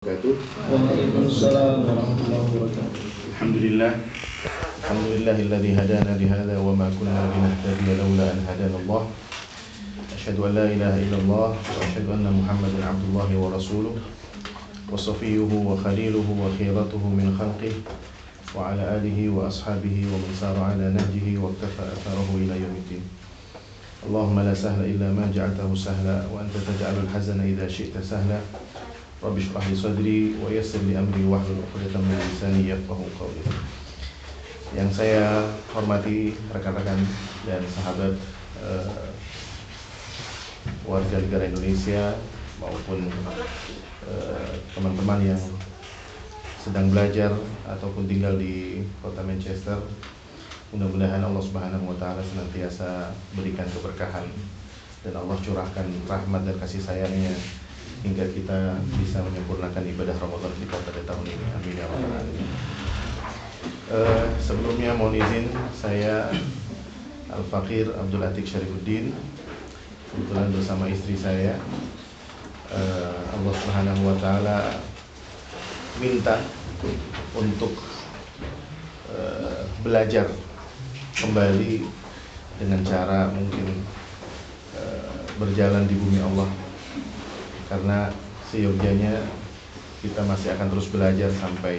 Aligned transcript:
wabarakatuh. 0.00 0.32
Waalaikumsalam 0.72 1.84
warahmatullahi 1.84 2.40
wabarakatuh. 2.56 3.04
الحمد 3.36 3.56
لله 3.60 3.92
الحمد 4.80 5.06
لله 5.12 5.36
الذي 5.44 5.70
هدانا 5.76 6.12
لهذا 6.16 6.56
وما 6.56 6.88
كنا 6.96 7.20
لنهتدي 7.28 8.00
لولا 8.00 8.32
أن 8.32 8.40
هدانا 8.48 8.76
الله 8.80 9.02
أشهد 10.16 10.36
أن 10.40 10.52
لا 10.56 10.64
إله 10.72 10.94
إلا 11.04 11.16
الله 11.20 11.48
وأشهد 11.52 12.06
أن 12.16 12.24
محمدا 12.32 12.80
عبد 12.80 13.04
الله 13.12 13.28
ورسوله 13.44 13.94
وصفيه 14.88 15.50
وخليله 15.68 16.26
وخيرته 16.32 17.02
من 17.04 17.28
خلقه 17.36 17.74
وعلى 18.56 18.82
آله 18.96 19.18
وأصحابه 19.36 19.96
ومن 20.08 20.30
سار 20.40 20.56
على 20.64 20.96
نهجه 20.96 21.26
واكتفى 21.44 21.82
أثره 21.92 22.28
إلى 22.40 22.54
يوم 22.56 22.74
الدين 22.88 23.04
اللهم 24.08 24.36
لا 24.48 24.54
سهل 24.56 24.80
إلا 24.96 25.12
ما 25.12 25.28
جعلته 25.28 25.68
سهلا 25.76 26.24
وأنت 26.32 26.56
تجعل 26.56 26.96
الحزن 27.04 27.36
إذا 27.52 27.68
شئت 27.68 28.00
سهلا 28.00 28.40
رب 29.23 29.37
اشرح 29.37 29.67
لي 29.67 29.75
صدري 29.75 30.19
ويسر 30.43 30.79
لي 30.85 30.99
أمري 30.99 31.23
واحلل 31.25 31.57
عقدة 31.73 31.97
من 31.97 32.17
لساني 32.19 32.69
يفقهوا 32.69 33.15
قولي 33.19 33.43
Yang 34.75 34.91
saya 34.97 35.45
hormati 35.71 36.35
rekan-rekan 36.51 36.99
dan 37.47 37.63
sahabat 37.79 38.17
eh, 38.59 39.07
warga 40.83 41.21
negara 41.21 41.47
Indonesia 41.47 42.17
maupun 42.59 43.07
eh, 44.09 44.51
teman-teman 44.75 45.31
yang 45.31 45.41
sedang 46.59 46.91
belajar 46.91 47.31
ataupun 47.71 48.03
tinggal 48.09 48.35
di 48.35 48.83
kota 48.99 49.23
Manchester 49.23 49.79
Mudah-mudahan 50.75 51.23
Allah 51.23 51.39
Subhanahu 51.39 51.87
wa 51.87 51.95
taala 51.95 52.19
senantiasa 52.19 53.15
berikan 53.31 53.63
keberkahan 53.69 54.27
dan 55.07 55.13
Allah 55.15 55.37
curahkan 55.39 55.87
rahmat 56.03 56.41
dan 56.43 56.57
kasih 56.59 56.83
sayangnya 56.83 57.31
hingga 58.00 58.24
kita 58.32 58.80
bisa 58.96 59.20
menyempurnakan 59.20 59.84
ibadah 59.84 60.16
Ramadan 60.16 60.52
kita 60.56 60.76
pada 60.80 61.00
tahun 61.04 61.26
ini. 61.28 61.46
Amin 61.52 61.76
ya 61.76 61.86
rabbal. 61.86 62.26
Eh, 63.90 64.26
sebelumnya 64.40 64.94
mohon 64.94 65.18
izin 65.18 65.50
saya 65.74 66.30
Al 67.30 67.42
Fakir 67.50 67.90
Abdul 67.92 68.22
Atik 68.22 68.46
Syarifuddin 68.46 69.12
kebetulan 70.10 70.48
bersama 70.54 70.90
istri 70.90 71.14
saya 71.14 71.58
eh, 72.70 73.18
Allah 73.34 73.54
Subhanahu 73.54 74.02
wa 74.10 74.16
taala 74.18 74.58
minta 75.98 76.40
untuk 77.36 77.74
eh, 79.12 79.62
belajar 79.84 80.26
kembali 81.18 81.84
dengan 82.62 82.80
cara 82.86 83.30
mungkin 83.30 83.84
eh, 84.78 85.18
berjalan 85.36 85.84
di 85.84 85.94
bumi 85.94 86.18
Allah 86.24 86.69
karena 87.70 88.10
seyogyanya 88.50 89.22
kita 90.02 90.26
masih 90.26 90.50
akan 90.58 90.66
terus 90.74 90.90
belajar 90.90 91.30
sampai 91.38 91.78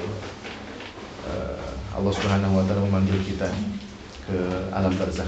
eh, 1.28 1.67
Allah 1.92 2.14
Subhanahu 2.16 2.56
wa 2.56 2.64
taala 2.64 2.88
memanggil 2.88 3.20
kita 3.28 3.52
ke 4.23 4.39
alam 4.72 4.95
barzakh. 4.95 5.28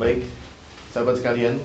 Baik, 0.00 0.24
sahabat 0.96 1.20
sekalian, 1.20 1.60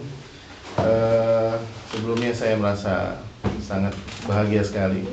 eh, 0.83 1.55
sebelumnya 1.95 2.35
saya 2.35 2.59
merasa 2.59 3.23
sangat 3.63 3.95
bahagia 4.27 4.59
sekali 4.67 5.07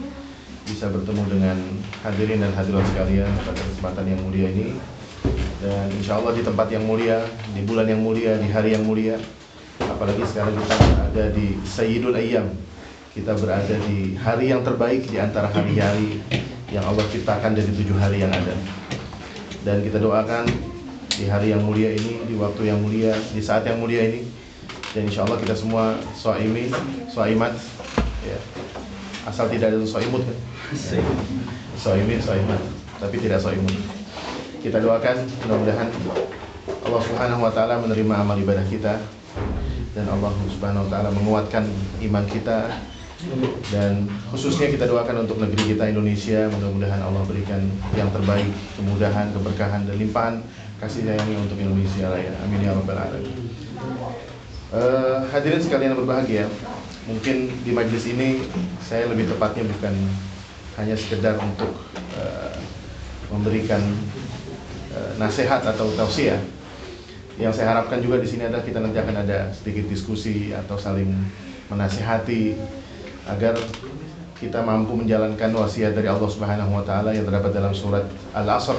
bisa 0.67 0.91
bertemu 0.91 1.23
dengan 1.31 1.59
hadirin 2.03 2.43
dan 2.43 2.51
hadirat 2.59 2.83
sekalian 2.91 3.31
pada 3.47 3.63
kesempatan 3.71 4.05
yang 4.11 4.21
mulia 4.27 4.51
ini 4.51 4.75
dan 5.63 5.89
insya 5.95 6.19
Allah 6.19 6.35
di 6.35 6.43
tempat 6.43 6.69
yang 6.75 6.83
mulia, 6.83 7.23
di 7.55 7.63
bulan 7.63 7.87
yang 7.87 8.03
mulia, 8.03 8.35
di 8.35 8.51
hari 8.51 8.75
yang 8.75 8.83
mulia 8.83 9.15
apalagi 9.85 10.25
sekarang 10.25 10.57
kita 10.57 10.75
berada 10.81 11.25
di 11.37 11.47
Sayyidul 11.65 12.17
Ayyam 12.17 12.49
kita 13.17 13.33
berada 13.37 13.77
di 13.89 14.17
hari 14.17 14.53
yang 14.53 14.61
terbaik 14.61 15.09
di 15.09 15.17
antara 15.17 15.49
hari-hari 15.49 16.21
yang 16.69 16.85
Allah 16.85 17.05
ciptakan 17.09 17.57
dari 17.57 17.71
tujuh 17.73 17.97
hari 17.97 18.21
yang 18.25 18.33
ada 18.33 18.53
dan 19.65 19.81
kita 19.83 19.99
doakan 19.99 20.45
di 21.17 21.25
hari 21.25 21.49
yang 21.57 21.65
mulia 21.65 21.97
ini, 21.97 22.29
di 22.29 22.37
waktu 22.37 22.69
yang 22.69 22.79
mulia, 22.85 23.17
di 23.33 23.41
saat 23.41 23.65
yang 23.65 23.81
mulia 23.81 24.05
ini 24.05 24.29
dan 24.93 25.09
insya 25.09 25.25
Allah 25.25 25.41
kita 25.41 25.57
semua 25.57 25.97
so'imin, 26.13 26.69
so'imat 27.09 27.57
ya. 28.25 28.39
asal 29.25 29.49
tidak 29.49 29.73
ada 29.73 29.81
so'imut 29.89 30.23
kan? 30.23 30.37
so'imin, 31.83 32.21
so'imat 32.21 32.61
tapi 33.01 33.17
tidak 33.17 33.41
so'imut 33.41 33.75
kita 34.61 34.77
doakan 34.81 35.17
mudah-mudahan 35.47 35.89
Allah 36.85 37.03
Subhanahu 37.03 37.45
wa 37.45 37.53
taala 37.53 37.81
menerima 37.81 38.15
amal 38.19 38.37
ibadah 38.37 38.65
kita 38.69 39.01
dan 39.97 40.07
Allah 40.13 40.31
Subhanahu 40.53 40.85
wa 40.85 40.91
taala 40.93 41.11
menguatkan 41.17 41.65
iman 42.05 42.25
kita. 42.29 42.69
Dan 43.73 44.13
khususnya 44.29 44.69
kita 44.69 44.85
doakan 44.85 45.25
untuk 45.25 45.41
negeri 45.41 45.73
kita 45.73 45.89
Indonesia. 45.89 46.53
Mudah-mudahan 46.53 47.01
Allah 47.01 47.25
berikan 47.25 47.65
yang 47.97 48.13
terbaik 48.13 48.53
kemudahan 48.77 49.33
keberkahan 49.33 49.89
dan 49.89 49.97
limpahan 49.97 50.35
kasih 50.77 51.09
sayangnya 51.09 51.41
untuk 51.41 51.57
Indonesia 51.57 52.13
raya. 52.13 52.37
Amin 52.45 52.61
ya 52.61 52.77
rabbal 52.77 53.01
alamin. 53.01 53.33
Eh, 54.77 55.19
hadirin 55.33 55.63
sekalian 55.65 55.95
yang 55.97 56.01
berbahagia 56.05 56.45
mungkin 57.07 57.55
di 57.63 57.71
majelis 57.71 58.03
ini 58.11 58.43
saya 58.83 59.07
lebih 59.07 59.31
tepatnya 59.31 59.63
bukan 59.63 59.95
hanya 60.77 60.99
sekedar 60.99 61.39
untuk 61.39 61.71
eh, 62.19 62.59
memberikan 63.33 63.79
eh, 64.91 65.13
nasihat 65.17 65.63
atau 65.65 65.89
tausiah 65.95 66.43
yang 67.37 67.53
saya 67.53 67.77
harapkan 67.77 68.01
juga 68.01 68.17
di 68.17 68.29
sini 68.29 68.49
adalah 68.49 68.65
kita 68.65 68.81
nanti 68.81 68.97
akan 68.97 69.17
ada 69.21 69.53
sedikit 69.53 69.85
diskusi 69.93 70.57
atau 70.57 70.81
saling 70.81 71.13
menasihati 71.69 72.57
agar 73.29 73.61
kita 74.41 74.61
mampu 74.61 74.97
menjalankan 74.97 75.53
wasiat 75.53 75.97
dari 75.97 76.09
Allah 76.09 76.29
Subhanahu 76.29 76.73
wa 76.77 76.85
taala 76.85 77.13
yang 77.13 77.25
terdapat 77.29 77.53
dalam 77.53 77.73
surat 77.73 78.05
Al-Asr. 78.37 78.77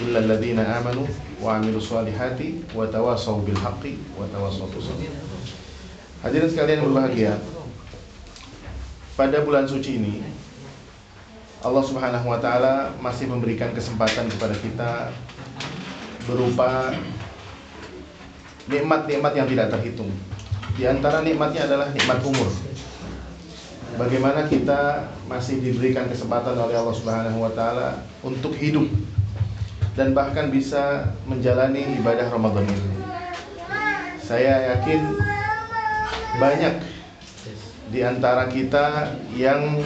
Illal 0.00 0.26
ladzina 0.30 0.64
amanu 0.78 1.06
wa 1.42 1.58
'amilus 1.58 1.90
solihati 1.90 2.62
wa 2.74 2.86
tawassaw 2.86 3.42
bil 3.42 3.58
haqqi 3.58 3.98
wa 4.14 4.26
sabr. 4.50 4.80
Hadirin 6.20 6.48
sekalian 6.52 6.84
yang 6.84 6.86
berbahagia, 6.92 7.32
pada 9.16 9.44
bulan 9.44 9.68
suci 9.68 10.00
ini 10.00 10.14
Allah 11.60 11.84
Subhanahu 11.84 12.24
wa 12.24 12.40
taala 12.40 12.96
masih 13.04 13.28
memberikan 13.28 13.76
kesempatan 13.76 14.32
kepada 14.32 14.56
kita 14.56 14.90
berupa 16.24 16.96
nikmat-nikmat 18.70 19.32
yang 19.34 19.46
tidak 19.50 19.68
terhitung. 19.74 20.10
Di 20.78 20.86
antara 20.86 21.20
nikmatnya 21.20 21.66
adalah 21.66 21.90
nikmat 21.90 22.22
umur. 22.22 22.48
Bagaimana 23.98 24.46
kita 24.46 25.10
masih 25.26 25.60
diberikan 25.60 26.08
kesempatan 26.08 26.56
oleh 26.56 26.78
Allah 26.78 26.96
Subhanahu 26.96 27.42
wa 27.42 27.52
taala 27.52 28.00
untuk 28.22 28.56
hidup 28.56 28.86
dan 29.98 30.14
bahkan 30.14 30.48
bisa 30.48 31.10
menjalani 31.26 31.98
ibadah 31.98 32.30
Ramadan 32.30 32.64
ini. 32.64 32.90
Saya 34.22 34.78
yakin 34.78 35.18
banyak 36.38 36.74
di 37.90 38.00
antara 38.06 38.46
kita 38.46 39.18
yang 39.34 39.82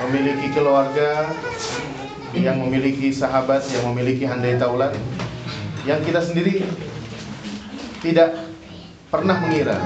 memiliki 0.00 0.48
keluarga, 0.56 1.28
yang 2.32 2.56
memiliki 2.58 3.12
sahabat, 3.12 3.60
yang 3.70 3.92
memiliki 3.92 4.24
handai 4.24 4.56
taulan, 4.56 4.96
yang 5.84 6.00
kita 6.00 6.24
sendiri 6.24 6.64
tidak 8.02 8.34
pernah 9.08 9.38
mengira 9.38 9.78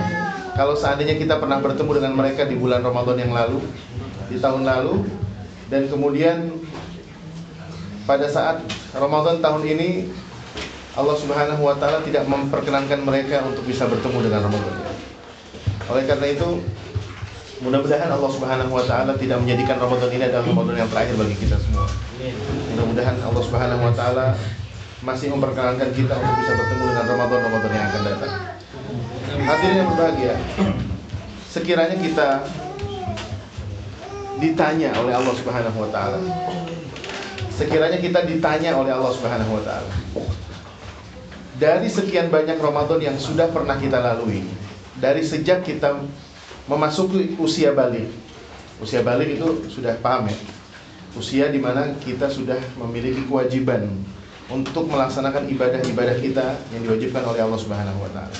kalau 0.57 0.73
seandainya 0.73 1.21
kita 1.21 1.37
pernah 1.37 1.61
bertemu 1.61 2.01
dengan 2.01 2.13
mereka 2.17 2.49
di 2.49 2.57
bulan 2.57 2.81
Ramadan 2.81 3.21
yang 3.21 3.37
lalu, 3.37 3.61
di 4.33 4.41
tahun 4.41 4.65
lalu, 4.65 5.05
dan 5.69 5.85
kemudian 5.93 6.49
pada 8.09 8.25
saat 8.33 8.65
Ramadan 8.97 9.45
tahun 9.45 9.63
ini 9.69 10.09
Allah 10.97 11.13
Subhanahu 11.21 11.61
wa 11.61 11.77
taala 11.77 12.01
tidak 12.09 12.25
memperkenankan 12.25 13.05
mereka 13.05 13.45
untuk 13.45 13.69
bisa 13.69 13.85
bertemu 13.85 14.33
dengan 14.33 14.49
Ramadan. 14.49 14.75
Oleh 15.93 16.09
karena 16.09 16.27
itu, 16.33 16.65
mudah-mudahan 17.61 18.09
Allah 18.09 18.31
Subhanahu 18.33 18.73
wa 18.73 18.85
taala 18.89 19.13
tidak 19.21 19.45
menjadikan 19.45 19.77
Ramadan 19.77 20.09
ini 20.09 20.25
adalah 20.25 20.45
Ramadan 20.49 20.75
yang 20.81 20.89
terakhir 20.89 21.21
bagi 21.21 21.37
kita 21.37 21.61
semua. 21.61 21.85
Mudah-mudahan 22.73 23.21
Allah 23.21 23.43
Subhanahu 23.45 23.83
wa 23.85 23.93
taala 23.93 24.41
masih 25.05 25.29
memperkenankan 25.29 25.93
kita 25.93 26.15
untuk 26.17 26.37
bisa 26.41 26.53
bertemu 26.57 26.85
dengan 26.89 27.05
Ramadan-Ramadan 27.05 27.73
yang 27.75 27.87
akan 27.93 28.03
datang. 28.09 28.33
Hadirin 29.37 29.77
yang 29.77 29.89
berbahagia, 29.93 30.35
sekiranya 31.53 31.97
kita 32.01 32.29
ditanya 34.41 34.91
oleh 34.97 35.13
Allah 35.13 35.35
Subhanahu 35.37 35.79
wa 35.85 35.91
taala. 35.93 36.19
Sekiranya 37.53 37.99
kita 38.01 38.25
ditanya 38.25 38.77
oleh 38.77 38.93
Allah 38.93 39.13
Subhanahu 39.13 39.61
wa 39.61 39.63
taala. 39.65 39.93
Dari 41.57 41.89
sekian 41.89 42.29
banyak 42.29 42.57
Ramadan 42.61 43.01
yang 43.01 43.17
sudah 43.17 43.49
pernah 43.49 43.77
kita 43.81 44.01
lalui, 44.01 44.45
dari 44.97 45.25
sejak 45.25 45.65
kita 45.65 46.01
memasuki 46.69 47.37
usia 47.37 47.73
balik. 47.77 48.09
Usia 48.77 49.01
balik 49.01 49.41
itu 49.41 49.65
sudah 49.73 49.97
paham 50.05 50.29
ya? 50.29 50.37
Usia 51.17 51.49
di 51.49 51.57
mana 51.57 51.97
kita 51.97 52.29
sudah 52.29 52.61
memiliki 52.77 53.25
kewajiban 53.25 53.89
untuk 54.47 54.87
melaksanakan 54.87 55.51
ibadah-ibadah 55.51 56.17
kita 56.23 56.47
yang 56.71 56.83
diwajibkan 56.87 57.23
oleh 57.27 57.41
Allah 57.43 57.59
Subhanahu 57.59 57.99
wa 57.99 58.11
taala. 58.15 58.37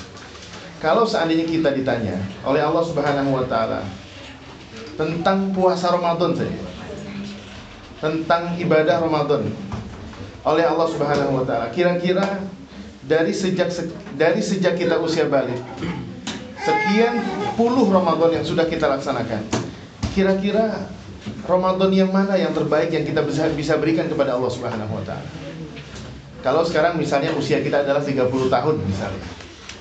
Kalau 0.77 1.03
seandainya 1.03 1.49
kita 1.49 1.73
ditanya 1.73 2.15
oleh 2.47 2.63
Allah 2.63 2.83
Subhanahu 2.85 3.33
wa 3.33 3.45
taala, 3.49 3.83
tentang 4.95 5.51
puasa 5.51 5.93
Ramadan 5.93 6.33
saja. 6.33 6.63
Tentang 7.97 8.55
ibadah 8.61 9.01
Ramadan 9.01 9.49
oleh 10.45 10.63
Allah 10.63 10.87
Subhanahu 10.87 11.41
wa 11.41 11.43
taala. 11.43 11.73
Kira-kira 11.73 12.45
dari 13.03 13.33
sejak 13.33 13.73
dari 14.15 14.39
sejak 14.43 14.77
kita 14.77 14.99
usia 14.99 15.25
balik 15.31 15.57
sekian 16.61 17.23
puluh 17.55 17.87
Ramadan 17.87 18.41
yang 18.41 18.45
sudah 18.45 18.67
kita 18.67 18.85
laksanakan. 18.85 19.43
Kira-kira 20.13 20.87
Ramadan 21.47 21.91
yang 21.91 22.11
mana 22.13 22.37
yang 22.37 22.53
terbaik 22.53 22.93
yang 22.93 23.03
kita 23.03 23.25
bisa 23.53 23.75
berikan 23.81 24.07
kepada 24.07 24.37
Allah 24.37 24.51
Subhanahu 24.51 24.93
wa 24.93 25.03
taala? 25.03 25.46
Kalau 26.45 26.61
sekarang 26.63 26.95
misalnya 26.95 27.33
usia 27.33 27.59
kita 27.59 27.81
adalah 27.81 28.01
30 28.01 28.29
tahun 28.29 28.75
misalnya 28.85 29.25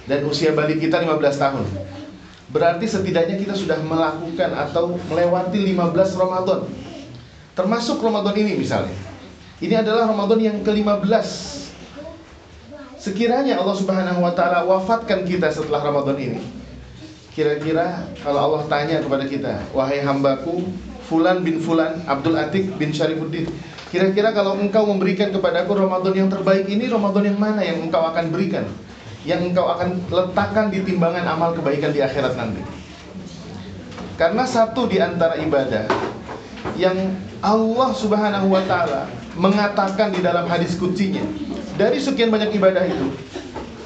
dan 0.06 0.23
usia 0.25 0.55
balik 0.55 0.79
kita 0.79 1.03
15 1.03 1.19
tahun. 1.37 1.67
Berarti 2.47 2.87
setidaknya 2.87 3.37
kita 3.43 3.55
sudah 3.58 3.76
melakukan 3.82 4.55
atau 4.55 4.94
melewati 5.11 5.67
15 5.75 6.14
Ramadan. 6.14 6.61
Termasuk 7.58 7.99
Ramadan 7.99 8.35
ini 8.38 8.55
misalnya. 8.55 8.94
Ini 9.58 9.82
adalah 9.82 10.06
Ramadan 10.06 10.38
yang 10.41 10.56
ke-15. 10.62 11.26
Sekiranya 13.00 13.58
Allah 13.58 13.76
Subhanahu 13.76 14.20
wa 14.23 14.32
taala 14.32 14.62
wafatkan 14.64 15.26
kita 15.26 15.50
setelah 15.50 15.82
Ramadan 15.82 16.17
ini. 16.20 16.41
Kira-kira 17.35 18.08
kalau 18.25 18.41
Allah 18.41 18.62
tanya 18.69 18.97
kepada 19.05 19.29
kita, 19.29 19.61
"Wahai 19.76 20.00
hambaku, 20.00 20.64
Fulan 21.06 21.44
bin 21.44 21.61
Fulan, 21.61 22.03
Abdul 22.08 22.35
Atik 22.35 22.76
bin 22.81 22.91
Syarifuddin, 22.91 23.47
kira-kira 23.94 24.35
kalau 24.35 24.59
engkau 24.59 24.87
memberikan 24.88 25.31
kepadaku 25.31 25.79
Ramadan 25.79 26.15
yang 26.15 26.29
terbaik 26.33 26.67
ini, 26.67 26.91
Ramadan 26.91 27.33
yang 27.33 27.38
mana 27.38 27.61
yang 27.62 27.83
engkau 27.85 28.03
akan 28.03 28.31
berikan?" 28.31 28.67
yang 29.27 29.43
engkau 29.43 29.67
akan 29.67 30.06
letakkan 30.06 30.71
di 30.71 30.87
timbangan 30.87 31.27
amal 31.27 31.50
kebaikan 31.50 31.91
di 31.91 31.99
akhirat 31.99 32.38
nanti. 32.38 32.62
Karena 34.15 34.47
satu 34.47 34.87
di 34.87 35.03
antara 35.03 35.37
ibadah 35.37 35.91
yang 36.79 36.97
Allah 37.43 37.91
Subhanahu 37.93 38.49
wa 38.49 38.62
taala 38.65 39.11
mengatakan 39.37 40.15
di 40.15 40.25
dalam 40.25 40.49
hadis 40.49 40.79
kutsinya 40.79 41.21
dari 41.77 42.00
sekian 42.00 42.32
banyak 42.32 42.56
ibadah 42.56 42.89
itu 42.89 43.12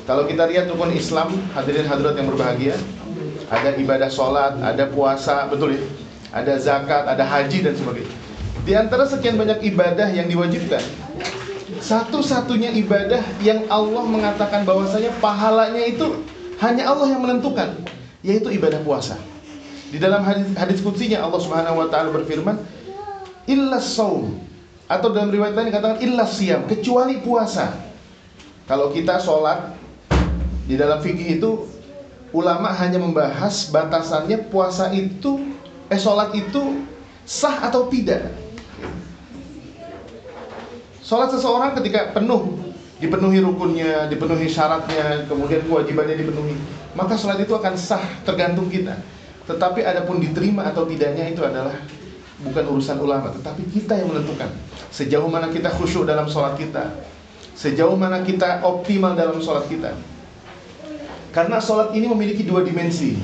kalau 0.06 0.28
kita 0.28 0.46
lihat 0.46 0.70
rukun 0.70 0.94
Islam 0.94 1.34
hadirin 1.50 1.88
hadirat 1.88 2.14
yang 2.14 2.30
berbahagia 2.30 2.76
ada 3.50 3.74
ibadah 3.74 4.06
sholat, 4.06 4.62
ada 4.62 4.86
puasa, 4.86 5.50
betul 5.50 5.74
ya? 5.74 5.82
Ada 6.30 6.54
zakat, 6.62 7.10
ada 7.10 7.26
haji 7.26 7.66
dan 7.66 7.74
sebagainya. 7.74 8.14
Di 8.60 8.76
antara 8.76 9.08
sekian 9.08 9.40
banyak 9.40 9.64
ibadah 9.72 10.12
yang 10.12 10.28
diwajibkan, 10.28 10.84
satu-satunya 11.80 12.76
ibadah 12.76 13.24
yang 13.40 13.64
Allah 13.72 14.04
mengatakan 14.04 14.68
bahwasanya 14.68 15.16
pahalanya 15.18 15.80
itu 15.88 16.20
hanya 16.60 16.92
Allah 16.92 17.08
yang 17.16 17.24
menentukan, 17.24 17.72
yaitu 18.20 18.52
ibadah 18.52 18.84
puasa. 18.84 19.16
Di 19.90 19.98
dalam 19.98 20.22
hadis 20.22 20.52
hadis 20.54 20.78
kutsinya 20.84 21.24
Allah 21.24 21.40
Subhanahu 21.40 21.80
wa 21.82 21.86
taala 21.88 22.12
berfirman, 22.14 22.60
"Illa 23.48 23.80
saum" 23.80 24.38
atau 24.90 25.08
dalam 25.14 25.30
riwayat 25.30 25.54
lain 25.54 25.70
dikatakan 25.70 25.98
illa 26.02 26.26
siam, 26.26 26.66
kecuali 26.66 27.22
puasa. 27.22 27.70
Kalau 28.66 28.90
kita 28.90 29.22
sholat 29.22 29.78
di 30.66 30.74
dalam 30.74 30.98
fikih 30.98 31.38
itu 31.38 31.66
ulama 32.34 32.74
hanya 32.74 32.98
membahas 32.98 33.70
batasannya 33.70 34.50
puasa 34.50 34.90
itu 34.94 35.42
eh 35.90 35.98
sholat 35.98 36.34
itu 36.34 36.86
sah 37.22 37.70
atau 37.70 37.86
tidak. 37.86 38.49
Sholat 41.10 41.34
seseorang 41.34 41.74
ketika 41.74 42.14
penuh, 42.14 42.70
dipenuhi 43.02 43.42
rukunnya, 43.42 44.06
dipenuhi 44.06 44.46
syaratnya, 44.46 45.26
kemudian 45.26 45.66
kewajibannya 45.66 46.14
dipenuhi, 46.14 46.54
maka 46.94 47.18
sholat 47.18 47.42
itu 47.42 47.50
akan 47.50 47.74
sah 47.74 48.22
tergantung 48.22 48.70
kita. 48.70 48.94
Tetapi 49.42 49.82
adapun 49.82 50.22
diterima 50.22 50.70
atau 50.70 50.86
tidaknya 50.86 51.34
itu 51.34 51.42
adalah 51.42 51.74
bukan 52.46 52.62
urusan 52.62 53.02
ulama, 53.02 53.34
tetapi 53.34 53.66
kita 53.74 53.98
yang 53.98 54.14
menentukan. 54.14 54.54
Sejauh 54.94 55.26
mana 55.26 55.50
kita 55.50 55.74
khusyuk 55.74 56.06
dalam 56.06 56.30
sholat 56.30 56.54
kita, 56.54 56.94
sejauh 57.58 57.98
mana 57.98 58.22
kita 58.22 58.62
optimal 58.62 59.18
dalam 59.18 59.42
sholat 59.42 59.66
kita. 59.66 59.98
Karena 61.34 61.58
sholat 61.58 61.90
ini 61.90 62.06
memiliki 62.06 62.46
dua 62.46 62.62
dimensi. 62.62 63.18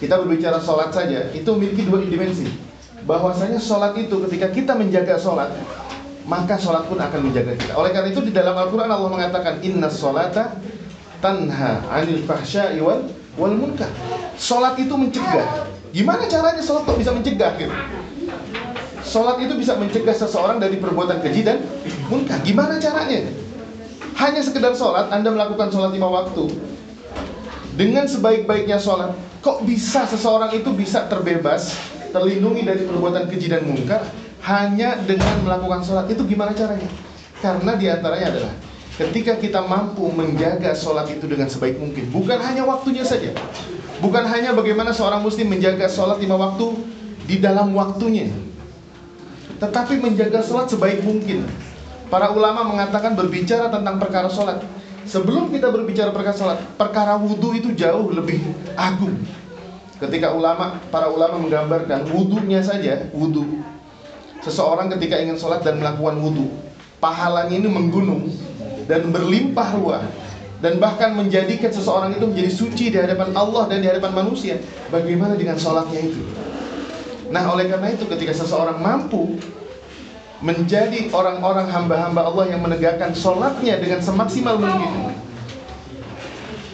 Kita 0.00 0.16
berbicara 0.16 0.64
sholat 0.64 0.96
saja, 0.96 1.28
itu 1.36 1.48
memiliki 1.52 1.84
dua 1.84 2.00
dimensi. 2.00 2.48
Bahwasanya 3.04 3.60
sholat 3.60 4.00
itu 4.00 4.16
ketika 4.24 4.48
kita 4.48 4.72
menjaga 4.72 5.20
sholat, 5.20 5.52
maka 6.26 6.54
sholat 6.54 6.86
pun 6.86 6.98
akan 6.98 7.30
menjaga 7.30 7.58
kita. 7.58 7.74
Oleh 7.74 7.90
karena 7.90 8.08
itu 8.14 8.22
di 8.22 8.32
dalam 8.34 8.54
Al-Quran 8.54 8.90
Allah 8.90 9.10
mengatakan 9.10 9.58
Inna 9.66 9.90
sholata 9.90 10.54
tanha 11.18 11.82
anil 11.90 12.22
fahsya'i 12.26 12.78
wal, 12.78 13.10
wal 13.34 13.54
munkar. 13.54 13.90
Sholat 14.38 14.78
itu 14.78 14.94
mencegah. 14.94 15.66
Gimana 15.90 16.24
caranya 16.30 16.62
sholat 16.62 16.86
kok 16.86 16.98
bisa 16.98 17.10
mencegah 17.10 17.52
gitu? 17.58 17.74
Sholat 19.02 19.42
itu 19.42 19.54
bisa 19.58 19.74
mencegah 19.74 20.14
seseorang 20.14 20.62
dari 20.62 20.78
perbuatan 20.78 21.18
keji 21.20 21.42
dan 21.42 21.66
munkar. 22.06 22.38
Gimana 22.46 22.78
caranya? 22.78 23.28
Hanya 24.14 24.40
sekedar 24.44 24.78
sholat, 24.78 25.10
Anda 25.10 25.34
melakukan 25.34 25.74
sholat 25.74 25.90
lima 25.90 26.06
waktu 26.06 26.54
dengan 27.74 28.06
sebaik-baiknya 28.06 28.78
sholat. 28.78 29.10
Kok 29.42 29.66
bisa 29.66 30.06
seseorang 30.06 30.54
itu 30.54 30.70
bisa 30.70 31.10
terbebas, 31.10 31.74
terlindungi 32.14 32.62
dari 32.62 32.86
perbuatan 32.86 33.26
keji 33.26 33.50
dan 33.50 33.66
munkar 33.66 34.06
hanya 34.42 34.98
dengan 35.06 35.38
melakukan 35.46 35.86
sholat 35.86 36.10
itu 36.10 36.26
gimana 36.26 36.50
caranya? 36.50 36.90
Karena 37.38 37.78
di 37.78 37.86
antaranya 37.86 38.26
adalah 38.34 38.54
ketika 38.98 39.38
kita 39.38 39.62
mampu 39.62 40.10
menjaga 40.10 40.74
sholat 40.74 41.10
itu 41.10 41.26
dengan 41.30 41.46
sebaik 41.46 41.78
mungkin, 41.78 42.10
bukan 42.10 42.38
hanya 42.42 42.66
waktunya 42.66 43.06
saja, 43.06 43.30
bukan 44.02 44.26
hanya 44.26 44.50
bagaimana 44.54 44.90
seorang 44.90 45.22
muslim 45.22 45.46
menjaga 45.50 45.86
sholat 45.86 46.18
lima 46.18 46.34
waktu 46.38 46.74
di 47.26 47.38
dalam 47.38 47.70
waktunya, 47.74 48.30
tetapi 49.62 50.02
menjaga 50.02 50.42
sholat 50.42 50.70
sebaik 50.70 51.06
mungkin. 51.06 51.46
Para 52.10 52.28
ulama 52.28 52.60
mengatakan 52.68 53.16
berbicara 53.16 53.72
tentang 53.72 53.96
perkara 53.96 54.28
sholat. 54.28 54.60
Sebelum 55.08 55.48
kita 55.48 55.72
berbicara 55.72 56.12
perkara 56.12 56.36
sholat, 56.36 56.58
perkara 56.76 57.16
wudhu 57.16 57.56
itu 57.56 57.72
jauh 57.72 58.12
lebih 58.12 58.38
agung. 58.76 59.16
Ketika 59.96 60.34
ulama, 60.36 60.76
para 60.92 61.08
ulama 61.08 61.40
menggambarkan 61.40 62.12
wudhunya 62.12 62.60
saja, 62.60 63.08
wudhu 63.16 63.64
seseorang 64.42 64.90
ketika 64.98 65.18
ingin 65.18 65.38
sholat 65.38 65.62
dan 65.62 65.78
melakukan 65.78 66.18
wudhu 66.18 66.50
pahalanya 67.02 67.54
ini 67.58 67.68
menggunung 67.70 68.30
dan 68.86 69.10
berlimpah 69.10 69.68
ruah 69.78 70.04
dan 70.62 70.78
bahkan 70.78 71.18
menjadikan 71.18 71.74
seseorang 71.74 72.14
itu 72.14 72.22
menjadi 72.22 72.50
suci 72.54 72.84
di 72.94 72.98
hadapan 72.98 73.34
Allah 73.34 73.66
dan 73.66 73.82
di 73.82 73.90
hadapan 73.90 74.14
manusia. 74.14 74.62
Bagaimana 74.94 75.34
dengan 75.34 75.58
sholatnya 75.58 75.98
itu? 75.98 76.22
Nah 77.34 77.50
oleh 77.50 77.66
karena 77.66 77.90
itu 77.90 78.06
ketika 78.06 78.30
seseorang 78.30 78.78
mampu 78.78 79.42
menjadi 80.42 81.10
orang-orang 81.10 81.66
hamba-hamba 81.66 82.26
Allah 82.26 82.44
yang 82.50 82.62
menegakkan 82.62 83.10
sholatnya 83.14 83.78
dengan 83.78 84.02
semaksimal 84.02 84.58
mungkin 84.58 85.14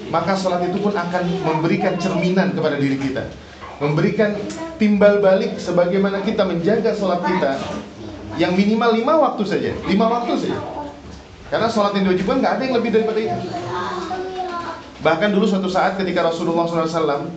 maka 0.08 0.32
sholat 0.40 0.64
itu 0.64 0.80
pun 0.80 0.96
akan 0.96 1.24
memberikan 1.44 2.00
cerminan 2.00 2.56
kepada 2.56 2.80
diri 2.80 2.96
kita 2.96 3.28
memberikan 3.78 4.34
timbal 4.78 5.22
balik 5.22 5.58
sebagaimana 5.58 6.22
kita 6.26 6.42
menjaga 6.42 6.94
sholat 6.94 7.22
kita 7.22 7.52
yang 8.38 8.54
minimal 8.54 8.90
lima 8.94 9.14
waktu 9.18 9.42
saja, 9.46 9.70
lima 9.86 10.06
waktu 10.10 10.34
saja. 10.38 10.58
Karena 11.48 11.66
sholat 11.70 11.96
yang 11.96 12.10
diwajibkan 12.10 12.36
nggak 12.44 12.54
ada 12.58 12.62
yang 12.62 12.74
lebih 12.76 12.90
daripada 12.92 13.18
itu. 13.22 13.38
Bahkan 14.98 15.28
dulu 15.30 15.46
suatu 15.46 15.70
saat 15.70 15.94
ketika 15.96 16.26
Rasulullah 16.26 16.66
SAW 16.66 17.30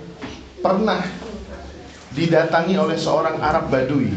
pernah 0.60 1.00
didatangi 2.12 2.76
oleh 2.76 2.98
seorang 2.98 3.40
Arab 3.40 3.70
Badui. 3.70 4.12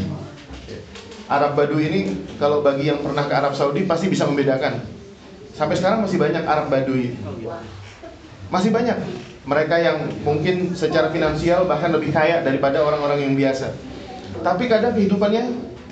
Arab 1.29 1.57
Badui 1.57 1.85
ini 1.89 2.01
kalau 2.41 2.61
bagi 2.65 2.89
yang 2.89 3.01
pernah 3.01 3.25
ke 3.29 3.33
Arab 3.37 3.53
Saudi 3.53 3.85
pasti 3.85 4.09
bisa 4.09 4.25
membedakan. 4.27 4.81
Sampai 5.55 5.79
sekarang 5.79 6.03
masih 6.03 6.19
banyak 6.19 6.43
Arab 6.43 6.73
Badui. 6.73 7.15
Masih 8.51 8.75
banyak 8.75 8.97
mereka 9.45 9.77
yang 9.77 10.09
mungkin 10.25 10.73
secara 10.73 11.13
finansial 11.13 11.69
bahkan 11.69 11.93
lebih 11.93 12.17
kaya 12.17 12.41
daripada 12.41 12.81
orang-orang 12.81 13.29
yang 13.29 13.35
biasa. 13.37 13.77
Tapi 14.41 14.65
kadang 14.73 14.97
kehidupannya 14.97 15.43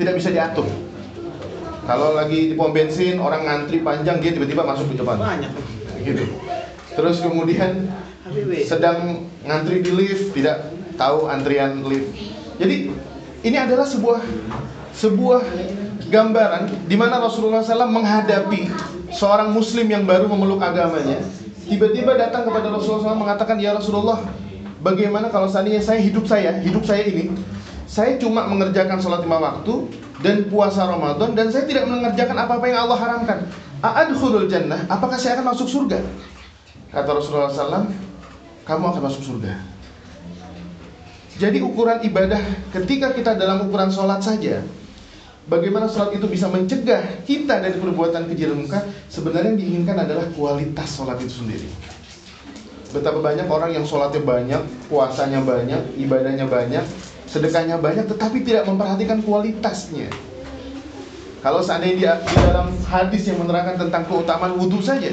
tidak 0.00 0.16
bisa 0.16 0.32
diatur. 0.32 0.64
Kalau 1.84 2.16
lagi 2.16 2.52
di 2.52 2.54
pom 2.56 2.72
bensin 2.72 3.20
orang 3.20 3.44
ngantri 3.44 3.84
panjang 3.84 4.22
dia 4.24 4.32
tiba-tiba 4.32 4.64
masuk 4.64 4.94
ke 4.94 5.04
depan. 5.04 5.20
Banyak. 5.20 5.52
Gitu. 6.00 6.24
Terus 6.96 7.20
kemudian 7.20 7.92
sedang 8.64 9.28
ngantri 9.44 9.84
di 9.84 9.90
lift 9.92 10.32
tidak 10.32 10.72
tahu 10.96 11.28
antrian 11.28 11.84
lift. 11.84 12.08
Jadi 12.56 12.88
ini 13.44 13.56
adalah 13.58 13.84
sebuah 13.84 14.22
sebuah 14.96 15.42
gambaran 16.08 16.88
di 16.88 16.96
mana 16.96 17.20
Rasulullah 17.20 17.64
SAW 17.64 17.88
menghadapi 17.88 18.68
seorang 19.12 19.52
Muslim 19.52 19.88
yang 19.88 20.04
baru 20.04 20.28
memeluk 20.28 20.60
agamanya 20.60 21.20
tiba-tiba 21.72 22.20
datang 22.20 22.44
kepada 22.44 22.68
Rasulullah 22.68 23.16
SAW 23.16 23.24
mengatakan 23.24 23.56
ya 23.56 23.72
Rasulullah 23.72 24.20
bagaimana 24.84 25.32
kalau 25.32 25.48
seandainya 25.48 25.80
saya 25.80 26.04
hidup 26.04 26.28
saya 26.28 26.60
hidup 26.60 26.84
saya 26.84 27.08
ini 27.08 27.32
saya 27.88 28.20
cuma 28.20 28.44
mengerjakan 28.44 29.00
sholat 29.00 29.24
lima 29.24 29.40
waktu 29.40 29.88
dan 30.20 30.52
puasa 30.52 30.84
Ramadan 30.84 31.32
dan 31.32 31.48
saya 31.48 31.64
tidak 31.64 31.88
mengerjakan 31.88 32.36
apa-apa 32.36 32.64
yang 32.68 32.88
Allah 32.88 32.98
haramkan. 33.00 33.38
A'adkhulul 33.80 34.52
jannah 34.52 34.84
apakah 34.92 35.16
saya 35.16 35.40
akan 35.40 35.56
masuk 35.56 35.68
surga? 35.68 36.00
Kata 36.92 37.08
Rasulullah 37.08 37.48
SAW 37.48 37.88
kamu 38.68 38.84
akan 38.92 39.02
masuk 39.02 39.22
surga. 39.24 39.56
Jadi 41.40 41.64
ukuran 41.64 42.04
ibadah 42.04 42.38
ketika 42.76 43.16
kita 43.16 43.32
dalam 43.34 43.64
ukuran 43.64 43.88
sholat 43.88 44.20
saja 44.20 44.60
Bagaimana 45.42 45.90
sholat 45.90 46.14
itu 46.14 46.30
bisa 46.30 46.46
mencegah 46.46 47.26
kita 47.26 47.58
dari 47.58 47.74
perbuatan 47.74 48.30
keji 48.30 48.46
dan 48.46 48.62
munkar 48.62 48.86
Sebenarnya 49.10 49.50
yang 49.50 49.58
diinginkan 49.58 50.06
adalah 50.06 50.30
kualitas 50.38 50.94
sholat 50.94 51.18
itu 51.18 51.42
sendiri. 51.42 51.66
Betapa 52.94 53.18
banyak 53.18 53.50
orang 53.50 53.74
yang 53.74 53.82
sholatnya 53.82 54.22
banyak, 54.22 54.62
puasanya 54.86 55.42
banyak, 55.42 55.98
ibadahnya 55.98 56.46
banyak 56.46 56.86
Sedekahnya 57.26 57.80
banyak 57.80 58.06
tetapi 58.12 58.44
tidak 58.44 58.68
memperhatikan 58.68 59.24
kualitasnya. 59.24 60.12
Kalau 61.42 61.64
seandainya 61.64 62.22
di, 62.22 62.28
di 62.28 62.34
dalam 62.38 62.70
hadis 62.86 63.26
yang 63.26 63.42
menerangkan 63.42 63.88
tentang 63.88 64.06
keutamaan 64.06 64.54
wudhu 64.54 64.78
saja 64.78 65.10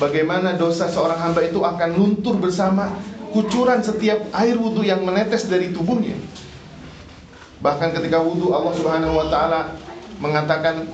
Bagaimana 0.00 0.56
dosa 0.56 0.88
seorang 0.88 1.20
hamba 1.20 1.44
itu 1.44 1.60
akan 1.60 1.92
luntur 1.92 2.40
bersama 2.40 2.88
kucuran 3.36 3.84
setiap 3.84 4.32
air 4.32 4.56
wudhu 4.56 4.80
yang 4.80 5.04
menetes 5.04 5.44
dari 5.44 5.76
tubuhnya 5.76 6.16
Bahkan 7.66 7.98
ketika 7.98 8.22
wudhu 8.22 8.54
Allah 8.54 8.70
subhanahu 8.78 9.18
wa 9.18 9.26
ta'ala 9.26 9.74
mengatakan 10.22 10.86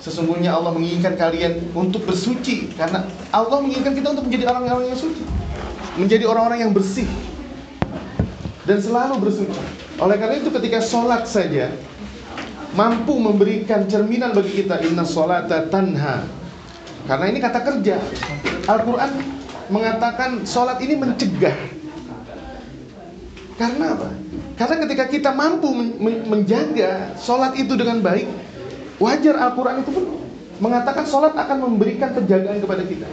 Sesungguhnya 0.00 0.56
Allah 0.56 0.72
menginginkan 0.72 1.20
kalian 1.20 1.68
untuk 1.76 2.08
bersuci 2.08 2.72
Karena 2.80 3.04
Allah 3.28 3.60
menginginkan 3.60 3.92
kita 3.92 4.08
untuk 4.16 4.24
menjadi 4.32 4.48
orang-orang 4.48 4.88
yang 4.88 5.00
suci 5.00 5.24
Menjadi 6.00 6.24
orang-orang 6.24 6.60
yang 6.64 6.72
bersih 6.72 7.08
Dan 8.64 8.80
selalu 8.80 9.20
bersuci. 9.20 9.60
Oleh 10.00 10.16
karena 10.16 10.40
itu 10.40 10.48
ketika 10.48 10.80
sholat 10.80 11.28
saja 11.28 11.68
Mampu 12.74 13.20
memberikan 13.20 13.86
cerminan 13.86 14.34
bagi 14.34 14.66
kita 14.66 14.82
Inna 14.82 15.06
sholata 15.06 15.70
tanha. 15.70 16.26
Karena 17.06 17.30
ini 17.30 17.38
kata 17.38 17.62
kerja. 17.62 18.02
Al-Quran 18.66 19.10
mengatakan 19.70 20.42
sholat 20.42 20.82
ini 20.82 20.98
mencegah. 20.98 21.54
Karena 23.54 23.94
apa? 23.94 24.23
Karena 24.54 24.76
ketika 24.86 25.04
kita 25.10 25.30
mampu 25.34 25.66
men 25.74 25.98
men 25.98 26.16
menjaga 26.30 27.18
sholat 27.18 27.58
itu 27.58 27.74
dengan 27.74 27.98
baik, 27.98 28.30
wajar 29.02 29.34
Al-Quran 29.34 29.82
itu 29.82 29.90
pun 29.90 30.04
mengatakan 30.62 31.02
sholat 31.10 31.34
akan 31.34 31.58
memberikan 31.70 32.14
penjagaan 32.14 32.62
kepada 32.62 32.86
kita. 32.86 33.10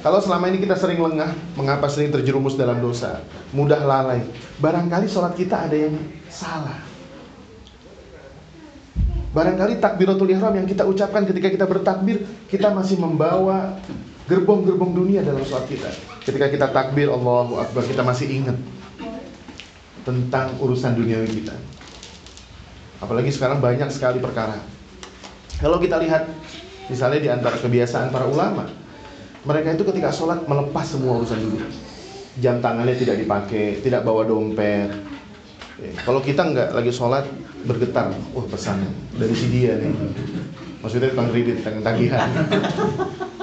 Kalau 0.00 0.20
selama 0.20 0.48
ini 0.48 0.60
kita 0.64 0.76
sering 0.76 1.00
lengah, 1.00 1.32
mengapa 1.56 1.88
sering 1.88 2.12
terjerumus 2.12 2.56
dalam 2.56 2.80
dosa, 2.80 3.20
mudah 3.52 3.84
lalai, 3.84 4.24
barangkali 4.60 5.08
sholat 5.08 5.36
kita 5.36 5.68
ada 5.68 5.76
yang 5.76 5.96
salah. 6.28 6.76
Barangkali 9.30 9.78
takbiratul 9.78 10.32
ihram 10.32 10.56
yang 10.56 10.66
kita 10.66 10.88
ucapkan 10.88 11.22
ketika 11.28 11.48
kita 11.52 11.64
bertakbir, 11.68 12.24
kita 12.48 12.72
masih 12.72 12.98
membawa 12.98 13.76
gerbong-gerbong 14.28 14.92
dunia 14.92 15.20
dalam 15.24 15.44
sholat 15.44 15.68
kita. 15.68 15.88
Ketika 16.24 16.48
kita 16.52 16.66
takbir 16.72 17.08
Allahu 17.08 17.60
Akbar, 17.60 17.84
kita 17.84 18.00
masih 18.00 18.28
ingat 18.40 18.56
tentang 20.04 20.56
urusan 20.60 20.96
duniawi 20.96 21.28
kita. 21.42 21.56
Apalagi 23.00 23.32
sekarang 23.32 23.64
banyak 23.64 23.88
sekali 23.88 24.20
perkara. 24.20 24.60
Kalau 25.60 25.80
kita 25.80 26.00
lihat 26.00 26.28
misalnya 26.88 27.20
di 27.20 27.28
antara 27.32 27.56
kebiasaan 27.56 28.12
para 28.12 28.28
ulama, 28.28 28.68
mereka 29.44 29.72
itu 29.72 29.84
ketika 29.88 30.12
sholat 30.12 30.44
melepas 30.44 30.84
semua 30.84 31.20
urusan 31.20 31.40
dunia. 31.40 31.68
Jam 32.40 32.60
tangannya 32.60 32.96
tidak 32.96 33.20
dipakai, 33.20 33.80
tidak 33.80 34.04
bawa 34.04 34.28
dompet. 34.28 34.92
Ya, 35.80 35.92
kalau 36.04 36.20
kita 36.20 36.44
nggak 36.44 36.76
lagi 36.76 36.92
sholat 36.92 37.24
bergetar, 37.64 38.12
wah 38.36 38.46
pesan 38.48 38.84
dari 39.16 39.32
si 39.32 39.48
dia 39.48 39.80
nih. 39.80 39.92
Maksudnya 40.84 41.12
tukang 41.12 41.32
kredit, 41.32 41.60
tukang 41.64 41.80
tagihan. 41.80 42.28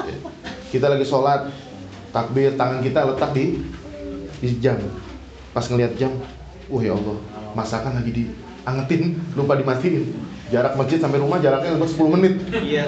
Ya, 0.06 0.18
kita 0.70 0.86
lagi 0.90 1.06
sholat, 1.06 1.50
takbir, 2.14 2.54
tangan 2.54 2.82
kita 2.86 3.10
letak 3.10 3.34
di, 3.34 3.62
di 4.38 4.50
jam. 4.62 4.78
Pas 5.54 5.66
ngelihat 5.66 5.98
jam, 5.98 6.14
Wah 6.67 6.81
ya 6.83 6.93
Allah, 7.00 7.17
masakan 7.55 7.95
lagi 7.95 8.12
diangetin, 8.12 9.15
lupa 9.39 9.55
dimatiin. 9.55 10.12
Jarak 10.51 10.75
masjid 10.75 11.00
sampai 11.00 11.19
rumah 11.19 11.39
jaraknya 11.39 11.75
lebih 11.75 11.91
10 11.91 12.15
menit. 12.15 12.33
Iya, 12.51 12.88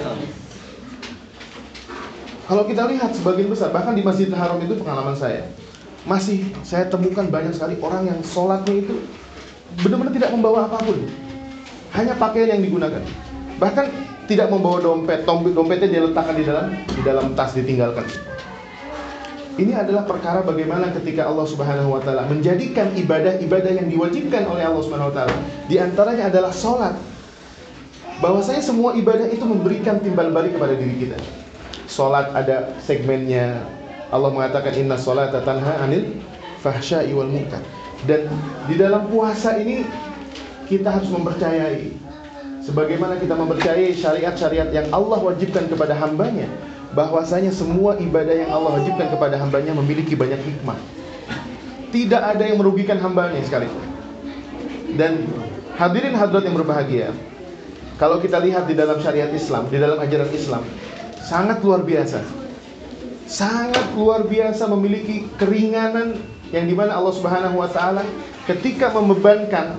Kalau 2.44 2.66
kita 2.66 2.82
lihat 2.90 3.14
sebagian 3.14 3.46
besar, 3.46 3.70
bahkan 3.70 3.94
di 3.94 4.02
Masjidil 4.02 4.34
Haram 4.34 4.58
itu 4.58 4.74
pengalaman 4.74 5.14
saya, 5.14 5.46
masih 6.02 6.50
saya 6.66 6.90
temukan 6.90 7.28
banyak 7.30 7.54
sekali 7.54 7.78
orang 7.78 8.10
yang 8.10 8.18
sholatnya 8.26 8.74
itu 8.74 9.06
benar-benar 9.86 10.10
tidak 10.10 10.30
membawa 10.34 10.66
apa 10.66 10.82
pun, 10.82 10.98
hanya 11.94 12.18
pakaian 12.18 12.58
yang 12.58 12.62
digunakan. 12.66 13.06
Bahkan 13.62 13.86
tidak 14.26 14.50
membawa 14.50 14.82
dompet, 14.82 15.22
dompetnya 15.28 15.88
dia 15.94 16.02
letakkan 16.02 16.34
di 16.34 16.42
dalam 16.42 16.66
di 16.74 17.02
dalam 17.06 17.26
tas 17.38 17.54
ditinggalkan. 17.54 18.08
Ini 19.60 19.76
adalah 19.76 20.08
perkara 20.08 20.40
bagaimana 20.40 20.88
ketika 20.88 21.28
Allah 21.28 21.44
Subhanahu 21.44 21.92
wa 21.92 22.00
taala 22.00 22.24
menjadikan 22.24 22.96
ibadah-ibadah 22.96 23.76
yang 23.76 23.92
diwajibkan 23.92 24.48
oleh 24.48 24.64
Allah 24.64 24.80
Subhanahu 24.80 25.12
wa 25.12 25.16
taala. 25.20 25.36
Di 25.68 25.76
antaranya 25.76 26.32
adalah 26.32 26.48
sholat. 26.48 26.96
Bahwasanya 28.24 28.64
semua 28.64 28.96
ibadah 28.96 29.28
itu 29.28 29.44
memberikan 29.44 30.00
timbal 30.00 30.32
balik 30.32 30.56
kepada 30.56 30.80
diri 30.80 31.04
kita. 31.04 31.20
Sholat 31.92 32.32
ada 32.32 32.72
segmennya. 32.80 33.60
Allah 34.08 34.32
mengatakan 34.32 34.72
inna 34.80 34.96
sholata 34.96 35.44
tanha 35.44 35.76
anil 35.84 36.08
fahsya'i 36.64 37.12
wal 37.12 37.28
munkar. 37.28 37.60
Dan 38.08 38.32
di 38.64 38.80
dalam 38.80 39.12
puasa 39.12 39.60
ini 39.60 39.84
kita 40.72 40.88
harus 40.88 41.12
mempercayai 41.12 41.92
sebagaimana 42.64 43.20
kita 43.20 43.36
mempercayai 43.36 43.92
syariat-syariat 43.92 44.72
yang 44.72 44.88
Allah 44.88 45.20
wajibkan 45.20 45.68
kepada 45.68 45.92
hambanya 46.00 46.48
bahwasanya 46.94 47.54
semua 47.54 47.94
ibadah 48.02 48.34
yang 48.34 48.50
Allah 48.50 48.82
wajibkan 48.82 49.10
kepada 49.10 49.38
hambanya 49.38 49.72
memiliki 49.78 50.18
banyak 50.18 50.42
hikmah. 50.42 50.78
Tidak 51.90 52.22
ada 52.22 52.42
yang 52.46 52.58
merugikan 52.58 52.98
hambanya 52.98 53.42
sekalipun. 53.42 53.82
Dan 54.94 55.26
hadirin 55.78 56.14
hadrat 56.14 56.42
yang 56.46 56.54
berbahagia, 56.58 57.14
kalau 57.98 58.18
kita 58.18 58.38
lihat 58.42 58.66
di 58.66 58.74
dalam 58.74 58.98
syariat 59.02 59.30
Islam, 59.30 59.70
di 59.70 59.78
dalam 59.78 59.98
ajaran 59.98 60.30
Islam, 60.34 60.62
sangat 61.22 61.62
luar 61.62 61.82
biasa. 61.86 62.22
Sangat 63.30 63.94
luar 63.94 64.26
biasa 64.26 64.66
memiliki 64.66 65.30
keringanan 65.38 66.18
yang 66.50 66.66
di 66.66 66.74
mana 66.74 66.98
Allah 66.98 67.14
Subhanahu 67.14 67.62
wa 67.62 67.70
taala 67.70 68.02
ketika 68.50 68.90
membebankan 68.90 69.78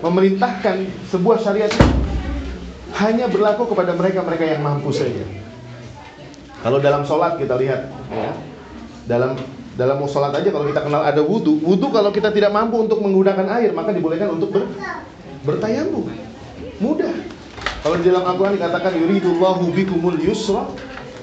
memerintahkan 0.00 0.88
sebuah 1.12 1.42
syariat 1.44 1.68
hanya 2.96 3.28
berlaku 3.28 3.68
kepada 3.68 3.92
mereka-mereka 3.92 4.44
yang 4.56 4.64
mampu 4.64 4.88
saja. 4.94 5.47
Kalau 6.58 6.78
dalam 6.82 7.06
sholat 7.06 7.38
kita 7.38 7.54
lihat, 7.54 7.86
ya, 8.10 8.30
dalam 9.06 9.38
dalam 9.78 10.02
mau 10.02 10.10
sholat 10.10 10.34
aja 10.34 10.50
kalau 10.50 10.66
kita 10.66 10.82
kenal 10.82 11.06
ada 11.06 11.22
wudhu, 11.22 11.62
wudhu 11.62 11.94
kalau 11.94 12.10
kita 12.10 12.34
tidak 12.34 12.50
mampu 12.50 12.82
untuk 12.82 12.98
menggunakan 12.98 13.46
air 13.62 13.70
maka 13.70 13.94
dibolehkan 13.94 14.34
untuk 14.34 14.50
ber, 14.50 14.66
bertayamum. 15.46 16.10
Mudah. 16.82 17.14
Kalau 17.78 17.94
di 17.94 18.10
dalam 18.10 18.26
Al-Quran 18.26 18.58
dikatakan 18.58 18.90
yuridullahu 18.98 19.70
bikumul 19.70 20.18
yusra 20.18 20.66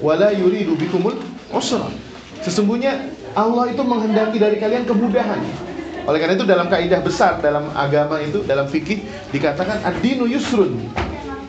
wala 0.00 0.32
yuridu 0.32 0.72
bikumul 0.72 1.20
usra. 1.52 1.92
Sesungguhnya 2.40 3.12
Allah 3.36 3.68
itu 3.68 3.84
menghendaki 3.84 4.40
dari 4.40 4.56
kalian 4.56 4.88
kemudahan. 4.88 5.40
Oleh 6.08 6.18
karena 6.22 6.34
itu 6.40 6.46
dalam 6.48 6.72
kaidah 6.72 7.04
besar 7.04 7.44
dalam 7.44 7.68
agama 7.76 8.24
itu 8.24 8.40
dalam 8.48 8.64
fikih 8.64 9.04
dikatakan 9.36 9.84
ad-dinu 9.84 10.24
yusrun. 10.24 10.80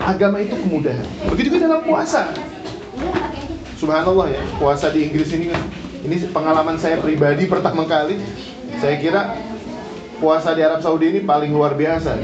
Agama 0.04 0.44
itu 0.44 0.60
kemudahan. 0.60 1.08
Begitu 1.32 1.56
juga 1.56 1.72
dalam 1.72 1.88
puasa. 1.88 2.36
Subhanallah 3.78 4.34
ya, 4.34 4.42
puasa 4.58 4.90
di 4.90 5.06
Inggris 5.06 5.30
ini 5.38 5.54
kan 5.54 5.62
ini 6.02 6.18
pengalaman 6.34 6.82
saya 6.82 6.98
pribadi 6.98 7.46
pertama 7.54 7.86
kali. 7.86 8.18
Saya 8.82 8.98
kira 8.98 9.38
puasa 10.18 10.58
di 10.58 10.66
Arab 10.66 10.82
Saudi 10.82 11.14
ini 11.14 11.22
paling 11.22 11.54
luar 11.54 11.78
biasa. 11.78 12.18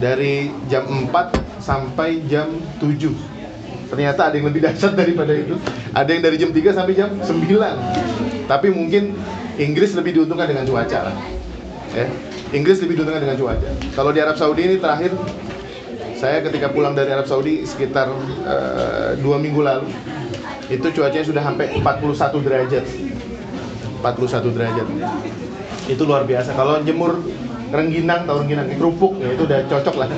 Dari 0.00 0.50
jam 0.66 0.88
4 0.88 1.62
sampai 1.62 2.24
jam 2.26 2.48
7. 2.80 3.92
Ternyata 3.92 4.32
ada 4.32 4.34
yang 4.34 4.48
lebih 4.48 4.60
dahsyat 4.66 4.96
daripada 4.96 5.36
itu. 5.36 5.60
Ada 5.92 6.08
yang 6.10 6.22
dari 6.24 6.36
jam 6.40 6.50
3 6.50 6.76
sampai 6.80 6.94
jam 6.96 7.10
9. 7.12 8.48
Tapi 8.48 8.68
mungkin 8.72 9.14
Inggris 9.60 9.92
lebih 9.92 10.16
diuntungkan 10.16 10.48
dengan 10.48 10.64
cuaca 10.64 11.12
lah. 11.12 11.16
Ya. 11.92 12.08
Inggris 12.56 12.80
lebih 12.80 12.98
diuntungkan 12.98 13.20
dengan 13.20 13.36
cuaca. 13.36 13.68
Kalau 13.92 14.10
di 14.16 14.20
Arab 14.24 14.40
Saudi 14.40 14.64
ini 14.64 14.76
terakhir 14.80 15.12
saya 16.16 16.40
ketika 16.40 16.72
pulang 16.72 16.96
dari 16.96 17.12
Arab 17.12 17.28
Saudi 17.28 17.66
sekitar 17.68 18.08
uh, 18.46 19.18
dua 19.18 19.42
minggu 19.42 19.58
lalu 19.58 19.90
itu 20.72 20.86
cuacanya 20.88 21.26
sudah 21.28 21.42
sampai 21.44 21.76
41 21.76 22.40
derajat. 22.40 22.84
41 24.00 24.56
derajat. 24.56 24.86
Itu 25.86 26.02
luar 26.08 26.24
biasa. 26.24 26.56
Kalau 26.56 26.80
jemur 26.80 27.20
rengginang 27.72 28.28
atau 28.28 28.44
rengginang 28.44 28.68
kerupuk 28.76 29.16
ya 29.20 29.32
itu 29.32 29.48
udah 29.48 29.64
cocok 29.68 29.96
lah. 29.96 30.08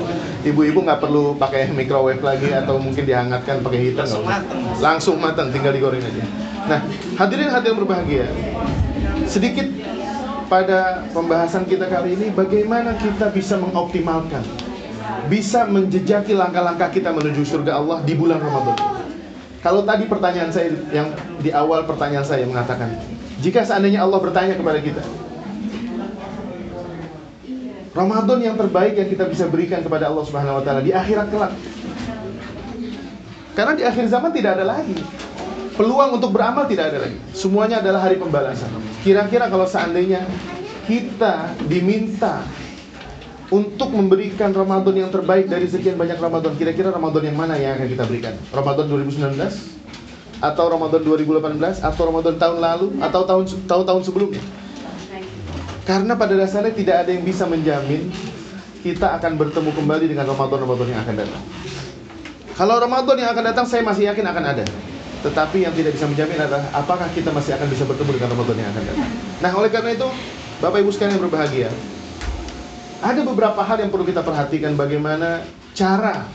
Ibu-ibu 0.43 0.79
nggak 0.83 1.01
perlu 1.01 1.39
pakai 1.39 1.71
microwave 1.71 2.21
lagi 2.21 2.51
atau 2.51 2.77
mungkin 2.83 3.07
dihangatkan 3.07 3.63
pakai 3.63 3.79
heater 3.79 4.05
langsung 4.05 4.27
matang 4.27 4.61
langsung 4.83 5.17
matang 5.23 5.49
tinggal 5.55 5.71
digoreng 5.71 6.03
aja. 6.03 6.25
Nah 6.67 6.81
hadirin 7.15 7.51
hadirin 7.55 7.79
berbahagia 7.79 8.27
sedikit 9.31 9.71
pada 10.51 11.07
pembahasan 11.15 11.65
kita 11.65 11.89
kali 11.89 12.19
ini 12.19 12.27
bagaimana 12.35 12.99
kita 12.99 13.31
bisa 13.33 13.57
mengoptimalkan 13.57 14.43
bisa 15.31 15.65
menjejaki 15.65 16.37
langkah-langkah 16.37 16.93
kita 16.93 17.15
menuju 17.15 17.45
surga 17.47 17.81
Allah 17.81 18.03
di 18.05 18.13
bulan 18.19 18.43
Ramadan. 18.43 19.04
Kalau 19.65 19.81
tadi 19.89 20.05
pertanyaan 20.05 20.53
saya 20.53 20.77
yang 20.93 21.09
di 21.41 21.49
awal 21.49 21.89
pertanyaan 21.89 22.27
saya 22.29 22.45
mengatakan, 22.45 23.01
jika 23.41 23.65
seandainya 23.65 24.05
Allah 24.05 24.21
bertanya 24.21 24.61
kepada 24.61 24.77
kita, 24.85 25.01
Ramadan 27.97 28.45
yang 28.45 28.57
terbaik 28.61 29.01
yang 29.01 29.09
kita 29.09 29.25
bisa 29.25 29.49
berikan 29.49 29.81
kepada 29.81 30.13
Allah 30.13 30.25
Subhanahu 30.29 30.61
wa 30.61 30.63
taala 30.67 30.85
di 30.85 30.93
akhirat 30.93 31.33
kelak. 31.33 31.57
Karena 33.57 33.73
di 33.73 33.85
akhir 33.87 34.05
zaman 34.13 34.35
tidak 34.37 34.61
ada 34.61 34.67
lagi 34.67 34.99
peluang 35.75 36.19
untuk 36.19 36.31
beramal 36.31 36.65
tidak 36.71 36.95
ada 36.95 36.99
lagi. 37.07 37.19
Semuanya 37.35 37.83
adalah 37.83 38.07
hari 38.07 38.17
pembalasan. 38.19 38.71
Kira-kira 39.03 39.51
kalau 39.51 39.67
seandainya 39.67 40.23
kita 40.87 41.55
diminta 41.67 42.47
untuk 43.53 43.93
memberikan 43.93 44.57
Ramadan 44.57 44.97
yang 44.97 45.11
terbaik 45.13 45.53
dari 45.53 45.69
sekian 45.69 46.01
banyak 46.01 46.17
Ramadan, 46.17 46.57
kira-kira 46.57 46.89
Ramadan 46.89 47.29
yang 47.29 47.37
mana 47.37 47.61
yang 47.61 47.77
akan 47.77 47.89
kita 47.93 48.05
berikan? 48.09 48.35
Ramadan 48.49 48.89
2019 48.89 49.37
atau 50.41 50.65
Ramadan 50.69 51.01
2018 51.05 51.85
atau 51.85 52.03
Ramadan 52.09 52.35
tahun 52.41 52.59
lalu 52.61 52.87
atau 53.05 53.21
tahun 53.29 53.45
tahun-tahun 53.69 54.03
sebelumnya? 54.09 54.43
Karena 55.85 56.17
pada 56.17 56.33
dasarnya 56.33 56.73
tidak 56.73 56.97
ada 57.05 57.11
yang 57.13 57.25
bisa 57.29 57.45
menjamin 57.45 58.09
kita 58.81 59.17
akan 59.21 59.37
bertemu 59.37 59.71
kembali 59.77 60.07
dengan 60.09 60.25
Ramadan-Ramadan 60.33 60.89
yang 60.89 61.01
akan 61.05 61.17
datang. 61.21 61.43
Kalau 62.55 62.77
Ramadan 62.81 63.17
yang 63.21 63.31
akan 63.37 63.45
datang 63.53 63.67
saya 63.69 63.85
masih 63.85 64.09
yakin 64.09 64.25
akan 64.25 64.45
ada. 64.45 64.65
Tetapi 65.25 65.65
yang 65.65 65.73
tidak 65.73 65.97
bisa 65.97 66.05
menjamin 66.05 66.37
adalah 66.37 66.69
apakah 66.77 67.09
kita 67.17 67.33
masih 67.33 67.57
akan 67.57 67.69
bisa 67.73 67.89
bertemu 67.89 68.21
dengan 68.21 68.29
Ramadan 68.37 68.57
yang 68.61 68.69
akan 68.77 68.85
datang. 68.93 69.11
Nah, 69.41 69.51
oleh 69.57 69.71
karena 69.73 69.91
itu, 69.97 70.09
Bapak 70.61 70.85
Ibu 70.85 70.91
sekalian 70.93 71.17
yang 71.17 71.25
berbahagia, 71.25 71.69
ada 73.01 73.21
beberapa 73.27 73.61
hal 73.65 73.83
yang 73.83 73.91
perlu 73.91 74.07
kita 74.07 74.23
perhatikan 74.23 74.77
bagaimana 74.79 75.43
cara 75.75 76.29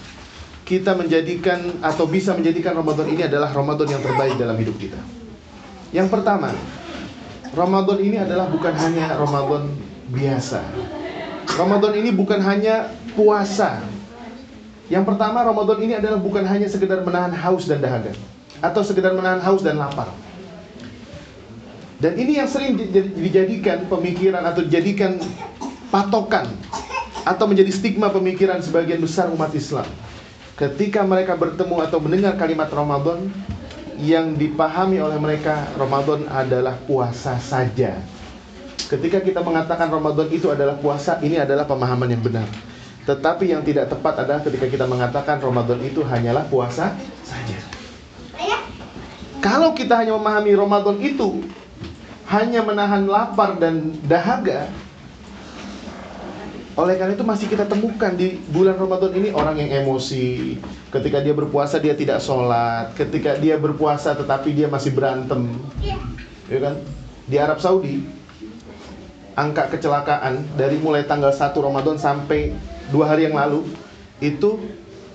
kita 0.68 0.94
menjadikan 0.94 1.82
atau 1.82 2.06
bisa 2.06 2.36
menjadikan 2.38 2.78
Ramadan 2.78 3.10
ini 3.10 3.26
adalah 3.26 3.50
Ramadan 3.50 3.90
yang 3.90 4.04
terbaik 4.06 4.38
dalam 4.38 4.54
hidup 4.60 4.78
kita. 4.78 5.02
Yang 5.90 6.14
pertama, 6.14 6.54
Ramadan 7.58 7.98
ini 7.98 8.22
adalah 8.22 8.46
bukan 8.46 8.74
hanya 8.78 9.18
Ramadan 9.18 9.74
biasa. 10.14 10.62
Ramadan 11.58 11.94
ini 11.98 12.14
bukan 12.14 12.38
hanya 12.46 12.94
puasa. 13.18 13.82
Yang 14.94 15.10
pertama, 15.10 15.42
Ramadan 15.42 15.82
ini 15.82 15.98
adalah 15.98 16.22
bukan 16.22 16.46
hanya 16.46 16.70
sekedar 16.70 17.02
menahan 17.02 17.34
haus 17.34 17.66
dan 17.66 17.82
dahaga 17.82 18.14
atau 18.62 18.86
sekedar 18.86 19.18
menahan 19.18 19.42
haus 19.42 19.66
dan 19.66 19.82
lapar. 19.82 20.14
Dan 22.00 22.16
ini 22.16 22.40
yang 22.40 22.48
sering 22.48 22.80
dijadikan 22.96 23.90
pemikiran 23.92 24.46
atau 24.46 24.64
dijadikan 24.64 25.20
patokan 25.90 26.50
atau 27.26 27.46
menjadi 27.46 27.70
stigma 27.74 28.10
pemikiran 28.10 28.62
sebagian 28.62 29.02
besar 29.02 29.30
umat 29.34 29.54
Islam. 29.54 29.86
Ketika 30.56 31.04
mereka 31.06 31.36
bertemu 31.40 31.76
atau 31.86 31.98
mendengar 32.04 32.36
kalimat 32.36 32.68
Ramadan, 32.68 33.32
yang 34.00 34.40
dipahami 34.40 35.04
oleh 35.04 35.20
mereka 35.20 35.68
Ramadan 35.76 36.24
adalah 36.32 36.80
puasa 36.88 37.36
saja. 37.36 38.00
Ketika 38.88 39.20
kita 39.20 39.44
mengatakan 39.44 39.92
Ramadan 39.92 40.32
itu 40.32 40.48
adalah 40.50 40.80
puasa, 40.80 41.20
ini 41.20 41.36
adalah 41.36 41.68
pemahaman 41.68 42.08
yang 42.10 42.24
benar. 42.24 42.48
Tetapi 43.04 43.52
yang 43.52 43.62
tidak 43.62 43.92
tepat 43.92 44.24
adalah 44.24 44.42
ketika 44.42 44.66
kita 44.72 44.86
mengatakan 44.88 45.38
Ramadan 45.44 45.84
itu 45.84 46.00
hanyalah 46.02 46.48
puasa 46.48 46.96
saja. 47.28 47.60
Kalau 49.40 49.76
kita 49.76 50.00
hanya 50.00 50.16
memahami 50.16 50.52
Ramadan 50.56 50.98
itu 51.00 51.44
hanya 52.28 52.64
menahan 52.64 53.08
lapar 53.08 53.60
dan 53.60 53.96
dahaga, 54.08 54.68
oleh 56.80 56.96
karena 56.96 57.12
itu 57.12 57.28
masih 57.28 57.52
kita 57.52 57.68
temukan 57.68 58.16
di 58.16 58.40
bulan 58.56 58.80
Ramadan 58.80 59.12
ini 59.12 59.36
orang 59.36 59.60
yang 59.60 59.84
emosi. 59.84 60.56
Ketika 60.88 61.20
dia 61.20 61.36
berpuasa 61.36 61.76
dia 61.76 61.92
tidak 61.92 62.24
sholat. 62.24 62.96
Ketika 62.96 63.36
dia 63.36 63.60
berpuasa 63.60 64.16
tetapi 64.16 64.56
dia 64.56 64.72
masih 64.72 64.96
berantem. 64.96 65.60
Ya 66.48 66.60
kan? 66.64 66.80
Di 67.28 67.36
Arab 67.36 67.60
Saudi 67.60 68.08
angka 69.40 69.72
kecelakaan 69.72 70.56
dari 70.60 70.76
mulai 70.80 71.08
tanggal 71.08 71.32
1 71.32 71.56
Ramadan 71.56 71.96
sampai 71.96 72.52
dua 72.92 73.08
hari 73.08 73.32
yang 73.32 73.40
lalu 73.40 73.64
itu 74.20 74.60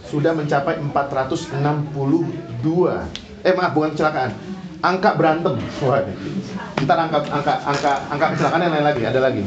sudah 0.09 0.33
mencapai 0.33 0.81
462 0.81 1.53
eh 3.45 3.53
maaf 3.53 3.73
bukan 3.77 3.93
kecelakaan 3.93 4.33
angka 4.81 5.11
berantem 5.17 5.61
wah 5.85 6.01
ntar 6.81 6.99
angka 7.05 7.19
angka 7.29 7.55
angka 7.69 7.93
angka 8.09 8.27
kecelakaan 8.33 8.65
yang 8.65 8.73
lain 8.73 8.87
lagi 8.89 9.03
ada 9.05 9.21
lagi 9.21 9.43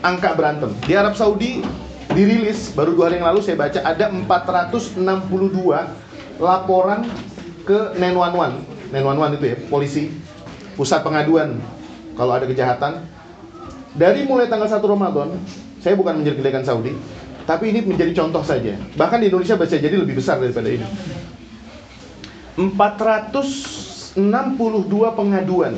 angka 0.00 0.32
berantem. 0.36 0.72
Di 0.84 0.96
Arab 0.96 1.16
Saudi 1.16 1.64
dirilis 2.10 2.74
baru 2.74 2.96
dua 2.96 3.06
hari 3.08 3.22
yang 3.22 3.30
lalu 3.30 3.40
saya 3.44 3.56
baca 3.56 3.80
ada 3.86 4.10
462 4.10 4.98
laporan 6.42 7.06
ke 7.62 7.94
911 7.94 8.90
911 8.90 9.38
itu 9.38 9.44
ya 9.46 9.56
polisi 9.70 10.02
pusat 10.74 11.06
pengaduan 11.06 11.60
kalau 12.16 12.34
ada 12.34 12.48
kejahatan. 12.48 13.06
Dari 13.90 14.22
mulai 14.22 14.46
tanggal 14.46 14.70
1 14.70 14.80
Ramadan 14.82 15.34
saya 15.82 15.94
bukan 15.98 16.22
menjelek-jelekan 16.22 16.64
Saudi 16.66 16.94
tapi 17.44 17.74
ini 17.74 17.82
menjadi 17.82 18.14
contoh 18.14 18.42
saja. 18.46 18.78
Bahkan 18.94 19.18
di 19.20 19.26
Indonesia 19.28 19.58
bisa 19.58 19.76
jadi 19.78 19.96
lebih 19.98 20.18
besar 20.18 20.38
daripada 20.38 20.70
ini. 20.70 20.86
462 22.58 24.18
pengaduan 25.16 25.74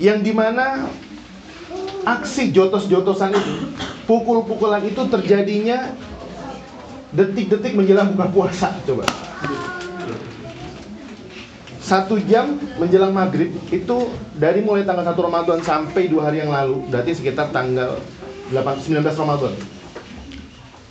yang 0.00 0.24
di 0.24 0.32
mana 0.32 0.88
aksi 2.04 2.52
jotos-jotosan 2.54 3.34
itu, 3.36 3.52
pukul-pukulan 4.08 4.84
itu 4.84 5.04
terjadinya 5.08 5.92
detik-detik 7.12 7.74
menjelang 7.74 8.14
buka 8.14 8.26
puasa. 8.30 8.68
Coba. 8.86 9.04
Satu 11.82 12.22
jam 12.22 12.54
menjelang 12.78 13.10
maghrib 13.10 13.50
itu 13.74 13.96
dari 14.38 14.62
mulai 14.62 14.86
tanggal 14.86 15.10
1 15.10 15.26
Ramadan 15.26 15.58
sampai 15.58 16.06
dua 16.06 16.30
hari 16.30 16.38
yang 16.38 16.54
lalu, 16.54 16.86
berarti 16.86 17.18
sekitar 17.18 17.50
tanggal 17.50 17.98
8, 18.54 18.86
19 18.86 19.02
Ramadan. 19.18 19.54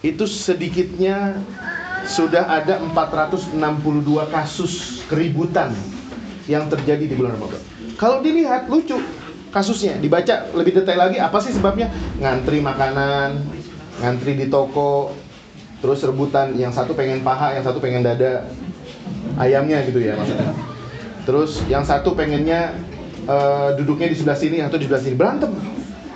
Itu 0.03 0.27
sedikitnya 0.27 1.39
sudah 2.03 2.51
ada 2.51 2.83
462 2.83 3.55
kasus 4.27 5.03
keributan 5.07 5.71
yang 6.51 6.67
terjadi 6.67 7.07
di 7.07 7.15
bulan 7.15 7.39
Ramadan. 7.39 7.61
Kalau 7.95 8.19
dilihat 8.19 8.67
lucu 8.67 8.99
kasusnya, 9.49 9.97
dibaca 9.97 10.49
lebih 10.53 10.81
detail 10.81 11.09
lagi 11.09 11.17
apa 11.17 11.38
sih 11.41 11.53
sebabnya? 11.53 11.89
Ngantri 12.21 12.62
makanan, 12.62 13.41
ngantri 14.01 14.38
di 14.38 14.47
toko, 14.47 15.13
terus 15.81 16.01
rebutan 16.05 16.53
yang 16.55 16.73
satu 16.73 16.93
pengen 16.93 17.21
paha, 17.21 17.57
yang 17.57 17.65
satu 17.65 17.81
pengen 17.81 18.05
dada 18.05 18.47
ayamnya 19.38 19.83
gitu 19.85 19.99
ya 20.01 20.15
maksudnya. 20.15 20.53
Terus 21.27 21.62
yang 21.69 21.85
satu 21.85 22.17
pengennya 22.17 22.73
uh, 23.29 23.75
duduknya 23.77 24.09
di 24.09 24.17
sebelah 24.17 24.38
sini, 24.39 24.62
yang 24.62 24.67
satu 24.71 24.79
di 24.81 24.88
sebelah 24.89 25.03
sini 25.03 25.15
berantem. 25.17 25.51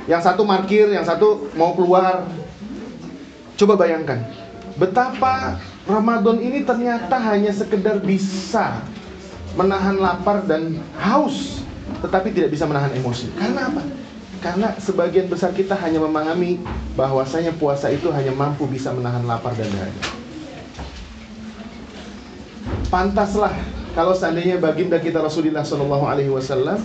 Yang 0.04 0.22
satu 0.28 0.44
parkir, 0.44 0.92
yang 0.92 1.08
satu 1.08 1.48
mau 1.56 1.72
keluar. 1.78 2.28
Coba 3.54 3.78
bayangkan 3.78 4.26
betapa 4.78 5.62
Ramadan 5.86 6.42
ini 6.42 6.66
ternyata 6.66 7.20
hanya 7.22 7.54
sekedar 7.54 8.02
bisa 8.02 8.82
menahan 9.54 10.02
lapar 10.02 10.42
dan 10.50 10.82
haus, 10.98 11.62
tetapi 12.04 12.36
tidak 12.36 12.52
bisa 12.52 12.68
menahan 12.68 12.92
emosi. 12.92 13.32
Karena 13.40 13.72
apa? 13.72 13.82
Karena 14.44 14.76
sebagian 14.76 15.32
besar 15.32 15.56
kita 15.56 15.72
hanya 15.80 16.04
memahami 16.04 16.60
bahwasanya 17.00 17.56
puasa 17.56 17.88
itu 17.88 18.12
hanya 18.12 18.36
mampu 18.36 18.68
bisa 18.68 18.92
menahan 18.92 19.24
lapar 19.24 19.56
dan 19.56 19.72
dahaga. 19.72 20.04
Pantaslah 22.92 23.56
kalau 23.96 24.12
seandainya 24.12 24.60
baginda 24.60 25.00
kita 25.00 25.24
Rasulullah 25.24 25.64
Shallallahu 25.64 26.06
Alaihi 26.06 26.28
Wasallam 26.28 26.76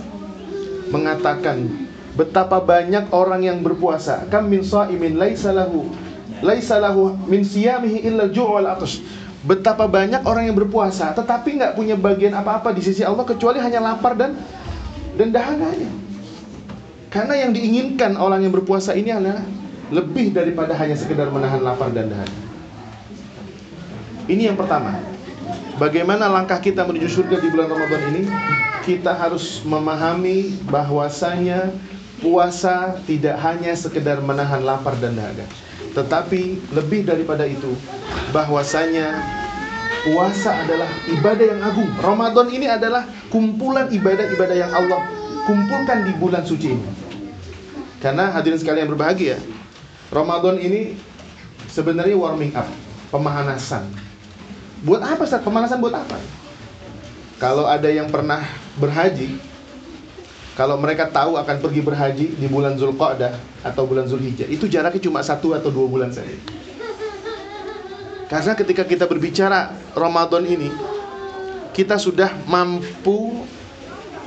mengatakan 0.87 1.67
betapa 2.15 2.63
banyak 2.63 3.11
orang 3.11 3.43
yang 3.43 3.59
berpuasa 3.59 4.23
kam 4.31 4.47
min 4.47 4.63
shaimin 4.63 5.19
laisa 5.19 5.51
lahu 5.51 5.91
laisa 6.39 6.79
lahu 6.79 7.11
min 7.27 7.43
siyamihi 7.43 8.07
illa 8.07 8.31
ju'al 8.31 8.71
atash. 8.71 9.03
Betapa 9.39 9.87
banyak 9.87 10.23
orang 10.27 10.51
yang 10.51 10.55
berpuasa 10.55 11.11
tetapi 11.11 11.59
nggak 11.59 11.73
punya 11.75 11.95
bagian 11.99 12.35
apa-apa 12.35 12.71
di 12.71 12.83
sisi 12.83 13.03
Allah 13.03 13.23
kecuali 13.27 13.59
hanya 13.59 13.79
lapar 13.83 14.15
dan 14.15 14.35
dan 15.19 15.35
dahaganya. 15.35 15.91
Karena 17.11 17.35
yang 17.35 17.51
diinginkan 17.51 18.15
orang 18.15 18.47
yang 18.47 18.53
berpuasa 18.55 18.95
ini 18.95 19.11
adalah 19.11 19.43
lebih 19.91 20.31
daripada 20.31 20.71
hanya 20.79 20.95
sekedar 20.95 21.27
menahan 21.27 21.59
lapar 21.59 21.91
dan 21.91 22.07
dahaga. 22.07 22.39
Ini 24.31 24.53
yang 24.53 24.57
pertama. 24.57 24.95
Bagaimana 25.75 26.31
langkah 26.31 26.59
kita 26.61 26.87
menuju 26.87 27.11
surga 27.11 27.43
di 27.43 27.51
bulan 27.51 27.67
Ramadan 27.67 28.01
ini? 28.13 28.23
Kita 28.87 29.11
harus 29.11 29.59
memahami 29.67 30.55
bahwasanya 30.69 31.73
puasa 32.23 32.99
tidak 33.03 33.35
hanya 33.43 33.75
sekedar 33.75 34.23
menahan 34.23 34.63
lapar 34.63 34.95
dan 35.03 35.17
dahaga 35.19 35.47
tetapi 35.93 36.61
lebih 36.71 37.03
daripada 37.07 37.43
itu 37.49 37.73
bahwasanya 38.29 39.17
puasa 40.05 40.63
adalah 40.63 40.89
ibadah 41.09 41.45
yang 41.49 41.61
agung. 41.65 41.91
Ramadan 41.99 42.47
ini 42.53 42.67
adalah 42.69 43.03
kumpulan 43.29 43.89
ibadah-ibadah 43.93 44.55
yang 44.57 44.71
Allah 44.73 45.01
kumpulkan 45.45 46.05
di 46.05 46.13
bulan 46.17 46.45
suci 46.45 46.73
ini. 46.73 46.89
Karena 48.01 48.29
hadirin 48.33 48.59
sekalian 48.59 48.89
berbahagia, 48.89 49.37
Ramadan 50.09 50.57
ini 50.61 50.97
sebenarnya 51.69 52.15
warming 52.17 52.53
up, 52.57 52.65
pemanasan. 53.13 53.85
Buat 54.83 55.03
apa 55.03 55.27
Ustaz? 55.27 55.43
Pemanasan 55.43 55.83
buat 55.83 55.93
apa? 55.93 56.15
Kalau 57.39 57.67
ada 57.67 57.87
yang 57.87 58.07
pernah 58.11 58.43
berhaji, 58.79 59.39
Kalau 60.59 60.75
mereka 60.75 61.07
tahu 61.07 61.39
akan 61.39 61.63
pergi 61.63 61.79
berhaji 61.79 62.25
di 62.35 62.47
bulan 62.51 62.75
Zulqa'dah 62.75 63.63
atau 63.63 63.87
bulan 63.87 64.11
Zulhijjah, 64.11 64.43
itu 64.51 64.67
jaraknya 64.67 64.99
cuma 64.99 65.23
satu 65.23 65.55
atau 65.55 65.71
dua 65.71 65.87
bulan 65.87 66.11
saja. 66.11 66.35
Karena 68.27 68.53
ketika 68.59 68.83
kita 68.83 69.07
berbicara 69.07 69.71
Ramadan 69.95 70.43
ini, 70.43 70.67
kita 71.73 72.01
sudah 72.01 72.33
mampu 72.49 73.45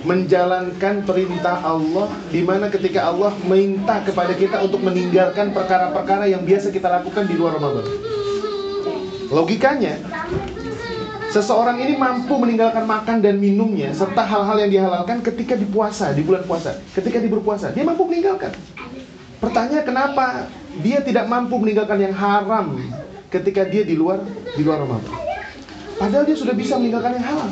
menjalankan 0.02 1.06
perintah 1.06 1.62
Allah 1.62 2.10
di 2.26 2.42
mana 2.42 2.66
ketika 2.66 3.06
Allah 3.06 3.30
minta 3.46 4.02
kepada 4.02 4.34
kita 4.34 4.58
untuk 4.62 4.82
meninggalkan 4.82 5.54
perkara-perkara 5.54 6.26
yang 6.26 6.42
biasa 6.42 6.74
kita 6.74 6.90
lakukan 6.90 7.22
di 7.30 7.38
luar 7.38 7.54
Ramadan. 7.58 7.86
Logikanya, 9.30 9.96
seseorang 11.30 11.80
ini 11.80 11.94
mampu 11.96 12.34
meninggalkan 12.36 12.84
makan 12.84 13.22
dan 13.22 13.38
minumnya 13.38 13.94
serta 13.94 14.26
hal-hal 14.26 14.66
yang 14.66 14.70
dihalalkan 14.74 15.22
ketika 15.22 15.54
di 15.54 15.64
puasa, 15.64 16.10
di 16.12 16.26
bulan 16.26 16.44
puasa. 16.44 16.76
Ketika 16.92 17.22
di 17.22 17.30
berpuasa, 17.30 17.70
dia 17.70 17.86
mampu 17.86 18.04
meninggalkan. 18.04 18.52
Pertanyaan 19.38 19.86
kenapa 19.86 20.50
dia 20.82 20.98
tidak 21.00 21.30
mampu 21.30 21.56
meninggalkan 21.62 21.98
yang 21.98 22.14
haram 22.14 22.78
ketika 23.30 23.64
dia 23.64 23.86
di 23.86 23.94
luar 23.94 24.20
di 24.54 24.62
luar 24.66 24.82
Ramadan? 24.82 25.21
Padahal 26.02 26.26
dia 26.26 26.34
sudah 26.34 26.50
bisa 26.50 26.74
meninggalkan 26.82 27.14
yang 27.14 27.26
halal. 27.30 27.46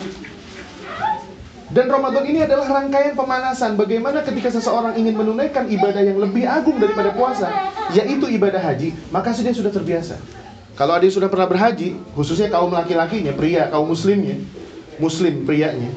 Dan 1.71 1.87
Ramadan 1.87 2.27
ini 2.27 2.43
adalah 2.43 2.67
rangkaian 2.67 3.15
pemanasan 3.15 3.79
bagaimana 3.79 4.27
ketika 4.27 4.51
seseorang 4.51 4.99
ingin 4.99 5.15
menunaikan 5.15 5.71
ibadah 5.71 6.03
yang 6.03 6.19
lebih 6.19 6.51
agung 6.51 6.83
daripada 6.83 7.15
puasa, 7.15 7.47
yaitu 7.95 8.27
ibadah 8.27 8.59
haji, 8.59 8.91
maka 9.15 9.31
dia 9.39 9.55
sudah 9.55 9.71
terbiasa. 9.71 10.19
Kalau 10.75 10.99
ada 10.99 11.07
yang 11.07 11.15
sudah 11.15 11.31
pernah 11.31 11.47
berhaji, 11.47 11.95
khususnya 12.19 12.51
kaum 12.51 12.75
laki-lakinya, 12.75 13.31
pria, 13.39 13.71
kaum 13.71 13.87
muslimnya, 13.87 14.43
muslim 14.99 15.47
prianya, 15.47 15.95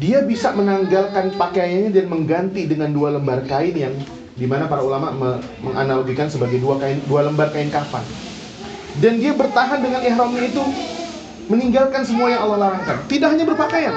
dia 0.00 0.24
bisa 0.24 0.56
menanggalkan 0.56 1.36
pakaiannya 1.36 1.92
dan 1.92 2.08
mengganti 2.08 2.64
dengan 2.64 2.88
dua 2.88 3.20
lembar 3.20 3.44
kain 3.44 3.76
yang 3.76 3.92
di 4.32 4.48
mana 4.48 4.64
para 4.64 4.80
ulama 4.80 5.12
me 5.12 5.30
menganalogikan 5.60 6.32
sebagai 6.32 6.56
dua 6.56 6.80
kain, 6.80 7.04
dua 7.04 7.28
lembar 7.28 7.52
kain 7.52 7.68
kafan. 7.68 8.04
Dan 8.96 9.20
dia 9.20 9.36
bertahan 9.36 9.84
dengan 9.84 10.00
ihramnya 10.00 10.48
itu 10.48 10.64
meninggalkan 11.46 12.02
semua 12.02 12.30
yang 12.30 12.46
Allah 12.46 12.70
larangkan. 12.70 12.96
Tidak 13.06 13.28
hanya 13.28 13.44
berpakaian, 13.46 13.94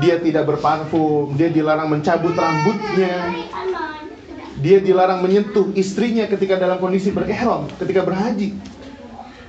dia 0.00 0.16
tidak 0.18 0.44
berparfum, 0.48 1.36
dia 1.38 1.48
dilarang 1.52 1.88
mencabut 1.92 2.34
rambutnya, 2.34 3.30
dia 4.58 4.78
dilarang 4.80 5.20
menyentuh 5.22 5.70
istrinya 5.76 6.26
ketika 6.26 6.56
dalam 6.58 6.80
kondisi 6.80 7.14
berihram, 7.14 7.68
ketika 7.78 8.02
berhaji. 8.02 8.56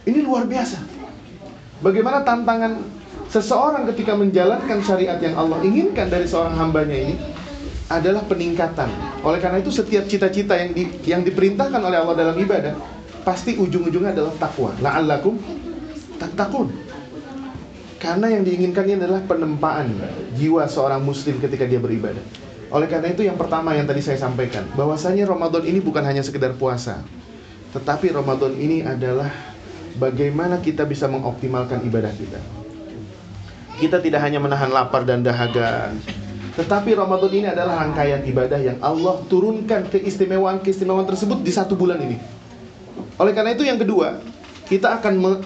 Ini 0.05 0.19
luar 0.21 0.45
biasa. 0.45 0.77
Bagaimana 1.81 2.21
tantangan 2.21 2.77
seseorang 3.29 3.89
ketika 3.91 4.13
menjalankan 4.13 4.79
syariat 4.85 5.17
yang 5.17 5.35
Allah 5.35 5.59
inginkan 5.65 6.07
dari 6.07 6.29
seorang 6.29 6.53
hambanya 6.55 6.93
ini 7.09 7.15
adalah 7.89 8.21
peningkatan. 8.25 8.89
Oleh 9.21 9.41
karena 9.41 9.61
itu 9.61 9.69
setiap 9.69 10.05
cita-cita 10.09 10.57
yang 10.57 10.71
di, 10.73 10.83
yang 11.05 11.21
diperintahkan 11.21 11.81
oleh 11.81 11.97
Allah 12.01 12.15
dalam 12.17 12.37
ibadah 12.37 12.73
pasti 13.25 13.57
ujung-ujungnya 13.57 14.13
adalah 14.13 14.33
takwa. 14.37 14.73
La'allakum 14.81 15.37
tattaqun. 16.21 16.84
Karena 18.05 18.27
yang 18.29 18.45
diinginkan 18.45 18.85
adalah 19.01 19.25
penempaan 19.25 19.89
jiwa 20.37 20.69
seorang 20.69 21.01
muslim 21.01 21.41
ketika 21.41 21.65
dia 21.65 21.81
beribadah. 21.81 22.21
Oleh 22.69 22.85
karena 22.85 23.09
itu 23.09 23.25
yang 23.25 23.33
pertama 23.33 23.73
yang 23.73 23.89
tadi 23.89 24.05
saya 24.05 24.21
sampaikan, 24.21 24.69
bahwasanya 24.77 25.25
Ramadan 25.25 25.65
ini 25.65 25.81
bukan 25.81 26.05
hanya 26.05 26.21
sekedar 26.21 26.53
puasa. 26.53 27.01
Tetapi 27.73 28.13
Ramadan 28.13 28.53
ini 28.61 28.85
adalah 28.85 29.33
bagaimana 29.97 30.61
kita 30.61 30.85
bisa 30.85 31.09
mengoptimalkan 31.09 31.81
ibadah 31.81 32.13
kita. 32.13 32.37
Kita 33.81 33.97
tidak 33.99 34.21
hanya 34.21 34.37
menahan 34.37 34.69
lapar 34.69 35.01
dan 35.01 35.25
dahaga, 35.25 35.89
tetapi 36.55 36.95
Ramadan 36.95 37.31
ini 37.35 37.47
adalah 37.51 37.83
rangkaian 37.83 38.23
ibadah 38.23 38.59
yang 38.61 38.79
Allah 38.79 39.19
turunkan 39.27 39.91
keistimewaan-keistimewaan 39.91 41.03
tersebut 41.03 41.43
di 41.43 41.51
satu 41.51 41.75
bulan 41.75 41.99
ini. 41.99 42.15
Oleh 43.19 43.35
karena 43.35 43.51
itu 43.51 43.67
yang 43.67 43.75
kedua, 43.75 44.23
kita 44.71 44.95
akan 45.01 45.43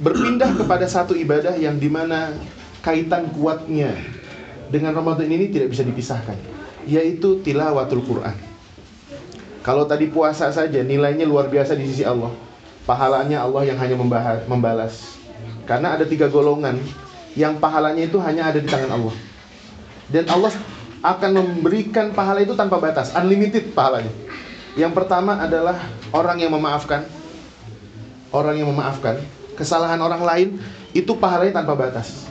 berpindah 0.00 0.52
kepada 0.56 0.84
satu 0.84 1.16
ibadah 1.16 1.56
yang 1.56 1.80
di 1.80 1.88
mana 1.88 2.36
kaitan 2.84 3.32
kuatnya 3.32 3.96
dengan 4.68 4.92
Ramadan 4.92 5.28
ini 5.30 5.48
tidak 5.48 5.72
bisa 5.72 5.82
dipisahkan, 5.86 6.36
yaitu 6.84 7.40
tilawatul 7.40 8.04
Quran. 8.04 8.36
Kalau 9.64 9.82
tadi 9.88 10.06
puasa 10.06 10.52
saja 10.54 10.78
nilainya 10.86 11.26
luar 11.26 11.50
biasa 11.50 11.74
di 11.74 11.90
sisi 11.90 12.06
Allah, 12.06 12.30
pahalanya 12.86 13.42
Allah 13.42 13.66
yang 13.66 13.78
hanya 13.80 13.96
membahas, 13.98 14.46
membalas. 14.46 15.18
Karena 15.66 15.98
ada 15.98 16.06
tiga 16.06 16.30
golongan 16.30 16.78
yang 17.34 17.58
pahalanya 17.58 18.06
itu 18.06 18.22
hanya 18.22 18.54
ada 18.54 18.62
di 18.62 18.68
tangan 18.70 18.94
Allah. 18.94 19.16
Dan 20.06 20.30
Allah 20.30 20.54
akan 21.02 21.30
memberikan 21.34 22.14
pahala 22.14 22.46
itu 22.46 22.54
tanpa 22.54 22.78
batas, 22.78 23.10
unlimited 23.18 23.74
pahalanya. 23.74 24.14
Yang 24.78 24.92
pertama 24.94 25.40
adalah 25.42 25.82
orang 26.14 26.38
yang 26.38 26.54
memaafkan. 26.54 27.02
Orang 28.30 28.58
yang 28.58 28.68
memaafkan 28.70 29.18
kesalahan 29.56 29.98
orang 29.98 30.22
lain 30.22 30.48
itu 30.92 31.16
pahalanya 31.16 31.64
tanpa 31.64 31.74
batas. 31.74 32.28